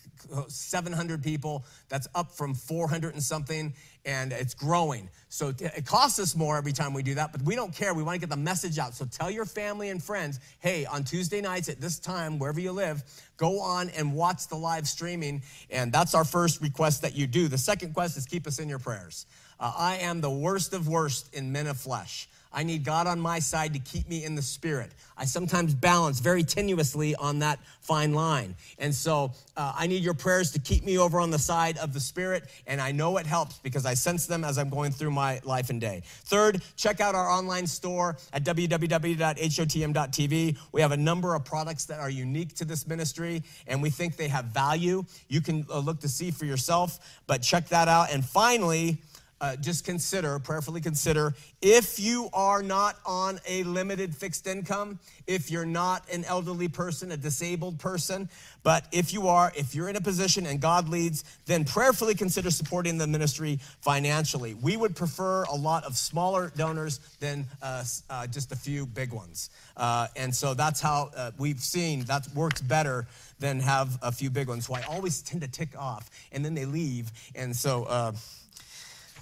700 0.48 1.22
people. 1.22 1.66
That's 1.88 2.08
up 2.16 2.32
from 2.32 2.56
400 2.56 3.14
and 3.14 3.22
something, 3.22 3.76
and 4.06 4.34
it's 4.34 4.56
growing. 4.56 5.08
So 5.30 5.54
it 5.60 5.86
costs 5.86 6.18
us 6.18 6.36
more 6.36 6.58
every 6.58 6.72
time 6.72 6.96
we 6.96 7.04
do 7.04 7.14
that, 7.14 7.32
but 7.32 7.44
we 7.44 7.56
don't 7.56 7.72
care. 7.76 7.94
We 7.94 8.02
want 8.02 8.16
to 8.16 8.20
get 8.20 8.32
the 8.32 8.42
message 8.42 8.80
out. 8.80 8.96
So 8.96 9.06
tell 9.06 9.30
your 9.30 9.46
family 9.46 9.90
and 9.90 10.02
friends 10.02 10.40
hey, 10.62 10.88
on 10.88 11.04
Tuesday 11.04 11.42
nights 11.42 11.70
at 11.70 11.80
this 11.80 12.00
time, 12.00 12.40
wherever 12.40 12.60
you 12.60 12.72
live, 12.72 13.04
go 13.38 13.60
on 13.60 13.92
and 13.92 14.16
watch 14.16 14.48
the 14.48 14.58
live 14.58 14.88
streaming. 14.88 15.44
And 15.70 15.92
that's 15.92 16.16
our 16.16 16.26
first 16.26 16.60
request 16.60 17.04
that 17.04 17.16
you 17.16 17.28
do. 17.28 17.50
The 17.50 17.60
second 17.60 17.90
request 17.90 18.18
is 18.18 18.26
keep 18.26 18.48
us 18.48 18.58
in 18.58 18.68
your 18.68 18.80
prayers. 18.80 19.28
Uh, 19.60 19.72
I 19.78 19.98
am 19.98 20.22
the 20.22 20.32
worst 20.32 20.74
of 20.74 20.88
worst 20.88 21.36
in 21.36 21.52
men 21.52 21.68
of 21.68 21.78
flesh. 21.78 22.28
I 22.56 22.64
need 22.64 22.86
God 22.86 23.06
on 23.06 23.20
my 23.20 23.40
side 23.40 23.74
to 23.74 23.80
keep 23.80 24.08
me 24.08 24.24
in 24.24 24.34
the 24.34 24.42
spirit. 24.42 24.92
I 25.18 25.26
sometimes 25.26 25.74
balance 25.74 26.22
very 26.22 26.44
tenuously 26.44 27.14
on 27.20 27.40
that 27.40 27.60
fine 27.82 28.14
line. 28.14 28.56
And 28.80 28.96
so 28.96 29.34
uh, 29.58 29.74
I 29.78 29.88
need 29.88 30.04
your 30.04 30.14
prayers 30.14 30.52
to 30.52 30.60
keep 30.60 30.86
me 30.86 30.98
over 30.98 31.20
on 31.20 31.32
the 31.32 31.40
side 31.40 31.78
of 31.78 31.94
the 31.94 32.00
spirit. 32.00 32.46
And 32.66 32.80
I 32.80 32.94
know 32.94 33.18
it 33.18 33.26
helps 33.26 33.60
because 33.60 33.86
I 33.86 33.94
sense 33.94 34.26
them 34.26 34.46
as 34.46 34.58
I'm 34.58 34.70
going 34.70 34.94
through 34.94 35.12
my 35.12 35.42
life 35.44 35.70
and 35.70 35.82
day. 35.82 36.04
Third, 36.06 36.62
check 36.78 37.02
out 37.02 37.14
our 37.14 37.30
online 37.30 37.68
store 37.68 38.16
at 38.32 38.46
www.hotm.tv. 38.46 40.58
We 40.72 40.82
have 40.82 40.94
a 40.94 40.98
number 40.98 41.36
of 41.36 41.44
products 41.44 41.84
that 41.86 42.00
are 42.00 42.10
unique 42.10 42.56
to 42.56 42.66
this 42.66 42.88
ministry 42.88 43.44
and 43.68 43.82
we 43.82 43.90
think 43.90 44.16
they 44.16 44.30
have 44.30 44.46
value. 44.46 45.04
You 45.28 45.42
can 45.42 45.66
uh, 45.70 45.80
look 45.80 46.00
to 46.02 46.10
see 46.10 46.32
for 46.32 46.46
yourself, 46.46 47.20
but 47.28 47.42
check 47.42 47.68
that 47.70 47.90
out. 47.90 48.12
And 48.12 48.24
finally, 48.24 49.00
uh, 49.46 49.56
just 49.58 49.86
consider, 49.86 50.40
prayerfully 50.40 50.82
consider, 50.82 51.36
if 51.62 52.00
you 52.00 52.30
are 52.34 52.64
not 52.64 52.98
on 53.06 53.40
a 53.48 53.64
limited 53.64 54.16
fixed 54.16 54.48
income, 54.48 54.98
if 55.28 55.52
you're 55.52 55.68
not 55.68 56.04
an 56.12 56.26
elderly 56.26 56.68
person, 56.68 57.12
a 57.12 57.18
disabled 57.18 57.78
person, 57.78 58.28
but 58.64 58.88
if 58.92 59.14
you 59.14 59.28
are, 59.28 59.52
if 59.56 59.76
you're 59.76 59.88
in 59.88 59.98
a 59.98 60.02
position 60.02 60.48
and 60.48 60.60
God 60.60 60.90
leads, 60.90 61.24
then 61.46 61.64
prayerfully 61.64 62.16
consider 62.16 62.50
supporting 62.50 62.98
the 62.98 63.06
ministry 63.06 63.60
financially. 63.82 64.56
We 64.56 64.78
would 64.78 64.96
prefer 64.96 65.44
a 65.44 65.56
lot 65.56 65.84
of 65.84 65.96
smaller 65.96 66.52
donors 66.56 67.00
than 67.20 67.46
uh, 67.62 67.84
uh, 68.10 68.26
just 68.26 68.52
a 68.52 68.56
few 68.56 68.88
big 68.88 69.14
ones. 69.14 69.52
Uh, 69.78 70.08
and 70.16 70.34
so 70.34 70.56
that's 70.56 70.82
how 70.82 71.12
uh, 71.16 71.32
we've 71.38 71.62
seen 71.62 72.04
that 72.06 72.28
works 72.34 72.62
better 72.62 73.06
than 73.40 73.60
have 73.60 74.00
a 74.02 74.12
few 74.12 74.32
big 74.32 74.48
ones 74.48 74.66
who 74.66 74.74
I 74.74 74.82
always 74.90 75.22
tend 75.22 75.42
to 75.42 75.48
tick 75.48 75.78
off 75.78 76.10
and 76.32 76.44
then 76.44 76.56
they 76.56 76.66
leave. 76.66 77.12
And 77.36 77.56
so, 77.56 77.84
uh, 77.84 78.14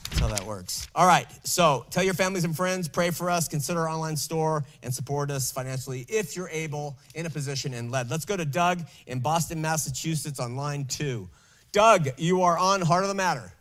that's 0.05 0.19
how 0.19 0.27
that 0.27 0.43
works. 0.45 0.87
All 0.95 1.07
right, 1.07 1.27
so 1.45 1.85
tell 1.89 2.03
your 2.03 2.13
families 2.13 2.43
and 2.43 2.55
friends, 2.55 2.87
pray 2.87 3.09
for 3.09 3.29
us, 3.29 3.47
consider 3.47 3.81
our 3.81 3.89
online 3.89 4.17
store, 4.17 4.63
and 4.81 4.93
support 4.93 5.31
us 5.31 5.51
financially 5.51 6.05
if 6.09 6.35
you're 6.35 6.49
able, 6.49 6.97
in 7.15 7.25
a 7.25 7.29
position, 7.29 7.73
and 7.73 7.91
led. 7.91 8.09
Let's 8.09 8.25
go 8.25 8.37
to 8.37 8.45
Doug 8.45 8.81
in 9.07 9.19
Boston, 9.19 9.61
Massachusetts 9.61 10.39
on 10.39 10.55
line 10.55 10.85
two. 10.85 11.29
Doug, 11.71 12.09
you 12.17 12.43
are 12.43 12.57
on 12.57 12.81
Heart 12.81 13.03
of 13.03 13.09
the 13.09 13.15
Matter. 13.15 13.51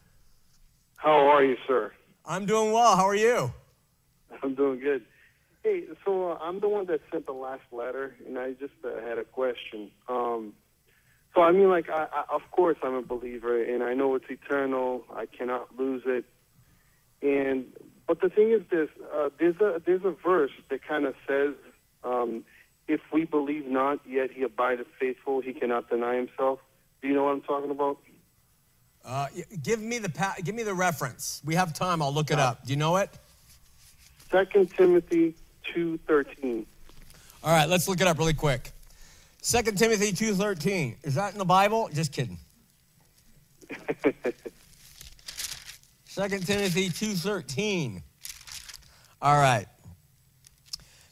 How 0.97 1.28
are 1.28 1.43
you, 1.43 1.57
sir? 1.66 1.93
I'm 2.24 2.47
doing 2.47 2.72
well. 2.72 2.97
How 2.97 3.09
are 3.09 3.14
you? 3.14 3.53
I'm 4.43 4.55
doing 4.55 4.80
good. 4.80 5.03
Hey, 5.62 5.84
so 6.05 6.32
uh, 6.32 6.38
I'm 6.40 6.61
the 6.61 6.68
one 6.68 6.86
that 6.86 7.01
sent 7.11 7.26
the 7.26 7.32
last 7.32 7.62
letter, 7.70 8.14
and 8.26 8.38
I 8.38 8.53
just 8.53 8.74
uh, 8.84 9.01
had 9.01 9.18
a 9.18 9.24
question. 9.24 9.90
Um, 10.09 10.53
so 11.35 11.43
I 11.43 11.53
mean, 11.53 11.68
like, 11.68 11.89
I, 11.89 12.07
I, 12.12 12.24
of 12.35 12.43
course 12.51 12.76
I'm 12.83 12.95
a 12.95 13.03
believer, 13.03 13.62
and 13.62 13.83
I 13.83 13.95
know 13.95 14.14
it's 14.14 14.28
eternal. 14.28 15.05
I 15.14 15.26
cannot 15.26 15.78
lose 15.78 16.03
it. 16.05 16.24
And 17.22 17.66
but 18.07 18.20
the 18.20 18.28
thing 18.28 18.51
is, 18.51 18.62
this 18.70 18.89
uh, 19.14 19.30
there's 19.39 19.57
a 19.61 19.80
there's 19.85 20.05
a 20.05 20.11
verse 20.11 20.51
that 20.68 20.87
kind 20.87 21.07
of 21.07 21.14
says, 21.26 21.55
um, 22.05 22.45
"If 22.89 23.01
we 23.12 23.24
believe 23.24 23.66
not, 23.66 24.01
yet 24.07 24.30
He 24.33 24.43
abideth 24.43 24.89
faithful; 25.01 25.41
He 25.41 25.53
cannot 25.53 25.89
deny 25.89 26.16
Himself." 26.16 26.59
Do 27.01 27.09
you 27.09 27.14
know 27.14 27.24
what 27.24 27.33
I'm 27.33 27.43
talking 27.43 27.70
about? 27.70 27.99
Uh, 29.05 29.26
give 29.62 29.80
me 29.80 29.99
the 29.99 30.09
pa- 30.11 30.37
give 30.45 30.55
me 30.55 30.62
the 30.62 30.74
reference. 30.74 31.41
We 31.45 31.55
have 31.55 31.72
time. 31.72 32.03
I'll 32.03 32.12
look 32.12 32.30
it 32.30 32.39
up. 32.39 32.64
Do 32.66 32.72
you 32.72 32.78
know 32.78 32.97
it? 32.97 33.11
Second 34.30 34.70
Timothy 34.70 35.35
two 35.72 35.99
thirteen. 36.07 36.66
All 37.45 37.53
right, 37.53 37.68
let's 37.68 37.89
look 37.89 38.01
it 38.01 38.07
up 38.07 38.18
really 38.18 38.35
quick. 38.35 38.70
Second 39.45 39.76
Timothy 39.76 40.12
two 40.12 40.34
thirteen. 40.34 40.97
Is 41.03 41.16
that 41.16 41.32
in 41.32 41.38
the 41.38 41.45
Bible? 41.45 41.90
Just 41.93 42.12
kidding. 42.12 42.38
Second 46.05 46.47
Timothy 46.47 46.88
two 46.88 47.14
thirteen. 47.14 48.05
All 49.20 49.36
right. 49.36 49.66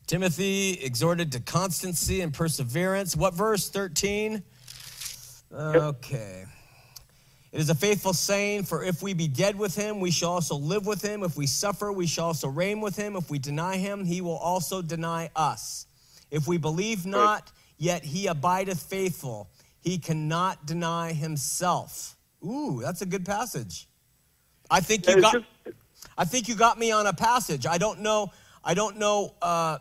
Timothy 0.07 0.79
exhorted 0.81 1.33
to 1.33 1.41
constancy 1.41 2.21
and 2.21 2.33
perseverance. 2.33 3.17
What 3.17 3.35
verse? 3.35 3.69
13? 3.69 4.43
Okay. 5.53 6.45
It 7.53 7.61
is 7.61 7.71
a 7.71 7.77
faithful 7.77 8.13
saying, 8.13 8.65
for 8.65 8.83
if 8.83 9.03
we 9.03 9.13
be 9.13 9.29
dead 9.29 9.57
with 9.57 9.77
him, 9.77 10.01
we 10.01 10.11
shall 10.11 10.31
also 10.31 10.57
live 10.57 10.85
with 10.85 11.01
him. 11.01 11.23
If 11.23 11.37
we 11.37 11.47
suffer, 11.47 11.93
we 11.93 12.09
shall 12.09 12.27
also 12.27 12.49
reign 12.49 12.81
with 12.81 12.97
him. 12.97 13.15
If 13.15 13.31
we 13.31 13.39
deny 13.39 13.77
him, 13.77 14.05
he 14.05 14.21
will 14.21 14.37
also 14.37 14.83
deny 14.83 15.31
us. 15.37 15.87
If 16.33 16.49
we 16.49 16.59
believe 16.59 17.07
not, 17.07 17.53
yet 17.81 18.05
he 18.05 18.29
abideth 18.29 18.81
faithful. 18.81 19.51
He 19.81 19.99
cannot 19.99 20.67
deny 20.67 21.13
himself. 21.13 22.17
Ooh, 22.45 22.81
that's 22.81 23.01
a 23.01 23.07
good 23.07 23.25
passage. 23.25 23.89
I 24.71 24.81
think 24.81 25.09
you 25.09 25.21
got. 25.21 25.43
I 26.17 26.25
think 26.25 26.47
you 26.49 26.55
got 26.55 26.79
me 26.79 26.93
on 26.93 27.07
a 27.07 27.13
passage. 27.13 27.67
I 27.67 27.79
don't 27.79 28.01
know. 28.01 28.31
I 28.63 28.75
don't 28.75 28.99
know. 28.99 29.35
Uh, 29.41 29.79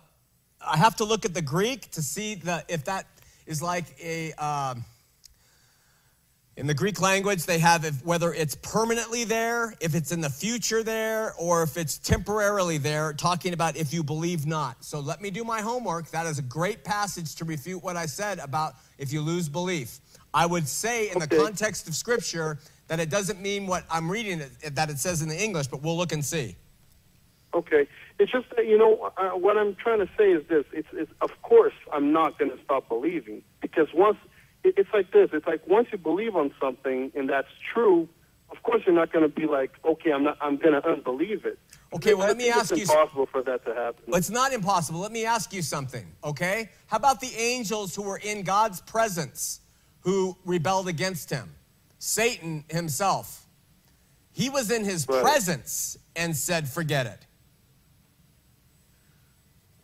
I 0.65 0.77
have 0.77 0.95
to 0.95 1.03
look 1.03 1.25
at 1.25 1.33
the 1.33 1.41
Greek 1.41 1.91
to 1.91 2.01
see 2.01 2.35
the 2.35 2.63
if 2.67 2.85
that 2.85 3.05
is 3.45 3.61
like 3.61 3.85
a. 4.01 4.31
Um, 4.33 4.85
in 6.59 6.67
the 6.67 6.73
Greek 6.73 6.99
language, 6.99 7.45
they 7.45 7.57
have 7.57 7.85
if, 7.85 8.05
whether 8.05 8.33
it's 8.33 8.53
permanently 8.55 9.23
there, 9.23 9.73
if 9.79 9.95
it's 9.95 10.11
in 10.11 10.19
the 10.19 10.29
future 10.29 10.83
there, 10.83 11.33
or 11.39 11.63
if 11.63 11.77
it's 11.77 11.97
temporarily 11.97 12.77
there, 12.77 13.13
talking 13.13 13.53
about 13.53 13.77
if 13.77 13.93
you 13.93 14.03
believe 14.03 14.45
not. 14.45 14.83
So 14.83 14.99
let 14.99 15.21
me 15.21 15.31
do 15.31 15.45
my 15.45 15.61
homework. 15.61 16.11
That 16.11 16.25
is 16.25 16.37
a 16.37 16.41
great 16.41 16.83
passage 16.83 17.35
to 17.35 17.45
refute 17.45 17.81
what 17.81 17.95
I 17.95 18.07
said 18.07 18.39
about 18.39 18.73
if 18.97 19.13
you 19.13 19.21
lose 19.21 19.47
belief. 19.47 20.01
I 20.33 20.45
would 20.45 20.67
say, 20.67 21.09
in 21.09 21.19
the 21.19 21.27
context 21.27 21.87
of 21.87 21.95
Scripture, 21.95 22.59
that 22.89 22.99
it 22.99 23.09
doesn't 23.09 23.41
mean 23.41 23.65
what 23.65 23.85
I'm 23.89 24.11
reading 24.11 24.41
it, 24.41 24.75
that 24.75 24.89
it 24.89 24.99
says 24.99 25.21
in 25.21 25.29
the 25.29 25.41
English, 25.41 25.67
but 25.67 25.81
we'll 25.81 25.97
look 25.97 26.11
and 26.11 26.25
see. 26.25 26.57
Okay, 27.53 27.87
it's 28.19 28.31
just 28.31 28.47
that 28.57 28.67
you 28.67 28.77
know 28.77 29.11
uh, 29.17 29.29
what 29.29 29.57
I'm 29.57 29.75
trying 29.75 29.99
to 29.99 30.09
say 30.17 30.31
is 30.31 30.45
this: 30.49 30.65
it's, 30.73 30.87
it's 30.91 31.11
of 31.21 31.31
course 31.41 31.73
I'm 31.91 32.11
not 32.11 32.37
going 32.37 32.51
to 32.51 32.61
stop 32.63 32.89
believing 32.89 33.41
because 33.61 33.87
once 33.93 34.17
it's 34.63 34.89
like 34.93 35.11
this, 35.11 35.29
it's 35.33 35.47
like 35.47 35.65
once 35.67 35.87
you 35.91 35.97
believe 35.97 36.35
on 36.35 36.53
something 36.59 37.11
and 37.15 37.29
that's 37.29 37.47
true, 37.73 38.07
of 38.51 38.61
course 38.63 38.81
you're 38.85 38.95
not 38.95 39.11
going 39.13 39.23
to 39.23 39.29
be 39.33 39.45
like, 39.47 39.71
okay, 39.85 40.11
I'm 40.11 40.23
not, 40.23 40.37
I'm 40.41 40.57
going 40.57 40.73
to 40.79 40.87
unbelieve 40.87 41.45
it. 41.45 41.57
Okay, 41.93 42.13
well, 42.13 42.23
I 42.25 42.27
let 42.29 42.37
me 42.37 42.49
ask 42.49 42.71
it's 42.71 42.79
you- 42.81 42.83
impossible 42.83 43.25
for 43.27 43.41
that 43.43 43.65
to 43.65 43.73
happen. 43.73 44.03
Well, 44.07 44.17
it's 44.17 44.29
not 44.29 44.53
impossible. 44.53 44.99
Let 44.99 45.11
me 45.11 45.25
ask 45.25 45.53
you 45.53 45.61
something, 45.61 46.05
okay? 46.23 46.69
How 46.87 46.97
about 46.97 47.19
the 47.19 47.33
angels 47.35 47.95
who 47.95 48.03
were 48.03 48.17
in 48.17 48.43
God's 48.43 48.81
presence 48.81 49.61
who 50.01 50.35
rebelled 50.45 50.87
against 50.87 51.29
him? 51.29 51.51
Satan 51.99 52.63
himself. 52.69 53.45
He 54.31 54.49
was 54.49 54.71
in 54.71 54.83
his 54.85 55.07
Right. 55.07 55.21
presence 55.21 55.97
and 56.15 56.35
said, 56.35 56.67
forget 56.69 57.05
it. 57.05 57.25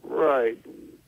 Right, 0.03 0.57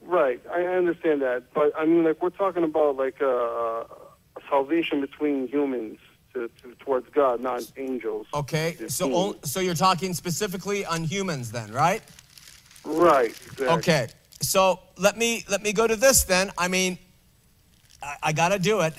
right. 0.07 0.41
I 0.51 0.63
understand 0.63 1.21
that, 1.21 1.53
but 1.53 1.71
I 1.77 1.85
mean, 1.85 2.03
like 2.03 2.21
we're 2.21 2.29
talking 2.29 2.63
about 2.63 2.95
like 2.95 3.21
a, 3.21 3.25
a 3.25 4.41
salvation 4.49 5.01
between 5.01 5.47
humans 5.47 5.99
to, 6.33 6.49
to 6.61 6.75
towards 6.79 7.09
God, 7.09 7.41
not 7.41 7.63
angels. 7.77 8.27
Okay, 8.33 8.77
so, 8.87 9.07
humans. 9.07 9.35
on- 9.35 9.43
so 9.43 9.59
you're 9.59 9.75
talking 9.75 10.13
specifically 10.13 10.85
on 10.85 11.03
humans 11.03 11.51
then, 11.51 11.71
right? 11.71 12.01
right. 12.83 13.29
Exactly. 13.29 13.67
Okay, 13.67 14.07
so 14.41 14.79
let 14.97 15.17
me 15.17 15.45
let 15.49 15.61
me 15.61 15.73
go 15.73 15.87
to 15.87 15.95
this 15.95 16.23
then. 16.23 16.51
I 16.57 16.67
mean, 16.67 16.97
I, 18.01 18.15
I 18.23 18.33
got 18.33 18.49
to 18.49 18.59
do 18.59 18.81
it 18.81 18.93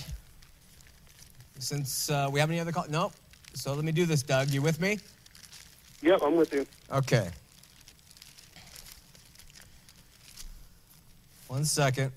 since 1.59 2.11
uh, 2.11 2.29
we 2.31 2.41
have 2.41 2.51
any 2.51 2.61
other 2.61 2.73
call. 2.73 2.87
No, 2.89 3.13
so 3.55 3.75
let 3.75 3.85
me 3.85 3.93
do 3.93 4.07
this, 4.07 4.23
Doug. 4.23 4.51
You 4.51 4.63
with 4.63 4.81
me? 4.81 4.99
Yep, 6.03 6.21
I'm 6.23 6.37
with 6.37 6.53
you. 6.53 6.67
Okay. 6.93 7.31
One 11.49 11.65
second. 11.65 12.13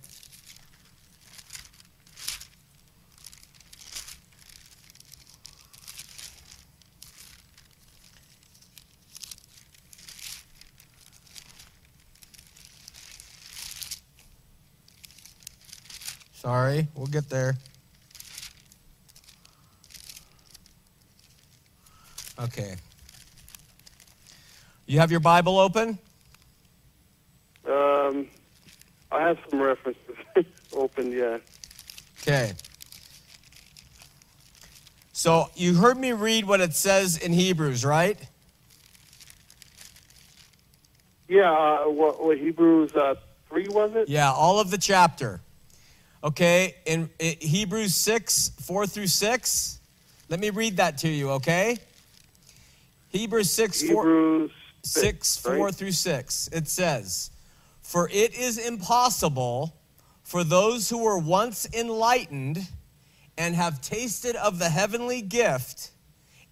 Sorry, 16.34 16.88
we'll 16.96 17.08
get 17.08 17.30
there. 17.30 17.56
Okay. 22.40 22.76
You 24.88 25.00
have 25.00 25.12
your 25.12 25.20
Bible 25.20 25.60
open? 25.60 26.00
Um, 27.66 28.28
have 29.20 29.38
some 29.50 29.62
references 29.62 30.16
open. 30.74 31.12
Yeah. 31.12 31.40
Okay. 32.22 32.54
So 35.12 35.50
you 35.56 35.76
heard 35.76 35.98
me 35.98 36.14
read 36.14 36.46
what 36.46 36.62
it 36.62 36.74
says 36.74 37.18
in 37.18 37.34
Hebrews, 37.34 37.86
right? 37.86 38.18
Yeah. 41.28 41.52
Uh, 41.52 41.90
what, 41.90 42.24
what 42.24 42.38
Hebrews 42.38 42.94
uh, 42.96 43.16
three 43.50 43.68
was 43.68 43.92
it? 43.96 44.10
Yeah, 44.10 44.32
all 44.32 44.60
of 44.60 44.72
the 44.72 44.78
chapter. 44.78 45.42
Okay, 46.24 46.76
in, 46.86 47.10
in 47.18 47.36
Hebrews 47.40 47.96
6, 47.96 48.52
4 48.62 48.86
through 48.86 49.08
6. 49.08 49.80
Let 50.30 50.40
me 50.40 50.52
read 50.52 50.78
that 50.78 51.00
to 51.00 51.10
you, 51.10 51.32
okay? 51.32 51.78
Hebrews 53.10 53.52
6, 53.52 53.82
4. 53.84 53.90
Hebrews 53.90 54.52
6, 54.84 55.38
4 55.38 55.54
right? 55.54 55.76
through 55.76 55.92
6. 55.92 56.50
It 56.54 56.68
says, 56.68 57.32
For 57.92 58.08
it 58.08 58.34
is 58.34 58.58
impossible 58.58 59.76
for 60.24 60.46
those 60.46 60.90
who 60.90 61.00
were 61.00 61.18
once 61.18 61.68
enlightened 61.74 62.66
and 63.38 63.54
have 63.54 63.82
tasted 63.82 64.38
of 64.38 64.60
the 64.60 64.70
heavenly 64.70 65.22
gift 65.22 65.92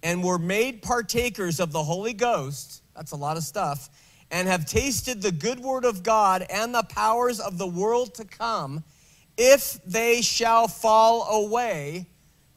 and 0.02 0.22
were 0.22 0.38
made 0.38 0.82
partakers 0.82 1.58
of 1.58 1.72
the 1.72 1.82
Holy 1.82 2.12
Ghost, 2.12 2.82
that's 2.94 3.12
a 3.12 3.16
lot 3.16 3.38
of 3.38 3.42
stuff, 3.42 3.88
and 4.30 4.48
have 4.48 4.66
tasted 4.66 5.22
the 5.22 5.32
good 5.32 5.60
word 5.60 5.86
of 5.86 6.02
God 6.02 6.44
and 6.50 6.74
the 6.74 6.82
powers 6.82 7.40
of 7.40 7.56
the 7.56 7.66
world 7.66 8.12
to 8.16 8.26
come, 8.26 8.84
if 9.38 9.82
they 9.86 10.20
shall 10.20 10.68
fall 10.68 11.46
away, 11.46 12.06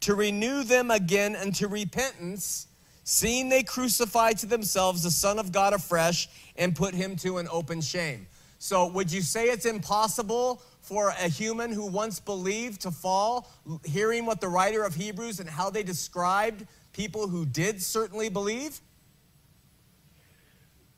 to 0.00 0.14
renew 0.14 0.62
them 0.62 0.90
again 0.90 1.36
unto 1.36 1.68
repentance, 1.68 2.66
seeing 3.02 3.48
they 3.48 3.62
crucify 3.62 4.32
to 4.32 4.44
themselves 4.44 5.04
the 5.04 5.10
Son 5.10 5.38
of 5.38 5.52
God 5.52 5.72
afresh 5.72 6.28
and 6.56 6.76
put 6.76 6.92
him 6.92 7.16
to 7.16 7.38
an 7.38 7.48
open 7.50 7.80
shame. 7.80 8.26
So, 8.58 8.86
would 8.88 9.12
you 9.12 9.20
say 9.20 9.46
it's 9.46 9.66
impossible 9.66 10.62
for 10.80 11.10
a 11.10 11.28
human 11.28 11.72
who 11.72 11.86
once 11.86 12.20
believed 12.20 12.82
to 12.82 12.90
fall, 12.90 13.50
hearing 13.84 14.26
what 14.26 14.40
the 14.40 14.48
writer 14.48 14.84
of 14.84 14.94
Hebrews 14.94 15.40
and 15.40 15.48
how 15.48 15.70
they 15.70 15.82
described 15.82 16.66
people 16.92 17.28
who 17.28 17.46
did 17.46 17.82
certainly 17.82 18.28
believe? 18.28 18.80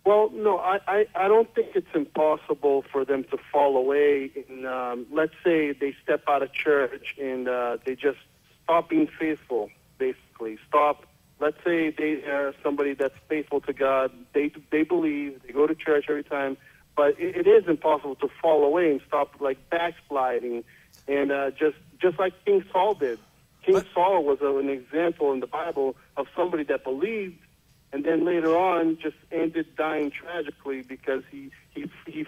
Well, 0.05 0.31
no, 0.33 0.59
I, 0.59 0.79
I, 0.87 1.07
I 1.17 1.27
don't 1.27 1.53
think 1.53 1.71
it's 1.75 1.93
impossible 1.93 2.85
for 2.93 3.05
them 3.05 3.25
to 3.25 3.39
fall 3.51 3.77
away. 3.77 4.31
Um, 4.65 5.07
let's 5.11 5.35
say 5.43 5.73
they 5.73 5.97
step 6.01 6.23
out 6.29 6.45
of 6.45 6.53
church 6.53 7.17
and 7.21 7.49
uh, 7.49 7.79
they 7.85 7.97
just 7.97 8.19
stop 8.63 8.89
being 8.89 9.09
faithful, 9.19 9.69
basically. 9.99 10.59
Stop. 10.69 11.07
Let's 11.41 11.57
say 11.65 11.91
they 11.91 12.23
are 12.25 12.55
somebody 12.63 12.95
that's 12.95 13.17
faithful 13.29 13.61
to 13.63 13.73
God. 13.73 14.13
They 14.33 14.53
they 14.71 14.85
believe. 14.85 15.43
They 15.45 15.53
go 15.53 15.67
to 15.67 15.75
church 15.75 16.07
every 16.09 16.23
time. 16.25 16.57
But 16.97 17.21
it, 17.21 17.37
it 17.37 17.47
is 17.47 17.69
impossible 17.69 18.17
to 18.17 18.29
fall 18.41 18.65
away 18.65 18.91
and 18.91 19.01
stop 19.07 19.41
like 19.41 19.59
backsliding, 19.71 20.65
and 21.07 21.31
uh, 21.31 21.51
just 21.51 21.77
just 22.01 22.19
like 22.19 22.33
King 22.45 22.65
Saul 22.73 22.95
did. 22.95 23.19
King 23.65 23.83
Saul 23.93 24.25
was 24.25 24.41
a, 24.41 24.57
an 24.57 24.69
example 24.69 25.33
in 25.33 25.41
the 25.41 25.47
Bible 25.47 25.97
of 26.17 26.27
somebody 26.37 26.63
that 26.65 26.85
believed 26.85 27.39
and 27.93 28.05
then 28.05 28.25
later 28.25 28.57
on 28.57 28.99
just 29.01 29.17
ended 29.33 29.67
dying 29.77 30.11
tragically 30.11 30.83
because 30.83 31.23
he 31.31 31.51
he 31.75 31.91
he 32.07 32.27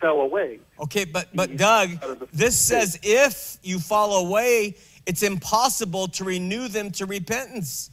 fell 0.00 0.20
away. 0.20 0.60
Okay, 0.80 1.04
but 1.04 1.28
but 1.34 1.50
He's 1.50 1.58
Doug, 1.58 1.90
this 2.32 2.56
says 2.56 2.98
if 3.02 3.58
you 3.62 3.78
fall 3.78 4.26
away, 4.26 4.76
it's 5.06 5.22
impossible 5.22 6.08
to 6.08 6.24
renew 6.24 6.68
them 6.68 6.90
to 6.92 7.06
repentance. 7.06 7.90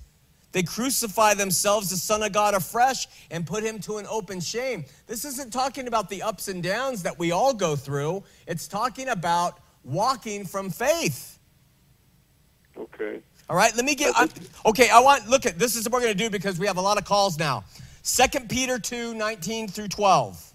They 0.57 0.63
crucify 0.63 1.35
themselves, 1.35 1.91
the 1.91 1.97
Son 1.97 2.23
of 2.23 2.31
God, 2.31 2.55
afresh 2.55 3.07
and 3.29 3.45
put 3.45 3.63
him 3.63 3.77
to 3.81 3.97
an 3.97 4.07
open 4.09 4.39
shame. 4.39 4.85
This 5.05 5.23
isn't 5.23 5.53
talking 5.53 5.87
about 5.87 6.09
the 6.09 6.23
ups 6.23 6.47
and 6.47 6.63
downs 6.63 7.03
that 7.03 7.19
we 7.19 7.31
all 7.31 7.53
go 7.53 7.75
through. 7.75 8.23
It's 8.47 8.67
talking 8.67 9.09
about 9.09 9.59
walking 9.83 10.45
from 10.45 10.71
faith. 10.71 11.37
Okay. 12.75 13.19
All 13.47 13.55
right, 13.55 13.71
let 13.75 13.85
me 13.85 13.93
get. 13.93 14.15
I'm, 14.17 14.29
okay, 14.65 14.89
I 14.89 14.99
want 14.99 15.29
look 15.29 15.45
at 15.45 15.59
this 15.59 15.75
is 15.75 15.85
what 15.85 15.93
we're 15.93 16.01
going 16.01 16.17
to 16.17 16.23
do 16.23 16.31
because 16.31 16.57
we 16.57 16.65
have 16.65 16.77
a 16.77 16.81
lot 16.81 16.97
of 16.97 17.05
calls 17.05 17.37
now. 17.37 17.63
Second 18.01 18.49
Peter 18.49 18.79
2, 18.79 19.13
19 19.13 19.67
through 19.67 19.89
12. 19.89 20.53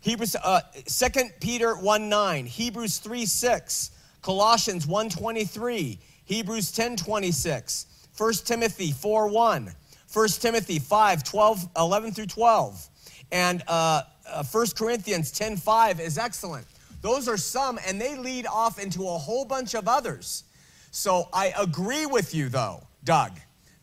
Hebrews, 0.00 0.34
uh, 0.42 0.62
2 0.86 1.24
Peter 1.40 1.74
1 1.76 2.08
9, 2.08 2.46
Hebrews 2.46 2.96
3 3.00 3.26
6, 3.26 3.90
Colossians 4.22 4.86
1 4.86 5.10
23, 5.10 5.98
Hebrews 6.24 6.72
10 6.72 6.96
26, 6.96 7.86
1 8.16 8.32
Timothy 8.44 8.92
4 8.92 9.28
1, 9.28 9.72
1 10.12 10.28
Timothy 10.28 10.78
5 10.78 11.24
12, 11.24 11.68
11 11.76 12.12
through 12.12 12.26
12, 12.26 12.88
and 13.32 13.62
uh, 13.68 14.02
uh, 14.28 14.42
1 14.44 14.66
Corinthians 14.76 15.30
10 15.30 15.56
5 15.56 16.00
is 16.00 16.18
excellent. 16.18 16.66
Those 17.02 17.28
are 17.28 17.36
some, 17.36 17.78
and 17.86 18.00
they 18.00 18.16
lead 18.16 18.46
off 18.46 18.78
into 18.78 19.02
a 19.06 19.18
whole 19.18 19.44
bunch 19.44 19.74
of 19.74 19.86
others. 19.86 20.44
So 20.90 21.28
I 21.32 21.52
agree 21.58 22.06
with 22.06 22.34
you, 22.34 22.48
though, 22.48 22.82
Doug, 23.04 23.32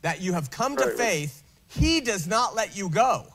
that 0.02 0.20
you 0.20 0.34
have 0.34 0.50
come 0.50 0.76
to 0.78 0.82
Right, 0.84 0.90
right. 0.90 0.98
faith. 0.98 1.44
He 1.68 2.02
does 2.02 2.28
not 2.28 2.56
let 2.56 2.76
you 2.76 2.90
go. 2.90 3.26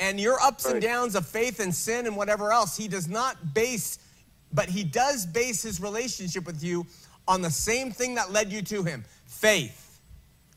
And 0.00 0.20
your 0.20 0.40
ups 0.40 0.64
and 0.66 0.80
downs 0.80 1.16
of 1.16 1.26
faith 1.26 1.58
and 1.58 1.74
sin 1.74 2.06
and 2.06 2.16
whatever 2.16 2.52
else, 2.52 2.76
he 2.76 2.86
does 2.86 3.08
not 3.08 3.54
base, 3.54 3.98
but 4.52 4.68
he 4.68 4.84
does 4.84 5.26
base 5.26 5.62
his 5.62 5.80
relationship 5.80 6.46
with 6.46 6.62
you 6.62 6.86
on 7.26 7.42
the 7.42 7.50
same 7.50 7.90
thing 7.90 8.14
that 8.14 8.30
led 8.30 8.52
you 8.52 8.62
to 8.62 8.84
him 8.84 9.04
faith. 9.26 9.87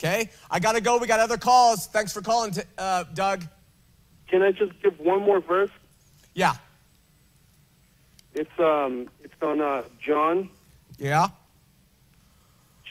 Okay? 0.04 0.30
I 0.49 0.60
got 0.60 0.72
to 0.74 0.82
go. 0.82 0.97
We 0.97 1.06
got 1.06 1.20
other 1.20 1.38
calls. 1.38 1.86
Thanks 1.88 2.12
for 2.12 2.22
calling, 2.22 2.52
t- 2.52 2.62
uh, 2.78 3.04
Doug. 3.14 3.45
Can 4.28 4.41
I 4.41 4.52
just 4.52 4.72
give 4.82 4.99
one 4.99 5.22
more 5.22 5.39
verse? 5.39 5.70
Yeah. 6.34 6.54
It's 8.34 8.49
um 8.60 9.10
it's 9.24 9.34
on 9.41 9.60
uh, 9.62 9.84
John 9.99 10.49
Yeah. 10.97 11.28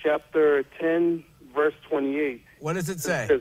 chapter 0.03 0.63
ten 0.79 1.25
verse 1.55 1.75
twenty 1.89 2.19
eight. 2.19 2.45
What 2.61 2.75
does 2.75 2.89
it 2.91 3.01
say? 3.01 3.27
says, 3.29 3.41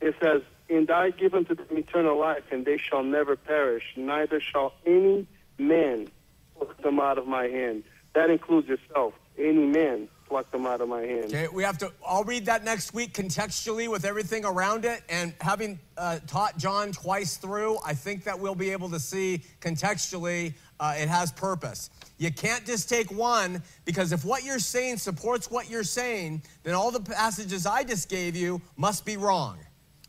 it 0.00 0.14
says, 0.22 0.42
And 0.70 0.88
I 0.90 1.10
give 1.10 1.34
unto 1.34 1.54
them 1.56 1.66
eternal 1.76 2.16
life, 2.18 2.44
and 2.52 2.64
they 2.64 2.78
shall 2.78 3.02
never 3.02 3.34
perish, 3.36 3.82
neither 3.96 4.40
shall 4.40 4.72
any 4.86 5.26
man 5.58 6.08
pluck 6.56 6.80
them 6.82 7.00
out 7.00 7.18
of 7.18 7.26
my 7.26 7.48
hand. 7.48 7.82
That 8.14 8.30
includes 8.30 8.68
yourself. 8.68 9.14
Any 9.36 9.66
man 9.66 10.08
pluck 10.28 10.50
them 10.50 10.66
out 10.66 10.80
of 10.80 10.88
my 10.88 11.00
hand. 11.00 11.24
Okay, 11.26 11.48
we 11.48 11.62
have 11.62 11.78
to. 11.78 11.92
I'll 12.06 12.24
read 12.24 12.46
that 12.46 12.64
next 12.64 12.92
week 12.94 13.14
contextually 13.14 13.88
with 13.88 14.04
everything 14.04 14.44
around 14.44 14.84
it. 14.84 15.02
And 15.08 15.32
having 15.40 15.78
uh, 15.96 16.18
taught 16.26 16.58
John 16.58 16.92
twice 16.92 17.36
through, 17.36 17.78
I 17.84 17.94
think 17.94 18.24
that 18.24 18.38
we'll 18.38 18.54
be 18.54 18.70
able 18.70 18.90
to 18.90 19.00
see 19.00 19.42
contextually 19.60 20.54
uh, 20.80 20.94
it 20.98 21.08
has 21.08 21.32
purpose. 21.32 21.90
You 22.18 22.32
can't 22.32 22.64
just 22.66 22.88
take 22.88 23.10
one 23.10 23.62
because 23.84 24.12
if 24.12 24.24
what 24.24 24.44
you're 24.44 24.58
saying 24.58 24.98
supports 24.98 25.50
what 25.50 25.70
you're 25.70 25.84
saying, 25.84 26.42
then 26.62 26.74
all 26.74 26.90
the 26.90 27.00
passages 27.00 27.64
I 27.66 27.84
just 27.84 28.08
gave 28.08 28.36
you 28.36 28.60
must 28.76 29.04
be 29.04 29.16
wrong. 29.16 29.58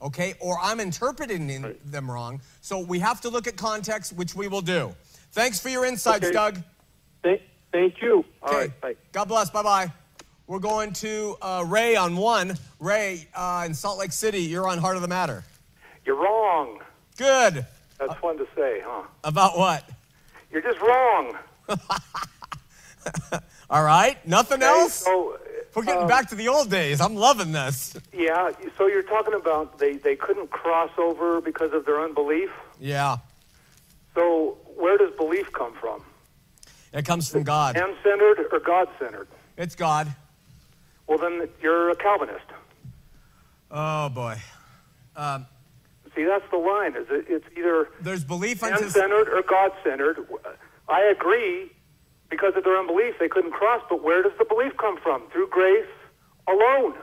Okay, 0.02 0.34
or 0.40 0.58
I'm 0.62 0.80
interpreting 0.80 1.50
in- 1.50 1.76
them 1.86 2.10
wrong. 2.10 2.42
So 2.62 2.80
we 2.80 3.00
have 3.00 3.20
to 3.22 3.30
look 3.30 3.48
at 3.48 3.58
context, 3.58 4.14
which 4.14 4.34
we 4.34 4.48
will 4.48 4.62
do. 4.62 4.96
Thanks 5.34 5.60
for 5.60 5.70
your 5.70 5.86
insights, 5.86 6.26
Okay. 6.26 6.32
Doug. 6.34 6.64
Thank, 7.22 7.42
thank 7.74 8.02
you. 8.02 8.24
All 8.42 8.50
Okay. 8.50 8.58
right, 8.58 8.82
bye. 8.82 8.96
God 9.12 9.26
bless. 9.26 9.50
Bye 9.50 9.64
bye. 9.64 9.94
We're 10.50 10.58
going 10.58 10.94
to 10.94 11.38
uh, 11.44 11.64
Ray 11.68 11.96
on 11.96 12.18
one. 12.18 12.58
Ray 12.80 13.28
uh, 13.36 13.66
in 13.68 13.76
Salt 13.76 14.00
Lake 14.00 14.12
City, 14.12 14.42
you're 14.42 14.68
on 14.68 14.80
Heart 14.80 14.96
of 14.96 15.04
the 15.04 15.08
Matter. 15.08 15.44
You're 16.04 16.16
wrong. 16.16 16.80
Good. 17.18 17.68
That's 18.00 18.16
fun 18.16 18.40
to 18.40 18.48
say, 18.56 18.82
huh? 18.84 19.04
About 19.24 19.60
what? 19.60 19.88
You're 20.52 20.64
just 20.64 20.82
wrong. 20.82 21.38
All 23.70 23.84
right. 23.84 24.18
Nothing 24.28 24.64
Okay, 24.64 24.66
else? 24.66 24.94
So, 24.96 25.38
We're 25.76 25.84
getting 25.84 26.02
um, 26.02 26.08
back 26.08 26.30
to 26.30 26.36
the 26.36 26.48
old 26.48 26.72
days. 26.72 27.00
I'm 27.00 27.14
loving 27.14 27.52
this. 27.52 27.96
yeah. 28.12 28.50
So 28.76 28.88
you're 28.88 29.04
talking 29.04 29.36
about 29.36 29.78
they 29.78 29.98
they 29.98 30.16
couldn't 30.16 30.50
cross 30.50 30.90
over 30.98 31.42
because 31.42 31.74
of 31.74 31.86
their 31.86 32.02
unbelief. 32.02 32.50
Yeah. 32.80 33.18
So 34.16 34.58
where 34.76 34.98
does 34.98 35.16
belief 35.16 35.54
come 35.54 35.76
from? 35.76 36.02
It 36.92 37.06
comes 37.06 37.30
from 37.30 37.44
God. 37.44 37.76
Man-centered 37.76 38.48
or 38.52 38.60
God-centered? 38.60 39.28
It's 39.56 39.76
God. 39.76 40.12
Well, 41.10 41.18
then 41.18 41.50
you're 41.60 41.90
a 41.90 41.96
Calvinist. 41.96 42.46
Oh, 43.72 44.10
boy. 44.10 44.36
See, 46.16 46.24
that's 46.24 46.50
the 46.52 46.58
line. 46.58 46.96
Is 46.96 47.08
it? 47.10 47.26
It's 47.28 47.46
either 47.58 47.90
There's 48.00 48.24
belief 48.24 48.64
unto. 48.64 48.82
man-centered 48.82 49.28
or 49.30 49.42
God-centered. 49.42 50.28
I 50.88 51.02
agree. 51.02 51.72
Because 52.30 52.54
of 52.56 52.64
their 52.64 52.78
unbelief, 52.78 53.16
they 53.20 53.28
couldn't 53.28 53.52
cross. 53.52 53.82
But 53.90 54.04
where 54.04 54.22
does 54.22 54.34
the 54.38 54.46
belief 54.46 54.74
come 54.78 54.98
from? 55.02 55.24
Through 55.32 55.50
grace 55.50 55.88
alone. 56.48 56.94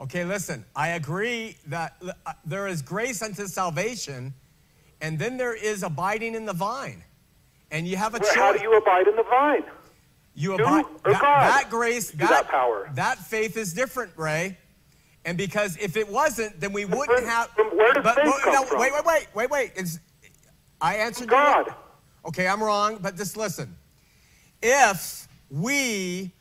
Okay, 0.00 0.24
listen. 0.24 0.64
I 0.74 0.88
agree 0.88 1.58
that 1.66 1.96
uh, 2.02 2.32
there 2.46 2.66
is 2.66 2.80
grace 2.80 3.20
unto 3.20 3.46
salvation, 3.46 4.32
and 5.02 5.18
then 5.18 5.36
there 5.36 5.54
is 5.54 5.82
abiding 5.82 6.34
in 6.34 6.46
the 6.46 6.54
vine. 6.54 7.04
And 7.70 7.86
you 7.86 7.98
have 7.98 8.14
a 8.14 8.18
Where, 8.18 8.30
choice. 8.30 8.34
how 8.38 8.52
do 8.54 8.62
you 8.62 8.74
abide 8.78 9.08
in 9.08 9.16
the 9.16 9.24
vine? 9.24 9.64
You 10.40 10.54
abide 10.54 10.84
that, 11.04 11.20
that 11.20 11.66
grace, 11.68 12.12
You 12.12 12.26
that, 12.26 12.48
power. 12.48 12.90
that 12.94 13.18
faith 13.18 13.58
is 13.58 13.74
different, 13.74 14.12
Ray. 14.16 14.56
And 15.26 15.36
because 15.36 15.76
if 15.76 15.98
it 15.98 16.08
wasn't, 16.08 16.58
then 16.60 16.72
we 16.72 16.86
wouldn't 16.86 17.18
From- 17.18 17.28
have. 17.28 17.50
from 17.50 17.76
where 17.76 17.92
does 17.92 18.02
but, 18.02 18.14
faith 18.16 18.24
but- 18.24 18.42
come 18.42 18.52
no, 18.54 18.62
from? 18.64 18.80
Wait, 18.80 18.92
wait, 18.94 19.04
wait, 19.04 19.26
wait, 19.34 19.50
wait. 19.50 19.72
It's, 19.76 19.98
I 20.80 20.96
answered 20.96 21.28
God. 21.28 21.74
Okay, 22.26 22.48
I'm 22.48 22.62
wrong, 22.62 22.98
but 23.02 23.16
just 23.16 23.36
listen. 23.36 23.76
If 24.62 25.28
we 25.50 26.32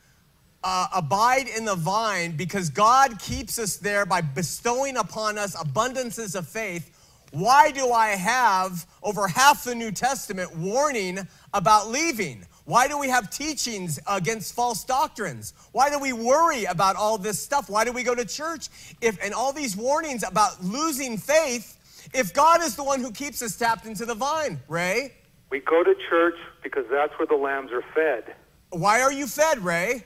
uh, 0.63 0.87
abide 0.95 1.47
in 1.49 1.65
the 1.65 1.75
vine 1.75 2.37
because 2.37 2.69
God 2.69 3.19
keeps 3.19 3.59
us 3.59 3.75
there 3.75 4.05
by 4.05 4.21
bestowing 4.21 4.95
upon 4.95 5.37
us 5.37 5.55
abundances 5.57 6.35
of 6.35 6.47
faith, 6.47 6.95
why 7.31 7.71
do 7.71 7.91
I 7.91 8.09
have 8.09 8.87
over 9.03 9.27
half 9.27 9.65
the 9.65 9.75
New 9.75 9.91
Testament 9.91 10.55
warning 10.55 11.19
about 11.53 11.89
leaving? 11.89 12.45
Why 12.69 12.87
do 12.87 12.99
we 12.99 13.09
have 13.09 13.31
teachings 13.31 13.99
against 14.05 14.53
false 14.53 14.83
doctrines? 14.83 15.53
Why 15.71 15.89
do 15.89 15.97
we 15.97 16.13
worry 16.13 16.65
about 16.65 16.95
all 16.97 17.17
this 17.17 17.41
stuff? 17.41 17.67
Why 17.67 17.83
do 17.83 17.91
we 17.91 18.03
go 18.03 18.13
to 18.13 18.23
church? 18.25 18.67
If 19.01 19.17
and 19.23 19.33
all 19.33 19.51
these 19.51 19.75
warnings 19.75 20.21
about 20.21 20.63
losing 20.63 21.17
faith, 21.17 21.77
if 22.13 22.31
God 22.31 22.61
is 22.61 22.75
the 22.75 22.83
one 22.83 22.99
who 22.99 23.11
keeps 23.11 23.41
us 23.41 23.55
tapped 23.57 23.87
into 23.87 24.05
the 24.05 24.13
vine, 24.13 24.59
Ray? 24.67 25.13
We 25.49 25.61
go 25.61 25.83
to 25.83 25.95
church 26.11 26.35
because 26.61 26.85
that's 26.91 27.11
where 27.17 27.25
the 27.25 27.37
lambs 27.37 27.71
are 27.71 27.83
fed. 27.95 28.35
Why 28.69 29.01
are 29.01 29.11
you 29.11 29.25
fed, 29.25 29.63
Ray? 29.65 30.03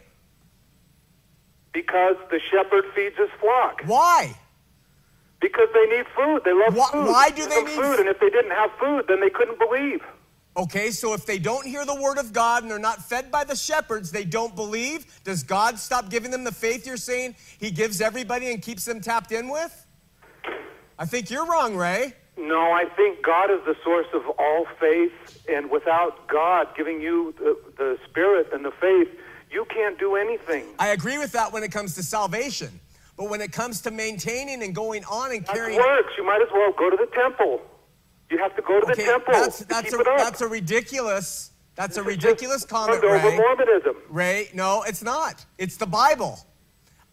Because 1.74 2.16
the 2.32 2.40
shepherd 2.50 2.86
feeds 2.96 3.18
his 3.18 3.30
flock. 3.42 3.82
Why? 3.88 4.38
Because 5.42 5.68
they 5.74 5.98
need 5.98 6.06
food. 6.16 6.44
They 6.46 6.54
love 6.54 6.78
Why- 6.78 6.92
food. 6.94 7.08
why 7.12 7.30
do 7.30 7.36
Give 7.42 7.50
they 7.50 7.64
need 7.64 7.76
food? 7.76 7.94
f- 7.96 8.00
And 8.00 8.08
if 8.08 8.22
they 8.22 8.30
didn't 8.30 8.52
have 8.52 8.72
food, 8.80 9.04
then 9.10 9.20
they 9.20 9.30
couldn't 9.30 9.60
believe. 9.60 10.02
Okay, 10.56 10.92
so 10.92 11.14
if 11.14 11.26
they 11.26 11.40
don't 11.40 11.66
hear 11.66 11.84
the 11.84 11.96
word 12.00 12.20
of 12.20 12.32
God 12.32 12.62
and 12.62 12.72
they're 12.72 12.78
not 12.78 13.04
fed 13.04 13.32
by 13.32 13.44
the 13.44 13.56
shepherds, 13.56 14.12
they 14.12 14.24
don't 14.24 14.56
believe. 14.56 15.06
Does 15.24 15.42
God 15.42 15.80
stop 15.80 16.10
giving 16.10 16.30
them 16.30 16.44
the 16.44 16.52
faith 16.52 16.86
you're 16.86 16.96
saying 16.98 17.36
He 17.58 17.72
gives 17.72 18.02
everybody 18.02 18.52
and 18.52 18.62
keeps 18.62 18.86
them 18.86 19.02
tapped 19.02 19.32
in 19.32 19.50
with? 19.50 19.86
I 21.00 21.06
think 21.06 21.32
you're 21.32 21.46
wrong, 21.48 21.76
Ray. 21.76 22.14
No, 22.38 22.72
I 22.72 22.86
think 22.96 23.24
God 23.24 23.50
is 23.52 23.62
the 23.66 23.76
source 23.84 24.08
of 24.14 24.24
all 24.38 24.66
faith, 24.80 25.12
and 25.50 25.70
without 25.72 26.28
God 26.28 26.68
giving 26.78 27.02
you 27.02 27.34
the, 27.40 27.58
the 27.78 27.98
spirit 28.10 28.50
and 28.54 28.64
the 28.64 28.72
faith, 28.80 29.10
you 29.52 29.66
can't 29.66 29.98
do 30.00 30.16
anything. 30.16 30.66
I 30.80 30.90
agree 30.90 31.18
with 31.18 31.32
that 31.34 31.52
when 31.52 31.64
it 31.64 31.72
comes 31.72 31.96
to 31.96 32.04
salvation. 32.04 32.80
But 33.18 33.30
when 33.30 33.42
it 33.42 33.52
comes 33.52 33.82
to 33.82 33.92
maintaining 33.92 34.64
and 34.64 34.74
going 34.74 35.04
on 35.06 35.32
and 35.32 35.46
That 35.46 35.54
carrying. 35.56 35.78
works. 35.80 36.14
You 36.18 36.26
might 36.26 36.42
as 36.42 36.48
well 36.52 36.72
go 36.78 36.90
to 36.90 36.98
the 36.98 37.06
temple. 37.16 37.62
You 38.30 38.38
have 38.40 38.56
to 38.56 38.62
go 38.62 38.80
to 38.80 38.86
the 38.86 38.96
temple 38.96 39.34
that's, 39.34 39.60
that's, 39.60 39.94
a, 39.94 39.98
that's 39.98 40.42
a 40.42 40.48
ridiculous. 40.48 41.52
That's 41.76 41.98
a 41.98 42.02
This 42.02 42.08
ridiculous 42.08 42.66
comment, 42.66 43.02
Ray. 43.04 43.36
Mormonism. 43.38 43.96
Ray, 44.10 44.50
no, 44.54 44.84
it's 44.84 45.04
not. 45.04 45.46
It's 45.58 45.76
the 45.76 45.88
Bible. 45.88 46.40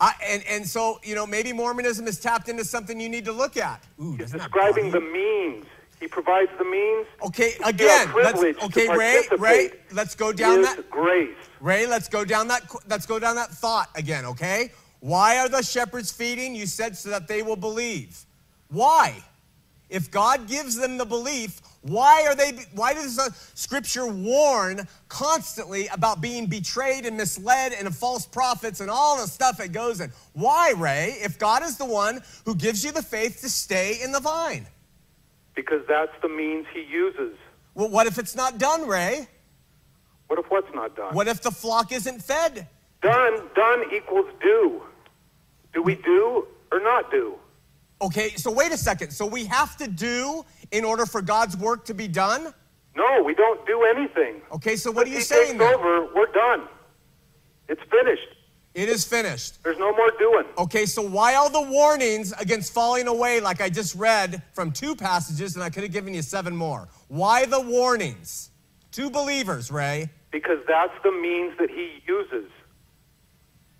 I, 0.00 0.12
and, 0.26 0.42
and 0.48 0.66
so, 0.66 0.98
you 1.02 1.14
know, 1.14 1.26
maybe 1.26 1.52
Mormonism 1.52 2.06
is 2.06 2.18
tapped 2.20 2.48
into 2.48 2.64
something 2.64 2.98
you 3.00 3.08
need 3.08 3.24
to 3.26 3.32
look 3.32 3.56
at. 3.56 3.82
Ooh, 4.00 4.16
He's 4.16 4.32
describing 4.32 4.90
the 4.90 5.00
means. 5.00 5.66
He 5.98 6.08
provides 6.08 6.50
the 6.56 6.64
means. 6.64 7.06
Okay, 7.26 7.54
again, 7.62 8.10
let's, 8.14 8.42
okay, 8.64 8.88
Ray, 8.88 9.22
Ray, 9.38 9.70
let's 9.92 10.14
go 10.14 10.32
down 10.32 10.62
that. 10.62 10.88
grace. 10.88 11.36
Ray, 11.60 11.86
let's 11.86 12.08
go 12.08 12.24
down 12.24 12.48
that. 12.48 12.62
Let's 12.88 13.04
go 13.04 13.18
down 13.18 13.36
that 13.36 13.50
thought 13.50 13.90
again. 13.94 14.24
Okay, 14.24 14.72
why 15.00 15.38
are 15.38 15.48
the 15.50 15.62
shepherds 15.62 16.10
feeding? 16.10 16.54
You 16.54 16.64
said 16.64 16.96
so 16.96 17.10
that 17.10 17.28
they 17.28 17.42
will 17.42 17.56
believe. 17.56 18.24
Why? 18.68 19.22
If 19.90 20.10
God 20.10 20.46
gives 20.46 20.76
them 20.76 20.96
the 20.98 21.04
belief, 21.04 21.60
why 21.82 22.24
are 22.26 22.34
they? 22.34 22.52
Why 22.74 22.94
does 22.94 23.16
the 23.16 23.34
Scripture 23.54 24.06
warn 24.06 24.86
constantly 25.08 25.88
about 25.88 26.20
being 26.20 26.46
betrayed 26.46 27.06
and 27.06 27.16
misled 27.16 27.72
and 27.72 27.94
false 27.94 28.24
prophets 28.24 28.80
and 28.80 28.88
all 28.90 29.16
the 29.20 29.26
stuff 29.26 29.58
that 29.58 29.72
goes 29.72 30.00
in? 30.00 30.12
Why, 30.32 30.72
Ray? 30.76 31.16
If 31.20 31.38
God 31.38 31.62
is 31.64 31.76
the 31.76 31.86
one 31.86 32.20
who 32.44 32.54
gives 32.54 32.84
you 32.84 32.92
the 32.92 33.02
faith 33.02 33.40
to 33.40 33.48
stay 33.50 34.00
in 34.02 34.12
the 34.12 34.20
vine, 34.20 34.66
Because 35.54 35.82
that's 35.88 36.12
the 36.22 36.28
means 36.28 36.66
he 36.72 36.82
uses. 36.82 37.36
well, 37.74 37.88
what 37.88 38.06
if 38.06 38.18
it's 38.18 38.36
not 38.36 38.58
done, 38.58 38.86
Ray? 38.86 39.26
What 40.28 40.38
if 40.38 40.46
what's 40.50 40.72
not 40.72 40.94
done? 40.94 41.12
What 41.14 41.26
if 41.26 41.42
the 41.42 41.50
flock 41.50 41.90
isn't 41.90 42.22
fed? 42.22 42.68
Done, 43.02 43.40
done 43.56 43.84
equals 43.92 44.28
do. 44.40 44.82
Do 45.74 45.82
we 45.82 45.96
do 45.96 46.46
or 46.70 46.78
not 46.80 47.10
do? 47.10 47.34
Okay, 48.02 48.30
so 48.30 48.50
wait 48.50 48.72
a 48.72 48.76
second. 48.76 49.10
So 49.10 49.26
we 49.26 49.44
have 49.46 49.76
to 49.76 49.86
do 49.86 50.44
in 50.70 50.84
order 50.84 51.06
for 51.06 51.20
God's 51.20 51.56
work 51.56 51.84
to 51.86 51.94
be 51.94 52.08
done? 52.08 52.54
No, 52.96 53.22
we 53.22 53.34
don't 53.34 53.64
do 53.66 53.84
anything. 53.84 54.40
Okay, 54.52 54.76
so 54.76 54.90
what 54.90 55.06
are 55.06 55.10
you 55.10 55.20
saying 55.20 55.58
then? 55.58 55.74
over, 55.74 56.08
we're 56.14 56.32
done. 56.32 56.68
It's 57.68 57.82
finished. 57.90 58.28
It 58.74 58.88
is 58.88 59.04
finished. 59.04 59.62
There's 59.62 59.78
no 59.78 59.94
more 59.94 60.10
doing. 60.18 60.44
Okay, 60.56 60.86
so 60.86 61.02
why 61.02 61.34
all 61.34 61.50
the 61.50 61.70
warnings 61.70 62.32
against 62.38 62.72
falling 62.72 63.08
away, 63.08 63.40
like 63.40 63.60
I 63.60 63.68
just 63.68 63.94
read 63.96 64.42
from 64.54 64.70
two 64.70 64.94
passages, 64.94 65.56
and 65.56 65.64
I 65.64 65.70
could 65.70 65.82
have 65.82 65.92
given 65.92 66.14
you 66.14 66.22
seven 66.22 66.56
more? 66.56 66.88
Why 67.08 67.46
the 67.46 67.60
warnings? 67.60 68.50
Two 68.92 69.10
believers, 69.10 69.70
Ray. 69.70 70.08
Because 70.30 70.58
that's 70.66 70.92
the 71.02 71.10
means 71.10 71.56
that 71.58 71.70
he 71.70 72.02
uses. 72.06 72.50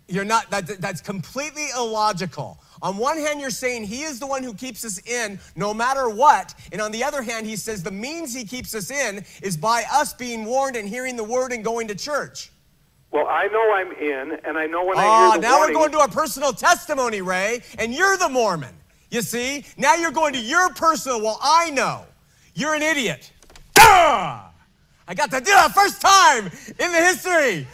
You're 0.09 0.25
not, 0.25 0.51
that, 0.51 0.67
that's 0.81 1.01
completely 1.01 1.69
illogical. 1.77 2.59
On 2.83 2.97
one 2.97 3.19
hand, 3.19 3.41
you're 3.41 3.51
saying 3.51 3.85
he 3.85 4.03
is 4.03 4.19
the 4.19 4.27
one 4.27 4.43
who 4.43 4.55
keeps 4.55 4.85
us 4.85 4.99
in 5.07 5.39
no 5.55 5.75
matter 5.75 6.09
what. 6.09 6.55
And 6.73 6.81
on 6.81 6.93
the 6.93 7.05
other 7.05 7.23
hand, 7.23 7.47
he 7.47 7.57
says 7.57 7.83
the 7.83 7.91
means 7.91 8.33
he 8.35 8.45
keeps 8.45 8.75
us 8.75 8.91
in 8.91 9.25
is 9.43 9.57
by 9.57 9.85
us 9.93 10.15
being 10.15 10.45
warned 10.47 10.77
and 10.77 10.89
hearing 10.89 11.17
the 11.17 11.25
word 11.25 11.53
and 11.53 11.63
going 11.63 11.89
to 11.89 11.95
church. 11.95 12.51
Well, 13.11 13.27
I 13.27 13.49
know 13.49 13.73
I'm 13.73 13.93
in, 13.93 14.39
and 14.45 14.57
I 14.57 14.67
know 14.67 14.85
when 14.85 14.97
I 14.97 15.05
Ah, 15.05 15.31
hear 15.33 15.41
the 15.41 15.47
now 15.47 15.59
warning, 15.59 15.75
we're 15.77 15.81
going 15.81 15.93
to 15.93 15.99
our 15.99 16.09
personal 16.09 16.53
testimony, 16.53 17.21
Ray, 17.21 17.61
and 17.79 17.93
you're 17.93 18.17
the 18.17 18.29
Mormon. 18.29 18.75
You 19.11 19.21
see? 19.23 19.67
Now 19.77 19.97
you're 19.97 20.13
going 20.13 20.33
to 20.35 20.39
your 20.41 20.71
personal. 20.71 21.21
Well, 21.21 21.39
I 21.43 21.71
know. 21.71 22.05
You're 22.55 22.75
an 22.75 22.83
idiot. 22.83 23.33
Ah! 23.79 24.53
I 25.09 25.15
got 25.15 25.31
to 25.33 25.41
do 25.41 25.47
that 25.51 25.73
first 25.73 26.01
time 26.01 26.47
in 26.47 26.93
the 26.93 26.99
history. 26.99 27.67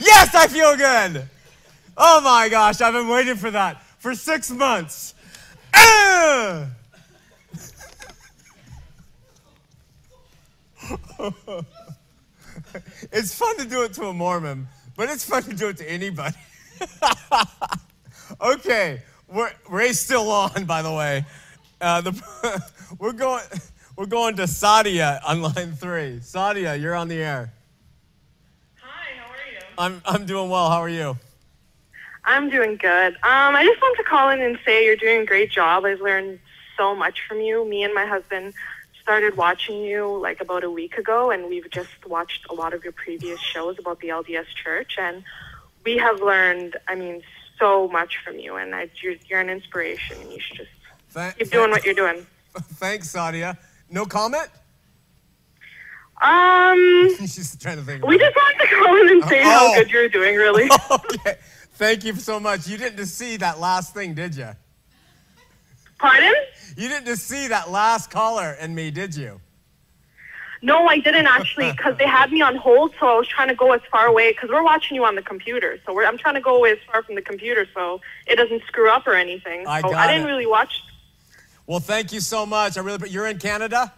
Yes, 0.00 0.34
I 0.34 0.48
feel 0.48 0.76
good. 0.76 1.28
Oh 1.96 2.20
my 2.22 2.48
gosh, 2.48 2.80
I've 2.80 2.94
been 2.94 3.08
waiting 3.08 3.36
for 3.36 3.50
that 3.52 3.80
for 4.00 4.14
six 4.14 4.50
months. 4.50 5.14
Ah! 5.72 6.66
it's 13.12 13.34
fun 13.34 13.56
to 13.58 13.66
do 13.66 13.82
it 13.84 13.92
to 13.94 14.06
a 14.06 14.12
Mormon, 14.12 14.66
but 14.96 15.08
it's 15.08 15.24
fun 15.24 15.42
to 15.44 15.54
do 15.54 15.68
it 15.68 15.76
to 15.76 15.88
anybody. 15.88 16.34
okay, 18.40 19.02
we're, 19.28 19.52
Ray's 19.68 20.00
still 20.00 20.30
on, 20.30 20.64
by 20.64 20.82
the 20.82 20.92
way. 20.92 21.24
Uh, 21.80 22.00
the, 22.00 22.62
we're 22.98 23.12
going. 23.12 23.44
We're 23.96 24.06
going 24.06 24.36
to 24.36 24.44
Sadia 24.44 25.20
on 25.26 25.42
line 25.42 25.72
three. 25.72 26.20
Sadia, 26.20 26.80
you're 26.80 26.94
on 26.94 27.08
the 27.08 27.16
air. 27.16 27.52
Hi, 28.76 29.18
how 29.18 29.30
are 29.30 29.36
you? 29.52 29.58
I'm 29.76 30.00
I'm 30.06 30.24
doing 30.24 30.48
well. 30.48 30.70
How 30.70 30.78
are 30.78 30.88
you? 30.88 31.18
I'm 32.24 32.50
doing 32.50 32.76
good. 32.76 33.14
Um, 33.14 33.56
I 33.56 33.64
just 33.64 33.80
want 33.80 33.96
to 33.98 34.04
call 34.04 34.28
in 34.30 34.40
and 34.40 34.58
say 34.64 34.84
you're 34.84 34.96
doing 34.96 35.22
a 35.22 35.26
great 35.26 35.50
job. 35.50 35.84
I've 35.84 36.00
learned 36.00 36.38
so 36.76 36.94
much 36.94 37.20
from 37.26 37.40
you. 37.40 37.64
Me 37.68 37.82
and 37.82 37.94
my 37.94 38.06
husband 38.06 38.54
started 39.02 39.36
watching 39.36 39.82
you 39.82 40.18
like 40.20 40.40
about 40.40 40.62
a 40.62 40.70
week 40.70 40.98
ago, 40.98 41.30
and 41.30 41.48
we've 41.48 41.68
just 41.70 42.06
watched 42.06 42.46
a 42.50 42.54
lot 42.54 42.74
of 42.74 42.84
your 42.84 42.92
previous 42.92 43.40
shows 43.40 43.78
about 43.78 44.00
the 44.00 44.08
LDS 44.08 44.46
Church, 44.54 44.96
and 44.98 45.24
we 45.84 45.96
have 45.96 46.20
learned, 46.20 46.76
I 46.86 46.94
mean, 46.94 47.22
so 47.58 47.88
much 47.88 48.18
from 48.24 48.38
you. 48.38 48.56
And 48.56 48.74
I, 48.74 48.90
you're, 49.02 49.14
you're 49.26 49.40
an 49.40 49.48
inspiration, 49.48 50.16
and 50.20 50.30
you 50.30 50.40
should 50.40 50.58
just 50.58 50.70
Tha- 51.12 51.34
keep 51.38 51.50
doing 51.50 51.70
what 51.70 51.84
you're 51.84 51.94
doing. 51.94 52.26
Thanks, 52.54 53.12
Sadia. 53.12 53.56
No 53.90 54.04
comment? 54.04 54.48
Um, 56.22 57.08
She's 57.20 57.56
trying 57.56 57.78
to 57.78 57.82
think. 57.82 58.06
we 58.06 58.18
just 58.18 58.36
wanted 58.36 58.68
to 58.68 58.76
call 58.76 58.96
in 59.00 59.08
and 59.08 59.24
say 59.24 59.40
Oh. 59.42 59.48
how 59.48 59.74
good 59.74 59.90
you're 59.90 60.08
doing, 60.08 60.36
really. 60.36 60.68
okay. 60.90 61.36
Thank 61.80 62.04
you 62.04 62.14
so 62.16 62.38
much. 62.38 62.68
You 62.68 62.76
didn't 62.76 62.98
just 62.98 63.16
see 63.16 63.38
that 63.38 63.58
last 63.58 63.94
thing, 63.94 64.12
did 64.12 64.36
you? 64.36 64.50
Pardon? 65.98 66.34
You 66.76 66.88
didn't 66.88 67.06
just 67.06 67.26
see 67.26 67.48
that 67.48 67.70
last 67.70 68.10
caller 68.10 68.54
in 68.60 68.74
me, 68.74 68.90
did 68.90 69.16
you? 69.16 69.40
No, 70.60 70.86
I 70.88 70.98
didn't 70.98 71.26
actually, 71.26 71.72
because 71.76 71.96
they 71.96 72.06
had 72.06 72.32
me 72.32 72.42
on 72.42 72.56
hold, 72.56 72.92
so 73.00 73.06
I 73.06 73.14
was 73.16 73.26
trying 73.26 73.48
to 73.48 73.54
go 73.54 73.72
as 73.72 73.80
far 73.90 74.04
away, 74.04 74.32
because 74.32 74.50
we're 74.50 74.62
watching 74.62 74.94
you 74.94 75.06
on 75.06 75.14
the 75.14 75.22
computer, 75.22 75.80
so 75.86 75.94
we're, 75.94 76.04
I'm 76.04 76.18
trying 76.18 76.34
to 76.34 76.42
go 76.42 76.54
away 76.54 76.72
as 76.72 76.78
far 76.92 77.02
from 77.02 77.14
the 77.14 77.22
computer 77.22 77.66
so 77.72 78.02
it 78.26 78.36
doesn't 78.36 78.62
screw 78.64 78.90
up 78.90 79.06
or 79.06 79.14
anything. 79.14 79.66
I 79.66 79.80
so 79.80 79.94
I 79.94 80.06
didn't 80.06 80.28
it. 80.28 80.30
really 80.30 80.46
watch. 80.46 80.82
Well, 81.66 81.80
thank 81.80 82.12
you 82.12 82.20
so 82.20 82.44
much. 82.44 82.76
I 82.76 82.82
really. 82.82 82.98
But 82.98 83.10
you're 83.10 83.26
in 83.26 83.38
Canada. 83.38 83.90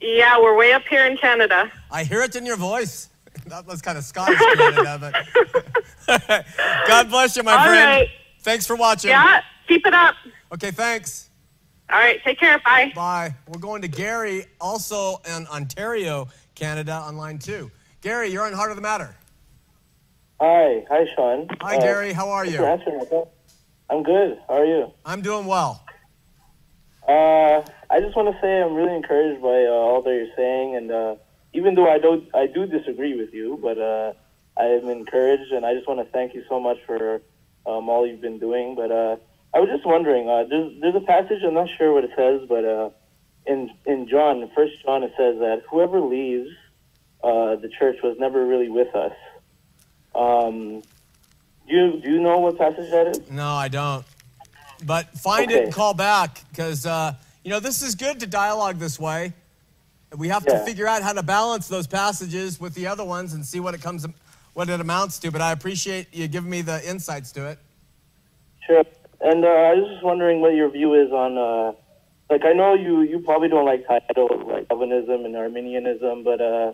Yeah, 0.00 0.38
we're 0.40 0.56
way 0.56 0.74
up 0.74 0.86
here 0.86 1.04
in 1.06 1.16
Canada. 1.16 1.72
I 1.90 2.04
hear 2.04 2.22
it 2.22 2.36
in 2.36 2.46
your 2.46 2.56
voice. 2.56 3.07
That 3.48 3.66
was 3.66 3.80
kind 3.82 3.98
of 3.98 4.04
Scottish 4.04 4.38
Canada, 4.38 4.98
but 6.06 6.46
God 6.86 7.10
bless 7.10 7.36
you, 7.36 7.42
my 7.42 7.52
All 7.52 7.64
friend. 7.66 7.84
right. 7.84 8.08
Thanks 8.40 8.66
for 8.66 8.76
watching. 8.76 9.10
Yeah, 9.10 9.40
keep 9.66 9.86
it 9.86 9.94
up. 9.94 10.14
Okay, 10.52 10.70
thanks. 10.70 11.30
All 11.90 11.98
right, 11.98 12.22
take 12.22 12.38
care. 12.38 12.58
Bye. 12.64 12.92
Bye. 12.94 13.34
We're 13.48 13.60
going 13.60 13.82
to 13.82 13.88
Gary, 13.88 14.46
also 14.60 15.20
in 15.36 15.46
Ontario, 15.48 16.28
Canada, 16.54 16.92
on 16.92 17.16
line 17.16 17.38
two. 17.38 17.70
Gary, 18.00 18.28
you're 18.30 18.46
on 18.46 18.52
Heart 18.52 18.70
of 18.70 18.76
the 18.76 18.82
Matter. 18.82 19.16
Hi, 20.40 20.84
hi, 20.88 21.06
Shawn. 21.16 21.48
Hi, 21.60 21.76
Uh, 21.76 21.80
Gary. 21.80 22.12
How 22.12 22.28
are 22.30 22.44
you? 22.46 22.64
answering 22.64 22.98
my 22.98 23.04
call. 23.06 23.32
I'm 23.90 24.02
good. 24.02 24.38
How 24.46 24.54
are 24.58 24.64
you? 24.66 24.92
I'm 25.04 25.22
doing 25.22 25.46
well. 25.46 25.82
Uh, 27.08 27.62
I 27.90 28.00
just 28.00 28.14
want 28.14 28.32
to 28.34 28.40
say 28.40 28.60
I'm 28.62 28.74
really 28.74 28.94
encouraged 28.94 29.40
by 29.42 29.48
uh, 29.64 29.70
all 29.70 30.02
that 30.02 30.10
you're 30.10 30.26
saying, 30.36 30.76
and 30.76 30.90
uh, 30.92 31.14
even 31.52 31.74
though 31.74 31.88
I 31.88 31.98
don't, 31.98 32.28
I 32.34 32.46
do 32.46 32.66
disagree 32.66 33.16
with 33.16 33.32
you, 33.32 33.58
but 33.62 33.78
uh, 33.78 34.12
I 34.56 34.64
am 34.64 34.88
encouraged, 34.88 35.52
and 35.52 35.64
I 35.64 35.74
just 35.74 35.86
want 35.86 36.00
to 36.00 36.12
thank 36.12 36.34
you 36.34 36.44
so 36.48 36.60
much 36.60 36.78
for 36.86 37.22
um, 37.66 37.88
all 37.88 38.06
you've 38.06 38.20
been 38.20 38.38
doing. 38.38 38.74
But 38.74 38.90
uh, 38.90 39.16
I 39.54 39.60
was 39.60 39.68
just 39.68 39.86
wondering, 39.86 40.28
uh, 40.28 40.44
there's 40.48 40.80
there's 40.80 40.94
a 40.94 41.06
passage 41.06 41.42
I'm 41.44 41.54
not 41.54 41.68
sure 41.76 41.92
what 41.92 42.04
it 42.04 42.10
says, 42.16 42.42
but 42.48 42.64
uh, 42.64 42.90
in 43.46 43.70
in 43.86 44.08
John, 44.08 44.50
First 44.54 44.74
John, 44.84 45.02
it 45.02 45.12
says 45.16 45.38
that 45.38 45.62
whoever 45.70 46.00
leaves 46.00 46.50
uh, 47.22 47.56
the 47.56 47.70
church 47.78 47.96
was 48.02 48.16
never 48.18 48.44
really 48.46 48.68
with 48.68 48.94
us. 48.94 49.12
Um, 50.14 50.82
do 51.68 51.74
you 51.74 52.00
do 52.00 52.12
you 52.12 52.20
know 52.20 52.38
what 52.38 52.58
passage 52.58 52.90
that 52.90 53.06
is? 53.08 53.30
No, 53.30 53.48
I 53.48 53.68
don't. 53.68 54.04
But 54.84 55.18
find 55.18 55.50
it 55.50 55.64
and 55.64 55.72
call 55.72 55.94
back 55.94 56.42
because, 56.50 56.86
uh, 56.86 57.14
you 57.42 57.50
know, 57.50 57.60
this 57.60 57.82
is 57.82 57.94
good 57.94 58.20
to 58.20 58.26
dialogue 58.26 58.78
this 58.78 58.98
way. 58.98 59.32
We 60.16 60.28
have 60.28 60.44
to 60.46 60.58
figure 60.60 60.86
out 60.86 61.02
how 61.02 61.12
to 61.12 61.22
balance 61.22 61.68
those 61.68 61.86
passages 61.86 62.58
with 62.58 62.74
the 62.74 62.86
other 62.86 63.04
ones 63.04 63.34
and 63.34 63.44
see 63.44 63.60
what 63.60 63.74
it 63.74 63.82
comes, 63.82 64.06
what 64.54 64.70
it 64.70 64.80
amounts 64.80 65.18
to. 65.20 65.30
But 65.30 65.42
I 65.42 65.52
appreciate 65.52 66.08
you 66.12 66.26
giving 66.28 66.50
me 66.50 66.62
the 66.62 66.88
insights 66.88 67.30
to 67.32 67.46
it. 67.46 67.58
Sure. 68.66 68.84
And 69.20 69.44
uh, 69.44 69.48
I 69.48 69.74
was 69.74 69.90
just 69.92 70.04
wondering 70.04 70.40
what 70.40 70.54
your 70.54 70.70
view 70.70 70.94
is 70.94 71.10
on, 71.10 71.36
uh, 71.36 71.72
like, 72.30 72.44
I 72.44 72.52
know 72.52 72.74
you, 72.74 73.02
you 73.02 73.18
probably 73.20 73.48
don't 73.48 73.66
like 73.66 73.86
titles 73.86 74.30
like 74.46 74.68
Calvinism 74.68 75.24
and 75.24 75.36
Arminianism, 75.36 76.22
but 76.22 76.40
uh, 76.40 76.72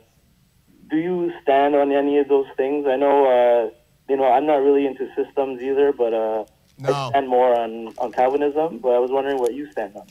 do 0.90 0.96
you 0.96 1.32
stand 1.42 1.74
on 1.74 1.90
any 1.90 2.18
of 2.18 2.28
those 2.28 2.46
things? 2.56 2.86
I 2.86 2.96
know, 2.96 3.26
uh, 3.26 3.70
you 4.08 4.16
know, 4.16 4.26
I'm 4.30 4.46
not 4.46 4.56
really 4.56 4.86
into 4.86 5.08
systems 5.16 5.62
either, 5.62 5.92
but 5.92 6.12
uh, 6.12 6.44
I 6.84 7.08
stand 7.10 7.28
more 7.28 7.58
on, 7.58 7.94
on 7.98 8.12
Calvinism, 8.12 8.78
but 8.78 8.90
I 8.90 8.98
was 8.98 9.10
wondering 9.10 9.38
what 9.38 9.54
you 9.54 9.70
stand 9.72 9.96
on. 9.96 10.06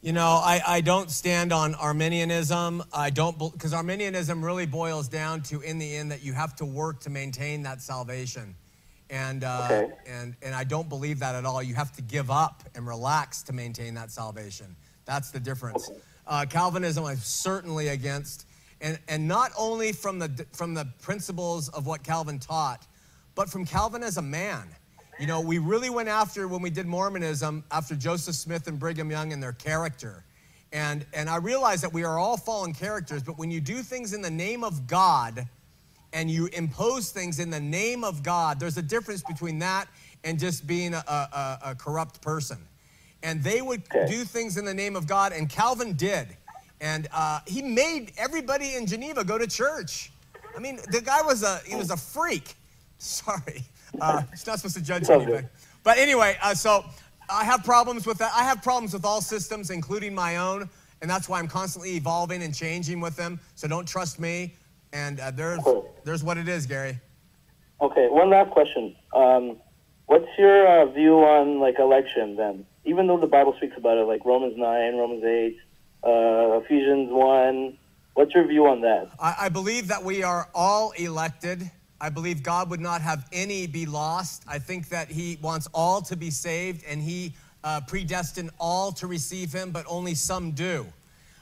You 0.00 0.12
know, 0.12 0.40
I, 0.42 0.60
I 0.64 0.80
don't 0.80 1.10
stand 1.10 1.52
on 1.52 1.74
Arminianism. 1.74 2.84
I 2.92 3.10
don't, 3.10 3.36
because 3.36 3.74
Arminianism 3.74 4.44
really 4.44 4.66
boils 4.66 5.08
down 5.08 5.42
to, 5.44 5.60
in 5.60 5.78
the 5.78 5.96
end, 5.96 6.12
that 6.12 6.22
you 6.22 6.32
have 6.34 6.54
to 6.56 6.64
work 6.64 7.00
to 7.00 7.10
maintain 7.10 7.64
that 7.64 7.82
salvation. 7.82 8.54
And, 9.10 9.42
uh, 9.42 9.68
Okay. 9.70 9.92
and, 10.06 10.36
and 10.40 10.54
I 10.54 10.62
don't 10.62 10.88
believe 10.88 11.18
that 11.18 11.34
at 11.34 11.44
all. 11.44 11.60
You 11.62 11.74
have 11.74 11.92
to 11.96 12.02
give 12.02 12.30
up 12.30 12.62
and 12.76 12.86
relax 12.86 13.42
to 13.44 13.52
maintain 13.52 13.94
that 13.94 14.12
salvation. 14.12 14.76
That's 15.04 15.32
the 15.32 15.40
difference. 15.40 15.90
Uh, 16.28 16.46
Calvinism, 16.48 17.04
I'm 17.04 17.16
certainly 17.16 17.88
against. 17.88 18.46
And, 18.80 19.00
and 19.08 19.26
not 19.26 19.50
only 19.58 19.90
from 19.92 20.20
the, 20.20 20.46
from 20.52 20.74
the 20.74 20.86
principles 21.02 21.70
of 21.70 21.86
what 21.86 22.04
Calvin 22.04 22.38
taught, 22.38 22.86
but 23.34 23.50
from 23.50 23.64
Calvin 23.66 24.04
as 24.04 24.16
a 24.16 24.22
man. 24.22 24.68
You 25.18 25.26
know, 25.26 25.40
we 25.40 25.58
really 25.58 25.90
went 25.90 26.08
after, 26.08 26.46
when 26.46 26.62
we 26.62 26.70
did 26.70 26.86
Mormonism, 26.86 27.64
after 27.72 27.96
Joseph 27.96 28.36
Smith 28.36 28.68
and 28.68 28.78
Brigham 28.78 29.10
Young 29.10 29.32
and 29.32 29.42
their 29.42 29.52
character. 29.52 30.24
And, 30.72 31.04
and 31.12 31.28
I 31.28 31.36
realize 31.36 31.80
that 31.80 31.92
we 31.92 32.04
are 32.04 32.18
all 32.18 32.36
fallen 32.36 32.72
characters, 32.72 33.22
but 33.22 33.36
when 33.38 33.50
you 33.50 33.60
do 33.60 33.82
things 33.82 34.12
in 34.12 34.22
the 34.22 34.30
name 34.30 34.62
of 34.62 34.86
God 34.86 35.46
and 36.12 36.30
you 36.30 36.46
impose 36.52 37.10
things 37.10 37.40
in 37.40 37.50
the 37.50 37.58
name 37.60 38.04
of 38.04 38.22
God, 38.22 38.60
there's 38.60 38.76
a 38.78 38.82
difference 38.82 39.22
between 39.22 39.58
that 39.58 39.88
and 40.24 40.38
just 40.38 40.66
being 40.66 40.94
a, 40.94 40.98
a, 41.08 41.58
a 41.70 41.74
corrupt 41.74 42.20
person. 42.22 42.58
And 43.22 43.42
they 43.42 43.60
would 43.60 43.82
Okay. 43.90 44.06
do 44.06 44.24
things 44.24 44.56
in 44.56 44.64
the 44.64 44.74
name 44.74 44.94
of 44.94 45.06
God, 45.08 45.32
and 45.32 45.48
Calvin 45.50 45.94
did. 45.94 46.28
And 46.80 47.08
uh, 47.12 47.40
he 47.46 47.60
made 47.62 48.12
everybody 48.16 48.76
in 48.76 48.86
Geneva 48.86 49.24
go 49.24 49.36
to 49.36 49.46
church. 49.48 50.12
I 50.56 50.60
mean, 50.60 50.78
the 50.90 51.00
guy 51.00 51.22
was 51.22 51.42
a 51.42 51.60
he 51.66 51.74
was 51.74 51.90
a 51.90 51.96
freak. 51.96 52.54
Sorry, 52.98 53.64
uh, 54.00 54.22
he's 54.30 54.46
not 54.46 54.58
supposed 54.58 54.76
to 54.76 54.82
judge 54.82 55.08
anybody. 55.08 55.46
But 55.84 55.98
anyway, 55.98 56.36
uh, 56.42 56.54
so 56.54 56.84
I 57.30 57.44
have 57.44 57.64
problems 57.64 58.06
with 58.06 58.18
that. 58.18 58.32
I 58.34 58.44
have 58.44 58.62
problems 58.62 58.92
with 58.92 59.04
all 59.04 59.20
systems, 59.20 59.70
including 59.70 60.14
my 60.14 60.36
own, 60.36 60.68
and 61.00 61.10
that's 61.10 61.28
why 61.28 61.38
I'm 61.38 61.48
constantly 61.48 61.96
evolving 61.96 62.42
and 62.42 62.54
changing 62.54 63.00
with 63.00 63.16
them. 63.16 63.40
So 63.54 63.68
don't 63.68 63.86
trust 63.86 64.18
me. 64.20 64.54
And 64.92 65.20
uh, 65.20 65.30
there's 65.30 65.60
Cool. 65.62 65.94
there's 66.04 66.24
what 66.24 66.38
it 66.38 66.48
is, 66.48 66.66
Gary. 66.66 66.98
Okay, 67.80 68.08
one 68.08 68.30
last 68.30 68.50
question. 68.50 68.96
Um, 69.14 69.56
what's 70.06 70.26
your 70.38 70.66
uh, 70.66 70.86
view 70.86 71.16
on 71.18 71.60
like 71.60 71.78
election 71.78 72.36
then? 72.36 72.64
Even 72.84 73.06
though 73.06 73.18
the 73.18 73.26
Bible 73.26 73.54
speaks 73.58 73.76
about 73.76 73.98
it, 73.98 74.04
like 74.04 74.24
Romans 74.24 74.54
nine, 74.56 74.96
Romans 74.96 75.22
eight, 75.24 75.58
uh, 76.02 76.60
Ephesians 76.64 77.10
one. 77.12 77.76
What's 78.14 78.34
your 78.34 78.48
view 78.48 78.66
on 78.66 78.80
that? 78.80 79.10
I, 79.20 79.36
I 79.42 79.48
believe 79.48 79.86
that 79.88 80.02
we 80.02 80.24
are 80.24 80.48
all 80.52 80.90
elected. 80.92 81.70
I 82.00 82.10
believe 82.10 82.42
God 82.42 82.70
would 82.70 82.80
not 82.80 83.00
have 83.00 83.26
any 83.32 83.66
be 83.66 83.84
lost. 83.86 84.44
I 84.46 84.58
think 84.58 84.88
that 84.90 85.08
He 85.08 85.38
wants 85.42 85.68
all 85.74 86.00
to 86.02 86.16
be 86.16 86.30
saved, 86.30 86.84
and 86.88 87.02
He 87.02 87.32
uh, 87.64 87.80
predestined 87.86 88.50
all 88.58 88.92
to 88.92 89.06
receive 89.06 89.52
Him, 89.52 89.70
but 89.70 89.84
only 89.88 90.14
some 90.14 90.52
do. 90.52 90.86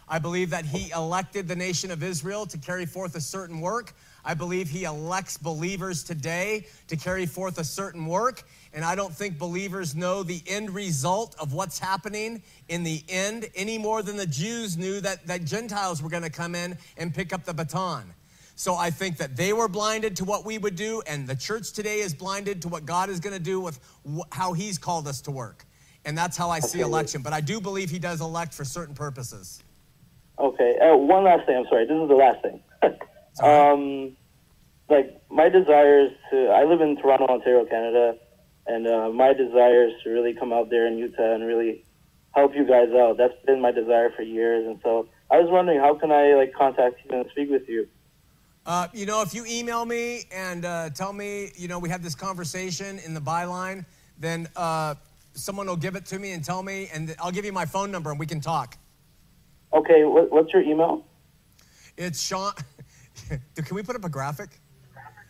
I 0.08 0.18
believe 0.18 0.50
that 0.50 0.64
He 0.64 0.90
elected 0.92 1.46
the 1.46 1.56
nation 1.56 1.90
of 1.90 2.02
Israel 2.02 2.46
to 2.46 2.58
carry 2.58 2.86
forth 2.86 3.16
a 3.16 3.20
certain 3.20 3.60
work. 3.60 3.92
I 4.24 4.34
believe 4.34 4.70
He 4.70 4.84
elects 4.84 5.36
believers 5.36 6.02
today 6.02 6.66
to 6.88 6.96
carry 6.96 7.26
forth 7.26 7.58
a 7.58 7.64
certain 7.64 8.06
work. 8.06 8.42
And 8.72 8.84
I 8.84 8.94
don't 8.94 9.12
think 9.12 9.38
believers 9.38 9.94
know 9.94 10.22
the 10.22 10.42
end 10.46 10.70
result 10.70 11.36
of 11.38 11.52
what's 11.52 11.78
happening 11.78 12.42
in 12.68 12.82
the 12.82 13.02
end 13.08 13.48
any 13.54 13.78
more 13.78 14.02
than 14.02 14.16
the 14.16 14.26
Jews 14.26 14.76
knew 14.76 15.00
that, 15.00 15.26
that 15.26 15.44
Gentiles 15.44 16.02
were 16.02 16.10
going 16.10 16.22
to 16.22 16.30
come 16.30 16.54
in 16.54 16.78
and 16.96 17.14
pick 17.14 17.32
up 17.32 17.44
the 17.44 17.54
baton. 17.54 18.12
So 18.58 18.74
I 18.74 18.88
think 18.88 19.18
that 19.18 19.36
they 19.36 19.52
were 19.52 19.68
blinded 19.68 20.16
to 20.16 20.24
what 20.24 20.46
we 20.46 20.56
would 20.56 20.76
do, 20.76 21.02
and 21.06 21.28
the 21.28 21.36
church 21.36 21.72
today 21.72 22.00
is 22.00 22.14
blinded 22.14 22.62
to 22.62 22.68
what 22.68 22.86
God 22.86 23.10
is 23.10 23.20
going 23.20 23.34
to 23.34 23.42
do 23.42 23.60
with 23.60 23.78
wh- 24.08 24.24
how 24.32 24.54
He's 24.54 24.78
called 24.78 25.06
us 25.06 25.20
to 25.22 25.30
work. 25.30 25.66
And 26.06 26.16
that's 26.16 26.38
how 26.38 26.48
I 26.48 26.60
see 26.60 26.80
election. 26.80 27.20
But 27.20 27.34
I 27.34 27.42
do 27.42 27.60
believe 27.60 27.90
He 27.90 27.98
does 27.98 28.22
elect 28.22 28.54
for 28.54 28.64
certain 28.64 28.94
purposes. 28.94 29.62
Okay, 30.38 30.78
uh, 30.80 30.96
one 30.96 31.24
last 31.24 31.44
thing. 31.44 31.58
I'm 31.58 31.66
sorry. 31.68 31.86
This 31.86 32.00
is 32.00 32.08
the 32.08 32.14
last 32.14 32.42
thing. 32.42 32.62
um, 33.42 34.16
like 34.88 35.20
my 35.30 35.50
desire 35.50 36.06
is 36.06 36.12
to. 36.30 36.48
I 36.48 36.64
live 36.64 36.80
in 36.80 36.96
Toronto, 36.96 37.26
Ontario, 37.26 37.66
Canada, 37.66 38.14
and 38.66 38.86
uh, 38.86 39.10
my 39.10 39.34
desire 39.34 39.88
is 39.88 39.92
to 40.04 40.10
really 40.10 40.32
come 40.32 40.54
out 40.54 40.70
there 40.70 40.86
in 40.86 40.96
Utah 40.96 41.34
and 41.34 41.46
really 41.46 41.84
help 42.34 42.54
you 42.54 42.66
guys 42.66 42.88
out. 42.96 43.18
That's 43.18 43.34
been 43.44 43.60
my 43.60 43.72
desire 43.72 44.10
for 44.16 44.22
years, 44.22 44.66
and 44.66 44.80
so 44.82 45.08
I 45.30 45.40
was 45.40 45.50
wondering 45.50 45.78
how 45.78 45.94
can 45.98 46.10
I 46.10 46.34
like 46.34 46.54
contact 46.54 47.00
you 47.04 47.18
and 47.18 47.28
speak 47.32 47.50
with 47.50 47.68
you. 47.68 47.86
Uh, 48.66 48.88
you 48.92 49.06
know, 49.06 49.22
if 49.22 49.32
you 49.32 49.44
email 49.46 49.84
me 49.84 50.24
and 50.32 50.64
uh, 50.64 50.90
tell 50.90 51.12
me, 51.12 51.52
you 51.54 51.68
know, 51.68 51.78
we 51.78 51.88
had 51.88 52.02
this 52.02 52.16
conversation 52.16 52.98
in 52.98 53.14
the 53.14 53.20
byline, 53.20 53.84
then 54.18 54.48
uh, 54.56 54.92
someone 55.34 55.68
will 55.68 55.76
give 55.76 55.94
it 55.94 56.04
to 56.04 56.18
me 56.18 56.32
and 56.32 56.44
tell 56.44 56.64
me, 56.64 56.90
and 56.92 57.14
I'll 57.20 57.30
give 57.30 57.44
you 57.44 57.52
my 57.52 57.64
phone 57.64 57.92
number 57.92 58.10
and 58.10 58.18
we 58.18 58.26
can 58.26 58.40
talk. 58.40 58.76
Okay, 59.72 60.04
what, 60.04 60.32
what's 60.32 60.52
your 60.52 60.62
email? 60.62 61.06
It's 61.96 62.20
Shawn. 62.20 62.54
can 63.28 63.76
we 63.76 63.84
put 63.84 63.94
up 63.94 64.04
a 64.04 64.08
graphic? 64.08 64.50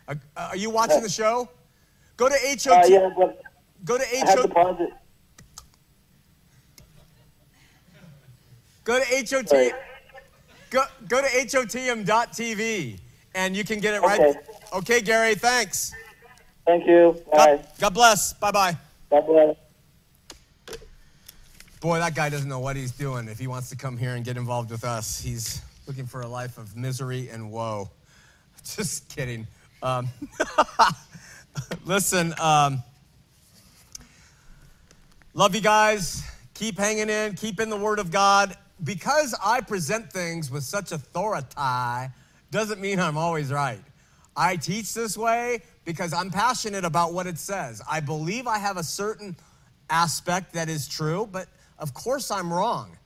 Uh, 0.08 0.14
are 0.34 0.56
you 0.56 0.70
watching 0.70 1.02
the 1.02 1.08
show? 1.10 1.46
Go 2.16 2.30
to 2.30 2.34
HOT. 2.34 2.84
Uh, 2.84 2.86
yeah, 2.86 3.10
Go 3.84 3.98
to 3.98 4.04
I 4.04 4.16
have 4.16 4.42
to 4.42 4.48
HOT. 4.48 4.78
Go 8.84 8.98
to 8.98 9.04
HOT. 9.04 9.72
Go, 10.70 10.84
go 11.06 11.20
to 11.20 11.28
HOTM.tv 11.28 13.00
and 13.36 13.54
you 13.54 13.62
can 13.62 13.78
get 13.78 13.94
it 13.94 14.00
right. 14.00 14.20
Okay. 14.20 14.40
Okay, 14.72 15.00
Gary, 15.00 15.36
thanks. 15.36 15.92
Thank 16.66 16.86
you. 16.86 17.22
Bye. 17.30 17.56
God, 17.56 17.68
God 17.78 17.94
bless. 17.94 18.32
Bye 18.32 18.50
bye. 18.50 18.76
God 19.10 19.26
bless. 19.26 19.56
Boy, 21.80 21.98
that 21.98 22.16
guy 22.16 22.28
doesn't 22.30 22.48
know 22.48 22.58
what 22.58 22.74
he's 22.74 22.90
doing 22.90 23.28
if 23.28 23.38
he 23.38 23.46
wants 23.46 23.68
to 23.70 23.76
come 23.76 23.96
here 23.96 24.16
and 24.16 24.24
get 24.24 24.36
involved 24.36 24.70
with 24.70 24.82
us. 24.82 25.20
He's 25.20 25.60
looking 25.86 26.06
for 26.06 26.22
a 26.22 26.26
life 26.26 26.58
of 26.58 26.74
misery 26.74 27.28
and 27.28 27.52
woe. 27.52 27.90
Just 28.64 29.08
kidding. 29.14 29.46
Um, 29.82 30.08
listen, 31.84 32.34
um, 32.40 32.82
love 35.34 35.54
you 35.54 35.60
guys. 35.60 36.28
Keep 36.54 36.78
hanging 36.78 37.10
in, 37.10 37.34
keep 37.34 37.60
in 37.60 37.68
the 37.68 37.76
Word 37.76 37.98
of 37.98 38.10
God. 38.10 38.56
Because 38.82 39.34
I 39.42 39.60
present 39.60 40.12
things 40.12 40.50
with 40.50 40.64
such 40.64 40.90
authority 40.90 41.46
doesn't 42.50 42.80
mean 42.80 43.00
I'm 43.00 43.16
always 43.16 43.52
right. 43.52 43.80
I 44.36 44.56
teach 44.56 44.92
this 44.92 45.16
way 45.16 45.62
because 45.84 46.12
I'm 46.12 46.30
passionate 46.30 46.84
about 46.84 47.14
what 47.14 47.26
it 47.26 47.38
says. 47.38 47.80
I 47.90 48.00
believe 48.00 48.46
I 48.46 48.58
have 48.58 48.76
a 48.76 48.84
certain 48.84 49.36
aspect 49.88 50.52
that 50.54 50.68
is 50.68 50.86
true, 50.88 51.28
but 51.30 51.48
of 51.78 51.94
course 51.94 52.30
I'm 52.30 52.52
wrong. 52.52 52.96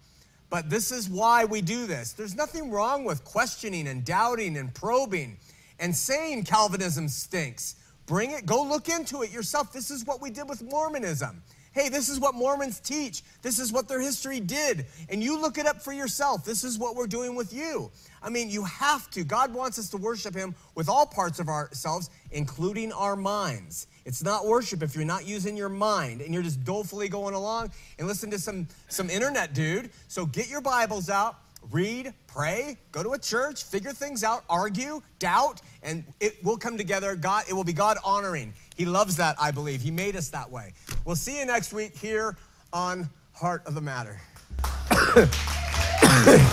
But 0.48 0.68
this 0.68 0.90
is 0.90 1.08
why 1.08 1.44
we 1.44 1.60
do 1.60 1.86
this. 1.86 2.12
There's 2.12 2.34
nothing 2.34 2.70
wrong 2.70 3.04
with 3.04 3.24
questioning 3.24 3.86
and 3.86 4.04
doubting 4.04 4.56
and 4.56 4.74
probing 4.74 5.38
and 5.78 5.94
saying 5.94 6.44
Calvinism 6.44 7.08
stinks. 7.08 7.76
Bring 8.06 8.32
it, 8.32 8.44
go 8.44 8.62
look 8.64 8.88
into 8.88 9.22
it 9.22 9.30
yourself. 9.30 9.72
This 9.72 9.90
is 9.90 10.04
what 10.04 10.20
we 10.20 10.30
did 10.30 10.48
with 10.48 10.62
Mormonism. 10.62 11.42
Hey, 11.72 11.88
this 11.88 12.08
is 12.08 12.18
what 12.18 12.34
Mormons 12.34 12.80
teach. 12.80 13.22
This 13.42 13.60
is 13.60 13.72
what 13.72 13.86
their 13.86 14.00
history 14.00 14.40
did. 14.40 14.86
And 15.08 15.22
you 15.22 15.40
look 15.40 15.56
it 15.56 15.66
up 15.66 15.80
for 15.80 15.92
yourself. 15.92 16.44
This 16.44 16.64
is 16.64 16.78
what 16.78 16.96
we're 16.96 17.06
doing 17.06 17.36
with 17.36 17.52
you. 17.52 17.92
I 18.20 18.28
mean, 18.28 18.50
you 18.50 18.64
have 18.64 19.08
to. 19.12 19.22
God 19.22 19.54
wants 19.54 19.78
us 19.78 19.88
to 19.90 19.96
worship 19.96 20.34
Him 20.34 20.54
with 20.74 20.88
all 20.88 21.06
parts 21.06 21.38
of 21.38 21.48
ourselves, 21.48 22.10
including 22.32 22.92
our 22.92 23.14
minds. 23.14 23.86
It's 24.04 24.22
not 24.22 24.46
worship 24.46 24.82
if 24.82 24.96
you're 24.96 25.04
not 25.04 25.28
using 25.28 25.56
your 25.56 25.68
mind 25.68 26.22
and 26.22 26.34
you're 26.34 26.42
just 26.42 26.64
dolefully 26.64 27.08
going 27.08 27.34
along 27.34 27.70
and 27.98 28.08
listen 28.08 28.30
to 28.32 28.38
some, 28.40 28.66
some 28.88 29.08
internet 29.08 29.54
dude. 29.54 29.90
So 30.08 30.26
get 30.26 30.48
your 30.48 30.60
Bibles 30.60 31.08
out, 31.08 31.36
read, 31.70 32.12
pray, 32.26 32.78
go 32.90 33.04
to 33.04 33.10
a 33.10 33.18
church, 33.18 33.62
figure 33.62 33.92
things 33.92 34.24
out, 34.24 34.44
argue, 34.48 35.02
doubt, 35.20 35.60
and 35.82 36.04
it 36.18 36.42
will 36.44 36.56
come 36.56 36.76
together. 36.76 37.14
God, 37.14 37.44
it 37.48 37.52
will 37.52 37.64
be 37.64 37.72
God 37.72 37.96
honoring. 38.04 38.54
He 38.76 38.86
loves 38.86 39.16
that, 39.16 39.36
I 39.38 39.50
believe. 39.50 39.82
He 39.82 39.90
made 39.90 40.16
us 40.16 40.30
that 40.30 40.50
way. 40.50 40.72
We'll 41.04 41.16
see 41.16 41.38
you 41.38 41.46
next 41.46 41.72
week 41.72 41.96
here 41.96 42.36
on 42.72 43.08
Heart 43.32 43.66
of 43.66 43.74
the 43.74 43.80
Matter. 43.80 44.20